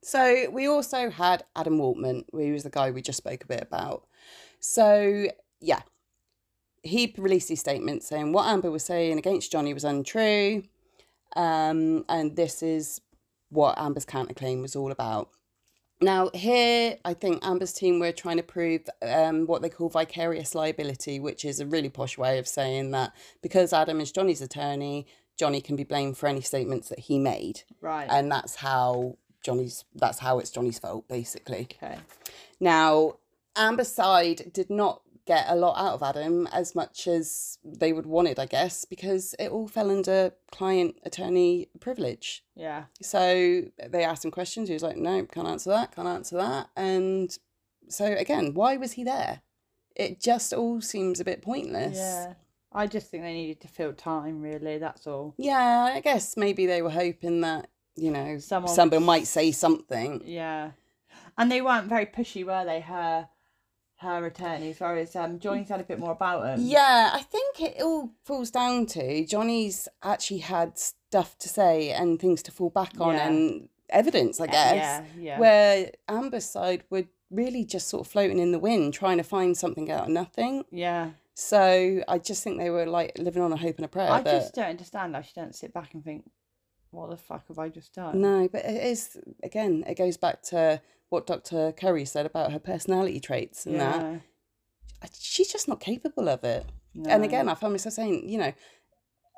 So 0.03 0.49
we 0.51 0.67
also 0.67 1.09
had 1.09 1.43
Adam 1.55 1.77
Waldman, 1.77 2.25
who 2.31 2.51
was 2.53 2.63
the 2.63 2.69
guy 2.69 2.91
we 2.91 3.01
just 3.01 3.17
spoke 3.17 3.43
a 3.43 3.47
bit 3.47 3.61
about. 3.61 4.05
So 4.59 5.27
yeah, 5.59 5.81
he 6.81 7.13
released 7.17 7.49
his 7.49 7.59
statement 7.59 8.03
saying 8.03 8.33
what 8.33 8.47
Amber 8.47 8.71
was 8.71 8.83
saying 8.83 9.17
against 9.17 9.51
Johnny 9.51 9.73
was 9.73 9.83
untrue, 9.83 10.63
um, 11.35 12.05
and 12.09 12.35
this 12.35 12.61
is 12.61 13.01
what 13.49 13.77
Amber's 13.77 14.05
counterclaim 14.05 14.61
was 14.61 14.75
all 14.75 14.91
about. 14.91 15.29
Now 16.01 16.29
here, 16.33 16.97
I 17.05 17.13
think 17.13 17.45
Amber's 17.45 17.71
team 17.71 17.99
were 17.99 18.11
trying 18.11 18.37
to 18.37 18.43
prove 18.43 18.81
um, 19.01 19.45
what 19.47 19.61
they 19.61 19.69
call 19.69 19.87
vicarious 19.89 20.53
liability, 20.53 21.19
which 21.19 21.45
is 21.45 21.59
a 21.61 21.65
really 21.65 21.89
posh 21.89 22.17
way 22.17 22.39
of 22.39 22.47
saying 22.47 22.91
that 22.91 23.13
because 23.41 23.71
Adam 23.71 24.01
is 24.01 24.11
Johnny's 24.11 24.41
attorney, 24.41 25.07
Johnny 25.37 25.61
can 25.61 25.75
be 25.77 25.83
blamed 25.85 26.17
for 26.17 26.27
any 26.27 26.41
statements 26.41 26.89
that 26.89 26.99
he 26.99 27.17
made 27.19 27.61
Right. 27.79 28.07
and 28.09 28.31
that's 28.31 28.55
how 28.55 29.17
Johnny's 29.43 29.85
that's 29.93 30.19
how 30.19 30.39
it's 30.39 30.49
Johnny's 30.49 30.79
fault 30.79 31.07
basically. 31.07 31.67
okay. 31.73 31.97
Now, 32.59 33.17
Amber's 33.55 33.91
side 33.91 34.51
did 34.53 34.69
not 34.69 35.01
get 35.25 35.45
a 35.47 35.55
lot 35.55 35.77
out 35.77 35.93
of 35.93 36.03
Adam 36.03 36.47
as 36.47 36.75
much 36.75 37.07
as 37.07 37.57
they 37.63 37.93
would 37.93 38.05
wanted, 38.05 38.39
I 38.39 38.45
guess, 38.45 38.83
because 38.85 39.35
it 39.39 39.49
all 39.49 39.67
fell 39.67 39.89
under 39.89 40.33
client 40.51 40.95
attorney 41.03 41.69
privilege. 41.79 42.43
Yeah. 42.55 42.85
So 43.01 43.63
they 43.87 44.03
asked 44.03 44.25
him 44.25 44.31
questions. 44.31 44.67
He 44.67 44.73
was 44.73 44.83
like, 44.83 44.97
"No, 44.97 45.25
can't 45.25 45.47
answer 45.47 45.69
that. 45.69 45.95
Can't 45.95 46.07
answer 46.07 46.37
that." 46.37 46.69
And 46.75 47.37
so 47.87 48.05
again, 48.05 48.53
why 48.53 48.77
was 48.77 48.93
he 48.93 49.03
there? 49.03 49.41
It 49.95 50.19
just 50.19 50.53
all 50.53 50.81
seems 50.81 51.19
a 51.19 51.25
bit 51.25 51.41
pointless. 51.41 51.97
Yeah. 51.97 52.33
I 52.75 52.87
just 52.87 53.11
think 53.11 53.21
they 53.23 53.33
needed 53.33 53.61
to 53.61 53.67
fill 53.67 53.93
time. 53.93 54.41
Really, 54.41 54.79
that's 54.79 55.05
all. 55.05 55.35
Yeah, 55.37 55.91
I 55.93 55.99
guess 55.99 56.35
maybe 56.35 56.65
they 56.65 56.81
were 56.81 56.89
hoping 56.89 57.41
that 57.41 57.69
you 57.95 58.11
know 58.11 58.37
Someone- 58.39 58.73
someone 58.73 59.03
might 59.03 59.27
say 59.27 59.51
something. 59.51 60.21
Yeah. 60.25 60.71
And 61.37 61.51
they 61.51 61.61
weren't 61.61 61.87
very 61.87 62.05
pushy, 62.05 62.45
were 62.45 62.63
they? 62.65 62.79
Her, 62.81 63.27
her 63.97 64.25
attorneys. 64.25 64.79
Whereas 64.79 65.15
um, 65.15 65.39
Johnny's 65.39 65.69
had 65.69 65.79
a 65.79 65.83
bit 65.83 65.99
more 65.99 66.11
about 66.11 66.43
them. 66.43 66.59
Yeah, 66.61 67.11
I 67.13 67.21
think 67.21 67.59
it 67.61 67.81
all 67.81 68.11
falls 68.23 68.51
down 68.51 68.85
to 68.87 69.25
Johnny's 69.25 69.87
actually 70.03 70.39
had 70.39 70.77
stuff 70.77 71.37
to 71.39 71.49
say 71.49 71.89
and 71.91 72.19
things 72.19 72.43
to 72.43 72.51
fall 72.51 72.69
back 72.69 72.99
on 72.99 73.15
Yeah. 73.15 73.27
and 73.27 73.69
evidence, 73.89 74.39
I 74.39 74.47
guess. 74.47 74.75
Yeah. 74.75 75.03
Yeah. 75.19 75.39
Where 75.39 75.91
Amber's 76.07 76.45
side 76.45 76.83
were 76.89 77.05
really 77.31 77.65
just 77.65 77.87
sort 77.87 78.05
of 78.05 78.11
floating 78.11 78.37
in 78.37 78.51
the 78.51 78.59
wind, 78.59 78.93
trying 78.93 79.17
to 79.17 79.23
find 79.23 79.57
something 79.57 79.89
out 79.89 80.03
of 80.03 80.09
nothing. 80.09 80.65
yeah. 80.71 81.11
So 81.35 82.03
I 82.07 82.19
just 82.19 82.43
think 82.43 82.59
they 82.59 82.69
were 82.69 82.85
like 82.85 83.17
living 83.17 83.41
on 83.41 83.51
a 83.51 83.57
hope 83.57 83.77
and 83.77 83.85
a 83.85 83.87
prayer. 83.87 84.11
I 84.11 84.21
that, 84.21 84.31
just 84.39 84.53
don't 84.53 84.65
understand 84.69 85.15
how 85.15 85.21
she 85.23 85.31
don't 85.35 85.55
sit 85.55 85.73
back 85.73 85.95
and 85.95 86.03
think, 86.03 86.29
what 86.93 87.09
the 87.09 87.17
fuck 87.17 87.47
have 87.47 87.59
I 87.59 87.69
just 87.69 87.93
done? 87.93 88.21
No, 88.21 88.47
but 88.51 88.63
it 88.65 88.83
is 88.83 89.17
again. 89.43 89.83
It 89.87 89.97
goes 89.97 90.17
back 90.17 90.41
to 90.43 90.81
what 91.09 91.27
Dr. 91.27 91.71
Curry 91.73 92.05
said 92.05 92.25
about 92.25 92.51
her 92.51 92.59
personality 92.59 93.19
traits 93.19 93.65
and 93.65 93.79
that 93.79 94.21
she's 95.19 95.51
just 95.51 95.67
not 95.67 95.79
capable 95.79 96.29
of 96.29 96.43
it. 96.43 96.65
No. 96.95 97.09
And 97.09 97.23
again, 97.23 97.49
I 97.49 97.55
found 97.55 97.73
myself 97.73 97.93
saying, 97.93 98.27
you 98.29 98.37
know, 98.37 98.53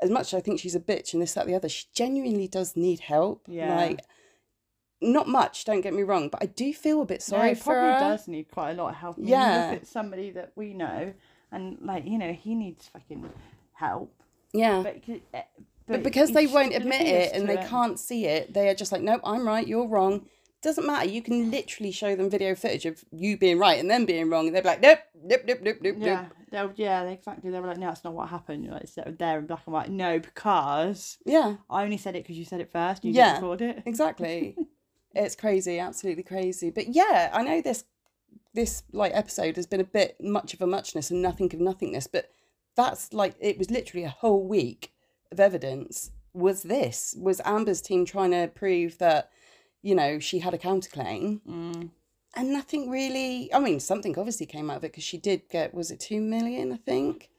as 0.02 0.10
much 0.10 0.34
as 0.34 0.38
I 0.38 0.42
think 0.42 0.60
she's 0.60 0.76
a 0.76 0.80
bitch 0.80 1.14
and 1.14 1.22
this, 1.22 1.34
that, 1.34 1.48
the 1.48 1.56
other, 1.56 1.70
she 1.70 1.86
genuinely 1.94 2.48
does 2.48 2.76
need 2.76 3.00
help. 3.00 3.44
Yeah. 3.48 3.76
Like, 3.76 4.02
not 5.02 5.28
much, 5.28 5.66
don't 5.66 5.82
get 5.82 5.94
me 5.94 6.04
wrong, 6.04 6.30
but 6.30 6.42
I 6.44 6.48
do 6.48 6.74
feel 6.74 7.02
a 7.02 7.06
bit 7.06 7.20
No, 7.30 7.38
sorry 7.38 7.50
he 7.50 7.56
for 7.56 7.74
probably 7.74 7.92
her. 7.94 8.00
does 8.00 8.28
need 8.28 8.52
quite 8.52 8.72
a 8.72 8.74
lot 8.74 8.90
of 8.90 8.96
help. 8.96 9.18
I 9.18 9.22
mean, 9.22 9.30
Yeah. 9.30 9.72
If 9.72 9.82
it's 9.84 9.90
somebody 9.92 10.32
that 10.32 10.52
we 10.56 10.74
know, 10.74 11.14
and 11.52 11.78
like 11.82 12.06
you 12.06 12.18
know, 12.18 12.34
he 12.34 12.56
needs 12.56 12.88
fucking 12.90 13.30
help. 13.74 14.14
Yeah. 14.54 14.82
But, 14.84 15.02
eh, 15.34 15.42
But 15.88 16.04
because 16.04 16.32
they 16.32 16.48
won't 16.48 16.74
admit 16.76 17.02
it 17.02 17.34
and 17.34 17.48
they 17.48 17.58
can't 17.58 18.00
see 18.00 18.26
it, 18.26 18.54
they 18.54 18.70
are 18.70 18.74
just 18.76 18.92
like, 18.92 19.02
nope, 19.02 19.22
I'm 19.24 19.46
right, 19.48 19.68
you're 19.68 19.88
wrong. 19.88 20.26
Doesn't 20.62 20.88
matter. 20.88 21.08
You 21.08 21.22
can 21.22 21.52
literally 21.52 21.92
show 21.92 22.16
them 22.16 22.28
video 22.28 22.56
footage 22.56 22.88
of 22.88 23.04
you 23.12 23.38
being 23.38 23.60
right 23.60 23.80
and 23.80 23.90
them 23.90 24.06
being 24.06 24.32
wrong, 24.32 24.48
and 24.48 24.56
they're 24.56 24.64
like, 24.64 24.82
nope, 24.82 24.98
nope, 25.14 25.42
nope, 25.46 25.60
nope, 25.62 25.78
nope, 25.82 25.96
Yeah, 26.00 26.22
nope. 26.22 26.32
they'll, 26.50 26.72
yeah, 26.76 27.04
they- 27.04 27.14
exactly. 27.14 27.52
They 27.52 27.60
were 27.60 27.68
like, 27.68 27.78
no, 27.78 27.86
that's 27.88 28.04
not 28.04 28.14
what 28.14 28.30
happened. 28.30 28.68
Like, 28.68 28.82
it's 28.82 28.96
there 28.96 29.38
in 29.38 29.46
black 29.46 29.62
and 29.68 29.74
white. 29.74 29.90
No, 29.92 30.18
because 30.18 31.20
Yeah, 31.24 31.58
I 31.70 31.84
only 31.84 31.98
said 31.98 32.16
it 32.16 32.24
because 32.24 32.38
you 32.38 32.46
said 32.46 32.62
it 32.62 32.72
first. 32.72 33.06
You 33.06 33.12
Yeah. 33.12 33.34
didn't 33.34 33.44
record 33.44 33.62
it. 33.62 33.84
exactly. 33.86 34.56
it's 35.14 35.36
crazy, 35.36 35.78
absolutely 35.78 36.24
crazy. 36.24 36.72
But 36.72 36.96
yeah, 36.96 37.30
I 37.32 37.44
know 37.44 37.62
this 37.62 37.84
this 38.56 38.84
like 38.92 39.12
episode 39.14 39.58
has 39.58 39.68
been 39.68 39.82
a 39.82 39.86
bit 39.86 40.16
much 40.20 40.54
of 40.56 40.62
a 40.62 40.68
muchness 40.68 41.12
and 41.12 41.22
nothing 41.22 41.54
of 41.54 41.60
nothingness, 41.60 42.08
but 42.08 42.32
that's 42.76 43.14
like 43.14 43.36
it 43.40 43.58
was 43.60 43.70
literally 43.70 44.04
a 44.06 44.10
whole 44.10 44.48
week 44.48 44.94
of 45.36 45.40
evidence. 45.40 46.12
Was 46.34 46.64
this 46.64 47.16
was 47.20 47.42
Amber's 47.46 47.82
team 47.82 48.06
trying 48.06 48.32
to 48.32 48.48
prove 48.54 48.98
that 48.98 49.30
you 49.82 49.96
know 49.96 50.20
she 50.20 50.40
had 50.40 50.54
a 50.54 50.58
counterclaim? 50.58 51.40
Mm. 51.48 51.90
and 52.36 52.50
nothing 52.52 52.90
really 52.90 53.50
i 53.54 53.60
mean 53.60 53.80
something 53.80 54.18
obviously 54.20 54.46
came 54.46 54.70
out 54.70 54.78
of 54.78 54.84
it 54.84 54.92
because 54.92 55.04
she 55.12 55.18
did 55.18 55.42
get 55.50 55.74
was 55.74 55.92
it 55.92 56.00
2 56.02 56.20
million 56.20 56.74
i 56.74 56.78
think 56.78 57.30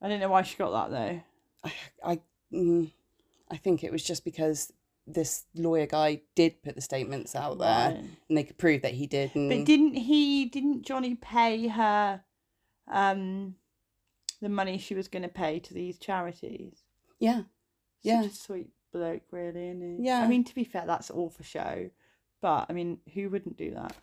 I 0.00 0.08
don't 0.08 0.20
know 0.20 0.28
why 0.28 0.42
she 0.42 0.56
got 0.56 0.70
that 0.70 0.90
though. 0.96 1.20
i 1.64 1.72
i, 2.12 2.20
mm, 2.52 2.92
I 3.50 3.56
think 3.56 3.82
it 3.82 3.90
was 3.90 4.04
just 4.04 4.24
because 4.24 4.72
this 5.06 5.44
lawyer 5.56 5.86
guy 5.86 6.20
did 6.36 6.62
put 6.62 6.76
the 6.76 6.80
statements 6.80 7.34
out 7.34 7.58
there 7.58 7.88
Right. 7.90 8.04
and 8.28 8.38
they 8.38 8.44
could 8.44 8.58
prove 8.58 8.82
that 8.82 8.94
he 8.94 9.06
did 9.08 9.34
and 9.34 9.48
But 9.50 9.64
didn't 9.66 9.94
he? 9.94 10.44
Didn't 10.46 10.82
Johnny 10.86 11.14
pay 11.16 11.66
her, 11.68 12.22
um, 12.90 13.56
the 14.40 14.48
money 14.48 14.78
she 14.78 14.94
was 14.94 15.08
going 15.08 15.24
to 15.24 15.28
pay 15.28 15.58
to 15.58 15.74
these 15.74 15.98
charities? 15.98 16.83
Yeah 17.28 17.42
Yeah. 18.02 18.22
Such 18.22 18.30
a 18.32 18.34
sweet 18.46 18.68
bloke, 18.92 19.22
really, 19.30 19.64
isn't 19.70 19.82
he? 19.98 20.06
Yeah. 20.08 20.20
I 20.24 20.28
mean, 20.28 20.44
to 20.44 20.54
be 20.54 20.64
fair, 20.72 20.84
that's 20.86 21.10
all 21.10 21.30
for 21.30 21.42
show. 21.56 21.90
But 22.40 22.66
I 22.68 22.72
mean, 22.78 22.98
who 23.14 23.22
wouldn't 23.30 23.56
do 23.56 23.70
that? 23.80 23.94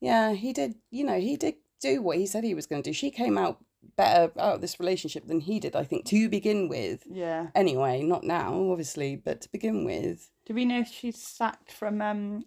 yeah 0.00 0.32
he 0.34 0.52
did 0.52 0.74
you 0.90 1.04
know 1.08 1.18
he 1.28 1.34
did 1.44 1.54
do 1.80 2.02
what 2.02 2.18
he 2.18 2.26
said 2.26 2.44
he 2.44 2.54
was 2.60 2.66
going 2.66 2.82
to 2.82 2.90
do 2.90 2.94
she 3.02 3.10
came 3.10 3.38
out 3.38 3.56
better 3.96 4.24
out 4.38 4.56
of 4.56 4.60
this 4.60 4.78
relationship 4.80 5.26
than 5.26 5.40
he 5.40 5.58
did 5.60 5.74
i 5.76 5.84
think 5.84 6.04
to 6.04 6.28
begin 6.28 6.68
with 6.68 7.04
Yeah. 7.08 7.46
anyway 7.54 8.02
not 8.02 8.22
now 8.24 8.48
obviously 8.72 9.16
but 9.16 9.40
to 9.42 9.48
begin 9.56 9.84
with 9.84 10.30
Do 10.46 10.52
we 10.54 10.64
know 10.64 10.80
if 10.80 10.88
she's 10.88 11.18
sacked 11.38 11.70
from 11.72 12.02
um, 12.02 12.44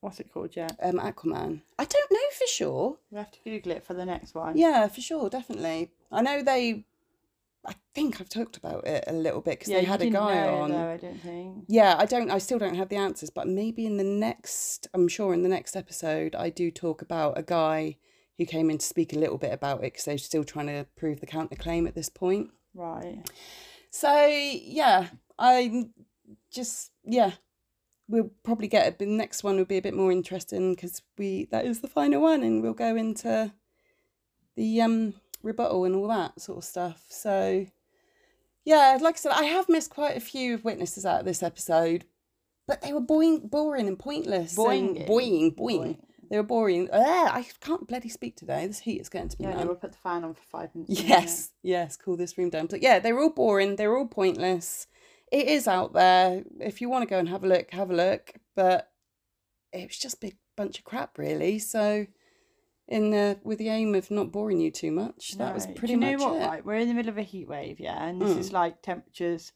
what's 0.00 0.20
it 0.20 0.32
called 0.32 0.54
yet? 0.56 0.72
um 0.82 0.98
aquaman 1.08 1.60
i 1.78 1.84
don't 1.84 2.10
know 2.16 2.28
for 2.38 2.46
sure 2.46 2.98
We 3.10 3.18
have 3.18 3.32
to 3.32 3.40
Google 3.44 3.72
it 3.72 3.84
for 3.84 3.94
the 3.94 4.06
next 4.06 4.34
one. 4.34 4.56
Yeah, 4.56 4.86
for 4.88 5.00
sure, 5.02 5.28
definitely. 5.28 5.90
I 6.10 6.22
know 6.22 6.42
they. 6.42 6.84
I 7.66 7.74
think 7.94 8.20
I've 8.20 8.28
talked 8.28 8.56
about 8.56 8.86
it 8.86 9.04
a 9.06 9.12
little 9.12 9.40
bit 9.40 9.58
because 9.58 9.68
Yeah, 9.68 9.80
they 9.80 9.84
had 9.84 10.00
a 10.00 10.10
guy 10.10 10.46
know, 10.46 10.54
on. 10.60 10.70
Though, 10.70 10.90
I 10.90 10.96
don't 10.96 11.20
think. 11.20 11.64
Yeah, 11.68 11.96
I 11.98 12.06
don't. 12.06 12.30
I 12.30 12.38
still 12.38 12.58
don't 12.58 12.76
have 12.76 12.88
the 12.88 12.96
answers, 12.96 13.30
but 13.30 13.46
maybe 13.46 13.84
in 13.84 13.96
the 13.98 14.04
next. 14.04 14.88
I'm 14.94 15.08
sure 15.08 15.34
in 15.34 15.42
the 15.42 15.48
next 15.48 15.76
episode, 15.76 16.34
I 16.34 16.48
do 16.48 16.70
talk 16.70 17.02
about 17.02 17.38
a 17.38 17.42
guy 17.42 17.96
who 18.38 18.46
came 18.46 18.70
in 18.70 18.78
to 18.78 18.86
speak 18.86 19.12
a 19.12 19.18
little 19.18 19.36
bit 19.36 19.52
about 19.52 19.80
it 19.80 19.92
because 19.92 20.06
they're 20.06 20.16
still 20.16 20.44
trying 20.44 20.68
to 20.68 20.86
prove 20.96 21.20
the 21.20 21.26
counterclaim 21.26 21.86
at 21.86 21.94
this 21.94 22.08
point. 22.08 22.50
Right. 22.74 23.22
So 23.90 24.26
yeah, 24.26 25.08
I 25.38 25.90
just 26.50 26.92
yeah. 27.04 27.32
We'll 28.08 28.30
probably 28.42 28.66
get 28.66 28.88
a, 28.88 28.98
the 28.98 29.06
next 29.06 29.44
one 29.44 29.56
will 29.56 29.64
be 29.64 29.76
a 29.76 29.82
bit 29.82 29.94
more 29.94 30.10
interesting 30.10 30.74
because 30.74 31.02
we 31.16 31.44
that 31.52 31.64
is 31.64 31.80
the 31.80 31.88
final 31.88 32.22
one 32.22 32.42
and 32.42 32.60
we'll 32.60 32.72
go 32.72 32.96
into 32.96 33.52
the 34.56 34.82
um 34.82 35.14
rebuttal 35.42 35.84
and 35.84 35.94
all 35.94 36.08
that 36.08 36.40
sort 36.40 36.58
of 36.58 36.64
stuff. 36.64 37.04
So 37.08 37.66
yeah, 38.64 38.98
like 39.00 39.14
I 39.14 39.18
said, 39.18 39.32
I 39.32 39.44
have 39.44 39.68
missed 39.68 39.90
quite 39.90 40.16
a 40.16 40.20
few 40.20 40.58
witnesses 40.58 41.06
out 41.06 41.20
of 41.20 41.26
this 41.26 41.42
episode, 41.42 42.04
but 42.66 42.82
they 42.82 42.92
were 42.92 43.00
boring, 43.00 43.48
boring 43.48 43.88
and 43.88 43.98
pointless. 43.98 44.56
and 44.56 44.66
Boinging. 44.96 45.08
boing, 45.08 45.56
boing. 45.56 45.80
Boing. 45.80 45.98
They 46.30 46.36
were 46.36 46.44
boring. 46.44 46.88
Ah, 46.92 47.34
I 47.34 47.44
can't 47.60 47.88
bloody 47.88 48.08
speak 48.08 48.36
today. 48.36 48.64
This 48.66 48.78
heat 48.78 49.00
is 49.00 49.08
getting 49.08 49.30
to 49.30 49.36
me. 49.42 49.48
Yeah, 49.48 49.56
man. 49.56 49.66
we'll 49.66 49.74
put 49.74 49.90
the 49.90 49.98
fan 49.98 50.22
on 50.22 50.34
for 50.34 50.42
five 50.48 50.72
minutes. 50.76 51.02
Yes, 51.02 51.50
yes, 51.62 51.96
cool 51.96 52.16
this 52.16 52.38
room 52.38 52.50
down. 52.50 52.66
But 52.66 52.82
yeah, 52.82 53.00
they 53.00 53.12
were 53.12 53.22
all 53.22 53.30
boring, 53.30 53.74
they 53.74 53.88
were 53.88 53.98
all 53.98 54.06
pointless. 54.06 54.86
It 55.32 55.48
is 55.48 55.66
out 55.66 55.92
there. 55.92 56.44
If 56.60 56.80
you 56.80 56.88
want 56.88 57.02
to 57.02 57.10
go 57.10 57.18
and 57.18 57.28
have 57.28 57.42
a 57.42 57.48
look, 57.48 57.70
have 57.72 57.90
a 57.90 57.94
look. 57.94 58.32
But 58.54 58.90
it 59.72 59.88
was 59.88 59.98
just 59.98 60.16
a 60.16 60.20
big 60.20 60.36
bunch 60.56 60.78
of 60.78 60.84
crap, 60.84 61.18
really. 61.18 61.58
So, 61.58 62.06
in 62.90 63.10
the 63.10 63.38
with 63.44 63.58
the 63.58 63.68
aim 63.68 63.94
of 63.94 64.10
not 64.10 64.30
boring 64.32 64.60
you 64.60 64.70
too 64.70 64.90
much, 64.90 65.32
that 65.38 65.54
was 65.54 65.66
pretty 65.66 65.86
Do 65.86 65.92
you 65.92 65.98
know 65.98 66.12
much 66.18 66.20
what? 66.20 66.42
it. 66.42 66.46
Right, 66.46 66.64
we're 66.66 66.74
in 66.76 66.88
the 66.88 66.94
middle 66.94 67.10
of 67.10 67.18
a 67.18 67.22
heat 67.22 67.48
wave, 67.48 67.80
yeah, 67.80 68.04
and 68.06 68.20
this 68.20 68.34
Mm. 68.36 68.38
is 68.40 68.52
like 68.52 68.82
temperatures 68.82 69.52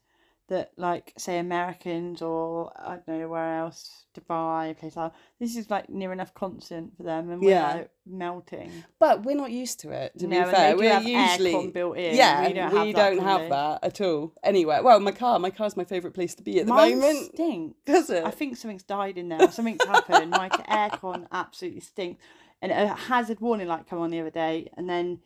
that, 0.47 0.71
like, 0.77 1.11
say 1.17 1.39
Americans 1.39 2.21
or 2.21 2.71
I 2.77 2.97
don't 3.07 3.19
know 3.19 3.27
where 3.27 3.57
else, 3.57 4.05
Dubai, 4.15 4.69
a 4.69 4.73
place 4.75 4.95
like 4.95 5.11
this 5.39 5.55
is 5.57 5.71
like 5.71 5.89
near 5.89 6.11
enough 6.13 6.35
constant 6.35 6.95
for 6.95 7.01
them, 7.03 7.31
and 7.31 7.41
we're 7.41 7.49
Yeah. 7.49 7.73
like 7.73 7.89
melting. 8.05 8.71
But 8.99 9.23
we're 9.23 9.35
not 9.35 9.49
used 9.51 9.79
to 9.81 9.91
it. 9.91 10.13
To 10.19 10.27
No, 10.27 10.45
be 10.45 10.51
fair, 10.51 10.77
we're 10.77 10.99
usually 10.99 11.71
built 11.71 11.97
in. 11.97 12.15
Yeah, 12.15 12.47
we 12.47 12.53
don't 12.53 12.71
have 12.71 12.85
that. 12.85 12.95
don't 12.95 13.17
have 13.23 13.49
probably. 13.49 13.49
that 13.49 13.79
at 13.83 14.01
all. 14.01 14.33
Anyway, 14.43 14.79
well, 14.83 14.99
my 14.99 15.11
car, 15.11 15.39
my 15.39 15.49
car's 15.49 15.75
my 15.75 15.83
favourite 15.83 16.13
place 16.13 16.35
to 16.35 16.43
be 16.43 16.59
at 16.59 16.67
the 16.67 16.73
Mine 16.73 16.99
moment. 16.99 17.33
stinks. 17.33 17.77
Does 17.85 18.09
it? 18.11 18.23
I 18.23 18.29
think 18.29 18.55
something's 18.57 18.83
died 18.83 19.17
in 19.17 19.29
there. 19.29 19.49
Something's 19.51 19.83
happened. 19.83 20.29
My 20.29 20.49
aircon 20.69 21.25
absolutely 21.31 21.81
stinks. 21.81 22.23
And 22.71 22.89
a 22.89 22.95
hazard 22.95 23.41
warning 23.41 23.67
light 23.67 23.87
come 23.87 23.99
on 23.99 24.09
the 24.09 24.19
other 24.19 24.31
day, 24.31 24.71
and 24.75 24.89
then 24.89 25.19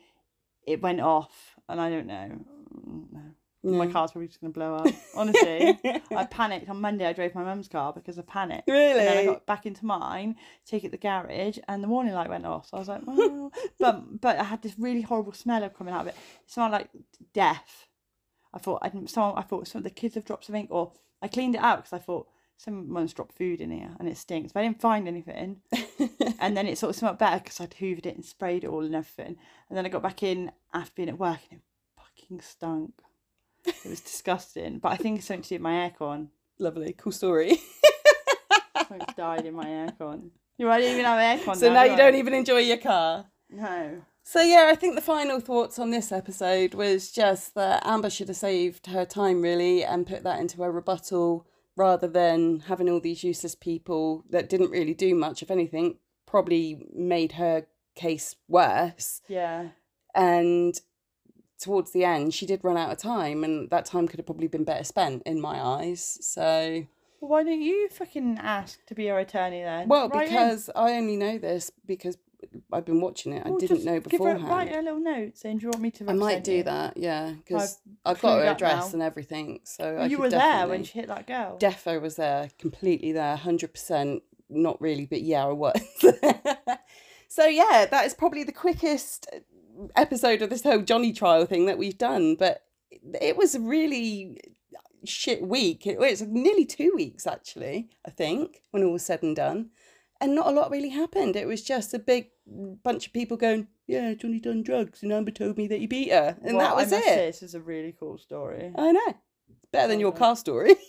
it 0.67 0.82
went 0.82 0.99
off, 0.99 1.56
and 1.69 1.80
I 1.80 1.89
don't 1.89 2.08
know. 2.08 2.45
Mm, 2.75 3.06
no. 3.63 3.78
My 3.78 3.88
car's 3.88 4.12
probably 4.12 4.28
just 4.28 4.41
gonna 4.41 4.52
blow 4.52 4.75
up. 4.75 4.88
Honestly, 5.15 5.78
I 6.15 6.25
panicked 6.25 6.69
on 6.69 6.82
Monday. 6.82 7.06
I 7.06 7.13
drove 7.13 7.36
my 7.36 7.43
mum's 7.43 7.69
car 7.69 7.93
because 7.93 8.17
of 8.17 8.28
panic. 8.28 8.63
Really? 8.67 8.99
And 8.99 9.08
then 9.08 9.17
I 9.17 9.25
got 9.25 9.45
back 9.45 9.65
into 9.65 9.86
mine, 9.86 10.36
take 10.65 10.84
it 10.84 10.88
to 10.88 10.91
the 10.91 10.97
garage, 10.97 11.60
and 11.67 11.84
the 11.84 11.88
warning 11.88 12.13
light 12.13 12.30
went 12.30 12.45
off. 12.45 12.67
So 12.67 12.78
I 12.78 12.80
was 12.80 12.89
like, 12.89 13.02
well, 13.06 13.52
but 13.80 14.21
but 14.21 14.38
I 14.38 14.43
had 14.43 14.62
this 14.62 14.75
really 14.78 15.02
horrible 15.02 15.34
smell 15.34 15.63
of 15.63 15.73
coming 15.73 15.93
out 15.93 16.02
of 16.02 16.08
it. 16.08 16.15
It 16.45 16.52
smelled 16.52 16.73
like 16.73 16.89
death. 17.34 17.88
I 18.54 18.60
thought 18.60 18.80
I 18.82 18.89
didn't. 18.89 19.10
Someone 19.10 19.38
I 19.38 19.43
thought 19.43 19.67
some 19.67 19.80
of 19.80 19.84
the 19.84 19.89
kids 19.91 20.15
have 20.15 20.25
dropped 20.25 20.45
something, 20.45 20.67
or 20.69 20.91
I 21.21 21.30
cleaned 21.30 21.56
it 21.56 21.62
out 21.62 21.78
because 21.78 21.93
I 21.93 21.99
thought 21.99 22.28
someone's 22.60 23.13
dropped 23.13 23.38
food 23.38 23.62
in 23.62 23.72
here 23.72 23.91
and 24.00 24.08
it 24.08 24.17
stinks. 24.17 24.52
But 24.52 24.60
I 24.60 24.63
didn't 24.63 24.82
find 24.82 25.08
anything. 25.08 25.62
and 26.39 26.56
then 26.56 26.67
it 26.67 26.78
sort 26.78 26.89
of 26.91 26.95
smelled 26.98 27.17
better 27.17 27.39
because 27.41 27.60
I'd 27.62 27.72
hoovered 27.72 28.06
it 28.06 28.15
and 28.15 28.26
sprayed 28.26 28.65
it 28.65 28.69
all 28.69 28.84
and 28.84 28.93
everything. 28.93 29.38
And 29.69 29.78
then 29.78 29.86
I 29.86 29.89
got 29.89 30.04
back 30.04 30.22
in 30.22 30.52
after 30.74 30.91
being 30.95 31.10
at 31.10 31.17
work 31.17 31.39
and 31.50 31.60
it 31.60 31.63
fucking 31.98 32.41
stunk. 32.41 32.93
It 33.65 33.89
was 33.89 34.02
disgusting. 34.02 34.80
But 34.80 34.91
I 34.91 34.98
think 34.98 35.19
it's 35.19 35.28
something 35.28 35.43
to 35.43 35.50
do 35.50 35.56
with 35.56 35.62
my 35.62 35.89
aircon. 35.89 36.28
Lovely, 36.60 36.93
cool 36.98 37.13
story. 37.13 37.58
Something's 38.78 39.16
died 39.16 39.45
in 39.45 39.53
my 39.53 39.66
aircon. 39.66 40.30
You 40.57 40.66
know, 40.66 40.72
I 40.72 40.82
don't 40.82 40.91
even 40.91 41.05
have 41.05 41.39
aircon. 41.39 41.55
so 41.55 41.70
now, 41.70 41.76
now 41.76 41.84
do 41.84 41.89
you 41.89 41.93
I? 41.93 41.97
don't 41.97 42.16
even 42.16 42.34
enjoy 42.34 42.60
your 42.60 42.78
car. 42.78 43.28
No. 43.49 44.01
So 44.24 44.41
yeah, 44.41 44.68
I 44.70 44.76
think 44.76 44.95
the 44.95 45.01
final 45.01 45.39
thoughts 45.39 45.80
on 45.80 45.91
this 45.91 46.12
episode 46.12 46.74
was 46.74 47.10
just 47.12 47.55
that 47.55 47.86
Amber 47.86 48.10
should 48.10 48.28
have 48.28 48.38
saved 48.38 48.88
her 48.88 49.05
time 49.05 49.41
really 49.41 49.84
and 49.84 50.05
put 50.05 50.24
that 50.24 50.39
into 50.39 50.62
a 50.62 50.70
rebuttal 50.70 51.47
rather 51.80 52.09
than 52.09 52.59
having 52.67 52.89
all 52.89 52.99
these 52.99 53.23
useless 53.23 53.55
people 53.55 54.25
that 54.30 54.49
didn't 54.49 54.69
really 54.69 54.93
do 54.93 55.15
much, 55.15 55.41
if 55.41 55.49
anything, 55.49 55.97
probably 56.25 56.86
made 56.93 57.32
her 57.34 57.65
case 57.95 58.36
worse. 58.49 59.21
Yeah. 59.30 59.69
And 60.13 60.80
towards 61.57 61.91
the 61.91 62.03
end, 62.03 62.34
she 62.34 62.45
did 62.45 62.65
run 62.65 62.75
out 62.75 62.91
of 62.91 62.97
time, 62.97 63.45
and 63.45 63.69
that 63.69 63.86
time 63.86 64.09
could 64.09 64.19
have 64.19 64.25
probably 64.25 64.49
been 64.49 64.65
better 64.65 64.84
spent 64.84 65.23
in 65.25 65.39
my 65.39 65.57
eyes. 65.57 66.17
So 66.19 66.86
Well, 67.21 67.32
why 67.32 67.43
don't 67.43 67.61
you 67.61 67.88
fucking 67.88 68.39
ask 68.41 68.86
to 68.88 68.93
be 68.93 69.09
our 69.09 69.19
attorney 69.19 69.61
then? 69.63 69.88
well, 69.88 70.09
in. 70.09 70.19
because 70.19 70.69
I 70.75 70.91
only 70.97 71.15
know 71.15 71.38
this 71.38 71.71
because 71.86 72.17
I've 72.71 72.85
been 72.85 73.01
watching 73.01 73.33
it. 73.33 73.43
I 73.45 73.49
Well, 73.49 73.59
didn't 73.59 73.83
know 73.83 73.99
give 73.99 74.03
her- 74.03 74.09
beforehand. 74.09 74.47
write 74.47 74.73
a 74.75 74.81
little 74.81 74.99
note 74.99 75.37
saying, 75.37 75.57
"Do 75.57 75.63
you 75.65 75.69
want 75.71 75.81
me 75.81 75.91
to?" 75.91 76.09
I 76.09 76.13
might 76.13 76.43
do 76.43 76.53
you?" 76.53 76.63
that, 76.63 76.95
yeah, 76.97 77.33
because 77.37 77.79
I've 78.05 78.15
I've 78.17 78.21
got 78.21 78.39
her 78.39 78.45
address 78.45 78.93
and 78.93 79.01
everything. 79.03 79.59
So 79.63 79.83
I 79.83 79.93
Well, 79.99 80.11
you 80.11 80.17
were 80.19 80.29
there 80.29 80.67
when 80.67 80.83
she 80.83 80.99
hit 80.99 81.07
that 81.09 81.27
girl. 81.27 81.57
Defo 81.59 82.01
was 82.01 82.15
there, 82.15 82.49
completely 82.57 83.11
there, 83.11 83.35
hundred 83.35 83.73
percent. 83.73 84.23
Not 84.49 84.79
really, 84.81 85.05
but 85.05 85.21
yeah, 85.21 85.45
I 85.45 85.51
was. 85.51 85.79
so 87.27 87.45
yeah, 87.45 87.85
that 87.89 88.05
is 88.05 88.13
probably 88.13 88.43
the 88.43 88.51
quickest 88.51 89.27
episode 89.95 90.41
of 90.41 90.49
this 90.49 90.63
whole 90.63 90.81
Johnny 90.81 91.13
trial 91.13 91.45
thing 91.45 91.65
that 91.67 91.77
we've 91.77 91.97
done, 91.97 92.35
but 92.35 92.63
it 93.21 93.37
was 93.37 93.55
a 93.55 93.59
really 93.59 94.39
shit 95.05 95.41
week. 95.41 95.85
It 95.87 95.99
was 95.99 96.21
nearly 96.21 96.65
two 96.65 96.91
weeks 96.95 97.27
actually, 97.27 97.89
I 98.05 98.09
think, 98.11 98.61
when 98.71 98.83
all 98.83 98.93
was 98.93 99.05
said 99.05 99.23
and 99.23 99.35
done. 99.35 99.69
And 100.22 100.36
not 100.36 100.47
a 100.47 100.51
lot 100.51 100.70
really 100.72 100.89
happened. 100.89 101.36
It 101.36 101.47
was 101.47 101.63
just 101.63 101.93
a 101.93 101.99
big 101.99 102.28
bunch 102.84 103.07
of 103.07 103.13
people 103.13 103.38
going, 103.38 103.67
Yeah, 103.88 104.13
Johnny 104.13 104.39
done 104.39 104.63
drugs 104.63 105.01
and 105.01 105.13
Amber 105.13 105.32
told 105.32 105.57
me 105.57 105.67
that 105.67 105.80
he 105.80 105.88
beat 105.88 106.11
her. 106.11 106.38
And 106.43 106.57
Well, 106.57 106.67
that 106.67 106.76
was 106.76 106.91
it. 106.91 107.03
Say, 107.03 107.26
this 107.28 107.41
is 107.41 107.55
a 107.55 107.61
really 107.61 107.95
cool 107.97 108.17
story. 108.17 108.74
I 108.76 108.91
know. 108.91 109.07
It's 109.07 109.65
better 109.72 109.88
than 109.88 109.99
your 109.99 110.11
car 110.11 110.36
story. 110.36 110.76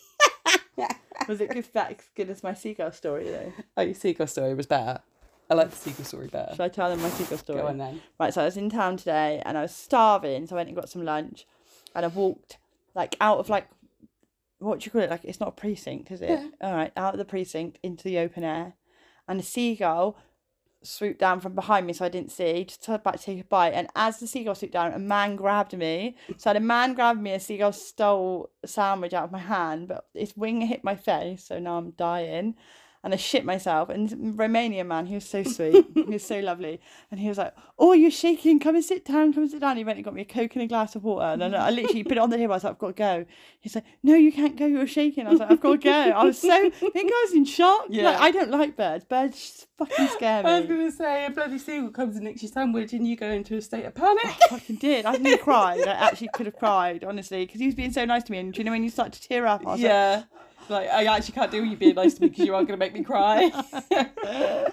Was 1.28 1.40
it 1.40 1.50
good, 1.50 1.64
that 1.74 2.00
good 2.16 2.30
as 2.30 2.42
my 2.42 2.54
seagull 2.54 2.90
story 2.92 3.28
though? 3.30 3.52
oh, 3.76 3.82
your 3.82 3.94
seagull 3.94 4.26
story 4.26 4.54
was 4.54 4.66
better. 4.66 5.00
I 5.48 5.54
like 5.54 5.70
the 5.70 5.76
seagull 5.76 6.04
story 6.04 6.28
better. 6.28 6.52
Should 6.52 6.62
I 6.62 6.68
tell 6.68 6.88
them 6.88 7.00
my 7.02 7.10
seagull 7.10 7.38
story? 7.38 7.60
Go 7.60 7.68
on 7.68 7.78
then. 7.78 8.00
Right, 8.18 8.32
so 8.32 8.42
I 8.42 8.46
was 8.46 8.56
in 8.56 8.70
town 8.70 8.96
today 8.96 9.42
and 9.44 9.58
I 9.58 9.62
was 9.62 9.74
starving, 9.74 10.46
so 10.46 10.56
I 10.56 10.58
went 10.58 10.68
and 10.70 10.76
got 10.76 10.88
some 10.88 11.04
lunch, 11.04 11.46
and 11.94 12.04
I 12.04 12.08
walked 12.08 12.58
like 12.94 13.16
out 13.20 13.38
of 13.38 13.48
like 13.48 13.68
what 14.58 14.80
do 14.80 14.84
you 14.86 14.90
call 14.90 15.02
it? 15.02 15.10
Like 15.10 15.24
it's 15.24 15.40
not 15.40 15.50
a 15.50 15.52
precinct, 15.52 16.10
is 16.10 16.20
it? 16.20 16.30
Yeah. 16.30 16.48
All 16.60 16.74
right, 16.74 16.92
out 16.96 17.14
of 17.14 17.18
the 17.18 17.24
precinct 17.24 17.78
into 17.82 18.04
the 18.04 18.18
open 18.18 18.42
air, 18.44 18.74
and 19.30 19.40
a 19.40 19.44
seagull 19.44 20.18
swooped 20.82 21.20
down 21.20 21.40
from 21.40 21.54
behind 21.54 21.86
me, 21.86 21.92
so 21.92 22.04
I 22.04 22.08
didn't 22.08 22.32
see. 22.32 22.64
Just 22.64 22.84
tried 22.84 23.02
back 23.02 23.16
to 23.16 23.22
take 23.22 23.40
a 23.40 23.44
bite, 23.44 23.74
and 23.74 23.86
as 23.94 24.18
the 24.18 24.26
seagull 24.26 24.54
swooped 24.54 24.74
down, 24.74 24.92
a 24.92 24.98
man 24.98 25.36
grabbed 25.36 25.76
me. 25.76 26.16
So 26.36 26.50
I 26.50 26.54
had 26.54 26.62
a 26.62 26.66
man 26.66 26.94
grabbed 26.94 27.22
me, 27.22 27.32
a 27.32 27.40
seagull 27.40 27.72
stole 27.72 28.50
a 28.62 28.66
sandwich 28.66 29.14
out 29.14 29.24
of 29.24 29.32
my 29.32 29.38
hand, 29.38 29.88
but 29.88 30.06
its 30.14 30.36
wing 30.36 30.62
hit 30.62 30.82
my 30.82 30.96
face, 30.96 31.44
so 31.44 31.58
now 31.60 31.78
I'm 31.78 31.92
dying. 31.92 32.56
And 33.02 33.14
I 33.14 33.16
shit 33.16 33.44
myself. 33.44 33.88
And 33.88 34.10
Romanian 34.36 34.86
man, 34.86 35.06
he 35.06 35.14
was 35.14 35.28
so 35.28 35.42
sweet. 35.42 35.86
he 35.94 36.02
was 36.02 36.24
so 36.24 36.40
lovely. 36.40 36.80
And 37.10 37.18
he 37.18 37.28
was 37.28 37.38
like, 37.38 37.54
Oh, 37.78 37.92
you're 37.92 38.10
shaking. 38.10 38.60
Come 38.60 38.74
and 38.74 38.84
sit 38.84 39.04
down. 39.04 39.32
Come 39.32 39.44
and 39.44 39.50
sit 39.50 39.60
down. 39.60 39.76
He 39.76 39.84
went 39.84 39.96
and 39.96 40.04
got 40.04 40.14
me 40.14 40.22
a 40.22 40.24
Coke 40.24 40.54
and 40.54 40.62
a 40.62 40.66
glass 40.66 40.94
of 40.96 41.04
water. 41.04 41.24
And 41.24 41.40
then 41.40 41.54
I 41.54 41.70
literally 41.70 42.04
put 42.04 42.12
it 42.12 42.18
on 42.18 42.30
the 42.30 42.36
table. 42.36 42.52
I 42.52 42.56
was 42.56 42.64
like, 42.64 42.72
I've 42.72 42.78
got 42.78 42.86
to 42.88 42.92
go. 42.92 43.26
He's 43.60 43.74
like, 43.74 43.84
No, 44.02 44.14
you 44.14 44.32
can't 44.32 44.56
go. 44.56 44.66
You're 44.66 44.86
shaking. 44.86 45.26
I 45.26 45.30
was 45.30 45.40
like, 45.40 45.50
I've 45.50 45.60
got 45.60 45.72
to 45.72 45.78
go. 45.78 45.90
I 45.90 46.24
was 46.24 46.38
so, 46.38 46.50
I 46.50 46.70
think 46.70 47.10
I 47.12 47.24
was 47.26 47.34
in 47.34 47.44
shock. 47.44 47.86
Yeah. 47.88 48.04
Like, 48.04 48.20
I 48.20 48.30
don't 48.30 48.50
like 48.50 48.76
birds. 48.76 49.04
Birds 49.04 49.66
fucking 49.78 50.08
scare 50.08 50.42
me. 50.44 50.50
I 50.50 50.60
was 50.60 50.68
going 50.68 50.90
to 50.90 50.96
say, 50.96 51.26
a 51.26 51.30
bloody 51.30 51.58
seagull 51.58 51.90
comes 51.90 52.16
and 52.16 52.24
nicks 52.24 52.42
your 52.42 52.52
sandwich 52.52 52.92
and 52.92 53.06
you 53.06 53.16
go 53.16 53.28
into 53.28 53.56
a 53.56 53.62
state 53.62 53.84
of 53.84 53.94
panic. 53.94 54.24
I 54.24 54.48
fucking 54.50 54.76
did. 54.76 55.06
I 55.06 55.16
nearly 55.16 55.38
cried. 55.38 55.86
I 55.86 55.92
actually 55.92 56.28
could 56.34 56.46
have 56.46 56.56
cried, 56.56 57.04
honestly, 57.04 57.46
because 57.46 57.60
he 57.60 57.66
was 57.66 57.74
being 57.74 57.92
so 57.92 58.04
nice 58.04 58.24
to 58.24 58.32
me. 58.32 58.38
And 58.38 58.52
do 58.52 58.58
you 58.58 58.64
know 58.64 58.72
when 58.72 58.84
you 58.84 58.90
start 58.90 59.12
to 59.12 59.20
tear 59.20 59.46
up? 59.46 59.66
I 59.66 59.70
was 59.72 59.80
yeah. 59.80 60.14
Like, 60.16 60.24
I 60.76 61.04
actually 61.04 61.34
can't 61.34 61.50
deal 61.50 61.62
with 61.62 61.70
you 61.70 61.76
being 61.76 61.94
nice 61.94 62.14
to 62.14 62.22
me 62.22 62.28
because 62.28 62.46
you 62.46 62.54
are 62.54 62.62
going 62.62 62.68
to 62.68 62.76
make 62.76 62.94
me 62.94 63.02
cry. 63.02 63.50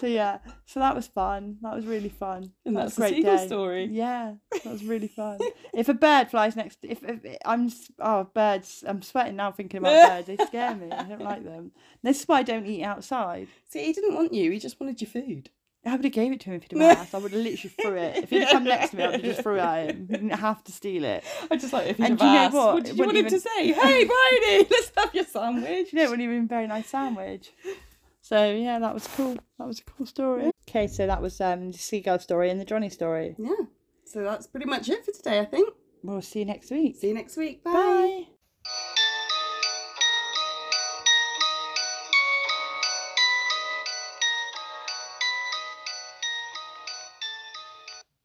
so 0.00 0.06
yeah, 0.06 0.38
so 0.66 0.80
that 0.80 0.94
was 0.94 1.06
fun. 1.06 1.58
That 1.62 1.74
was 1.74 1.86
really 1.86 2.08
fun. 2.08 2.52
And 2.64 2.76
That 2.76 2.82
that's 2.86 2.98
was 2.98 3.10
a 3.10 3.12
great 3.12 3.24
day. 3.24 3.46
story. 3.46 3.88
Yeah, 3.90 4.34
that 4.52 4.66
was 4.72 4.84
really 4.84 5.08
fun. 5.08 5.38
if 5.74 5.88
a 5.88 5.94
bird 5.94 6.30
flies 6.30 6.56
next, 6.56 6.78
if, 6.82 7.02
if 7.02 7.38
I'm 7.44 7.70
oh 7.98 8.24
birds, 8.32 8.84
I'm 8.86 9.02
sweating 9.02 9.36
now 9.36 9.52
thinking 9.52 9.78
about 9.78 10.08
birds. 10.26 10.26
They 10.26 10.44
scare 10.46 10.74
me. 10.74 10.90
I 10.90 11.04
don't 11.04 11.22
like 11.22 11.44
them. 11.44 11.72
This 12.02 12.20
is 12.22 12.28
why 12.28 12.38
I 12.38 12.42
don't 12.42 12.66
eat 12.66 12.82
outside. 12.84 13.48
See, 13.68 13.84
he 13.84 13.92
didn't 13.92 14.14
want 14.14 14.32
you, 14.32 14.50
he 14.50 14.58
just 14.58 14.80
wanted 14.80 15.00
your 15.00 15.10
food. 15.10 15.50
I 15.86 15.92
would 15.96 16.04
have 16.04 16.12
gave 16.12 16.30
it 16.32 16.40
to 16.40 16.50
him 16.50 16.56
if 16.56 16.64
he'd 16.64 16.78
have 16.78 16.98
asked. 16.98 17.14
I 17.14 17.18
would 17.18 17.32
have 17.32 17.40
literally 17.40 17.74
threw 17.80 17.96
it. 17.96 18.16
If 18.24 18.30
he'd 18.30 18.46
come 18.48 18.64
next 18.64 18.90
to 18.90 18.96
me, 18.96 19.02
I 19.04 19.06
would 19.06 19.14
have 19.16 19.24
just 19.24 19.42
threw 19.42 19.56
it 19.56 19.60
at 19.60 19.90
him. 19.90 20.06
He 20.08 20.12
didn't 20.14 20.30
have 20.30 20.62
to 20.64 20.72
steal 20.72 21.04
it. 21.04 21.24
I 21.50 21.56
just 21.56 21.72
like, 21.72 21.86
if 21.86 21.96
he'd 21.96 22.04
And 22.04 22.12
have 22.12 22.18
do 22.20 22.26
you 22.26 22.32
know 22.32 22.38
asked, 22.38 22.54
what? 22.54 22.74
what, 22.74 22.84
did 22.84 22.98
you 22.98 23.04
want 23.04 23.16
him 23.16 23.26
to 23.28 23.40
say? 23.40 23.72
Hey, 23.72 24.04
Bridie, 24.04 24.68
let's 24.70 24.92
have 24.96 25.14
your 25.14 25.24
sandwich. 25.24 25.92
You 25.92 25.98
know, 25.98 26.02
it 26.04 26.10
wouldn't 26.10 26.22
even 26.22 26.36
been 26.36 26.44
a 26.44 26.48
very 26.48 26.66
nice 26.66 26.88
sandwich. 26.88 27.52
So 28.20 28.52
yeah, 28.52 28.78
that 28.78 28.92
was 28.92 29.06
cool. 29.16 29.36
That 29.58 29.66
was 29.66 29.80
a 29.80 29.84
cool 29.84 30.04
story. 30.06 30.50
Okay, 30.68 30.86
so 30.86 31.06
that 31.06 31.22
was 31.22 31.40
um 31.40 31.72
the 31.72 31.78
seagull 31.78 32.18
story 32.18 32.50
and 32.50 32.60
the 32.60 32.64
Johnny 32.66 32.90
story. 32.90 33.34
Yeah. 33.38 33.54
So 34.04 34.22
that's 34.22 34.46
pretty 34.46 34.66
much 34.66 34.88
it 34.88 35.04
for 35.04 35.12
today, 35.12 35.40
I 35.40 35.46
think. 35.46 35.72
We'll 36.02 36.20
see 36.22 36.40
you 36.40 36.44
next 36.44 36.70
week. 36.70 36.96
See 36.96 37.08
you 37.08 37.14
next 37.14 37.36
week. 37.36 37.64
Bye. 37.64 38.26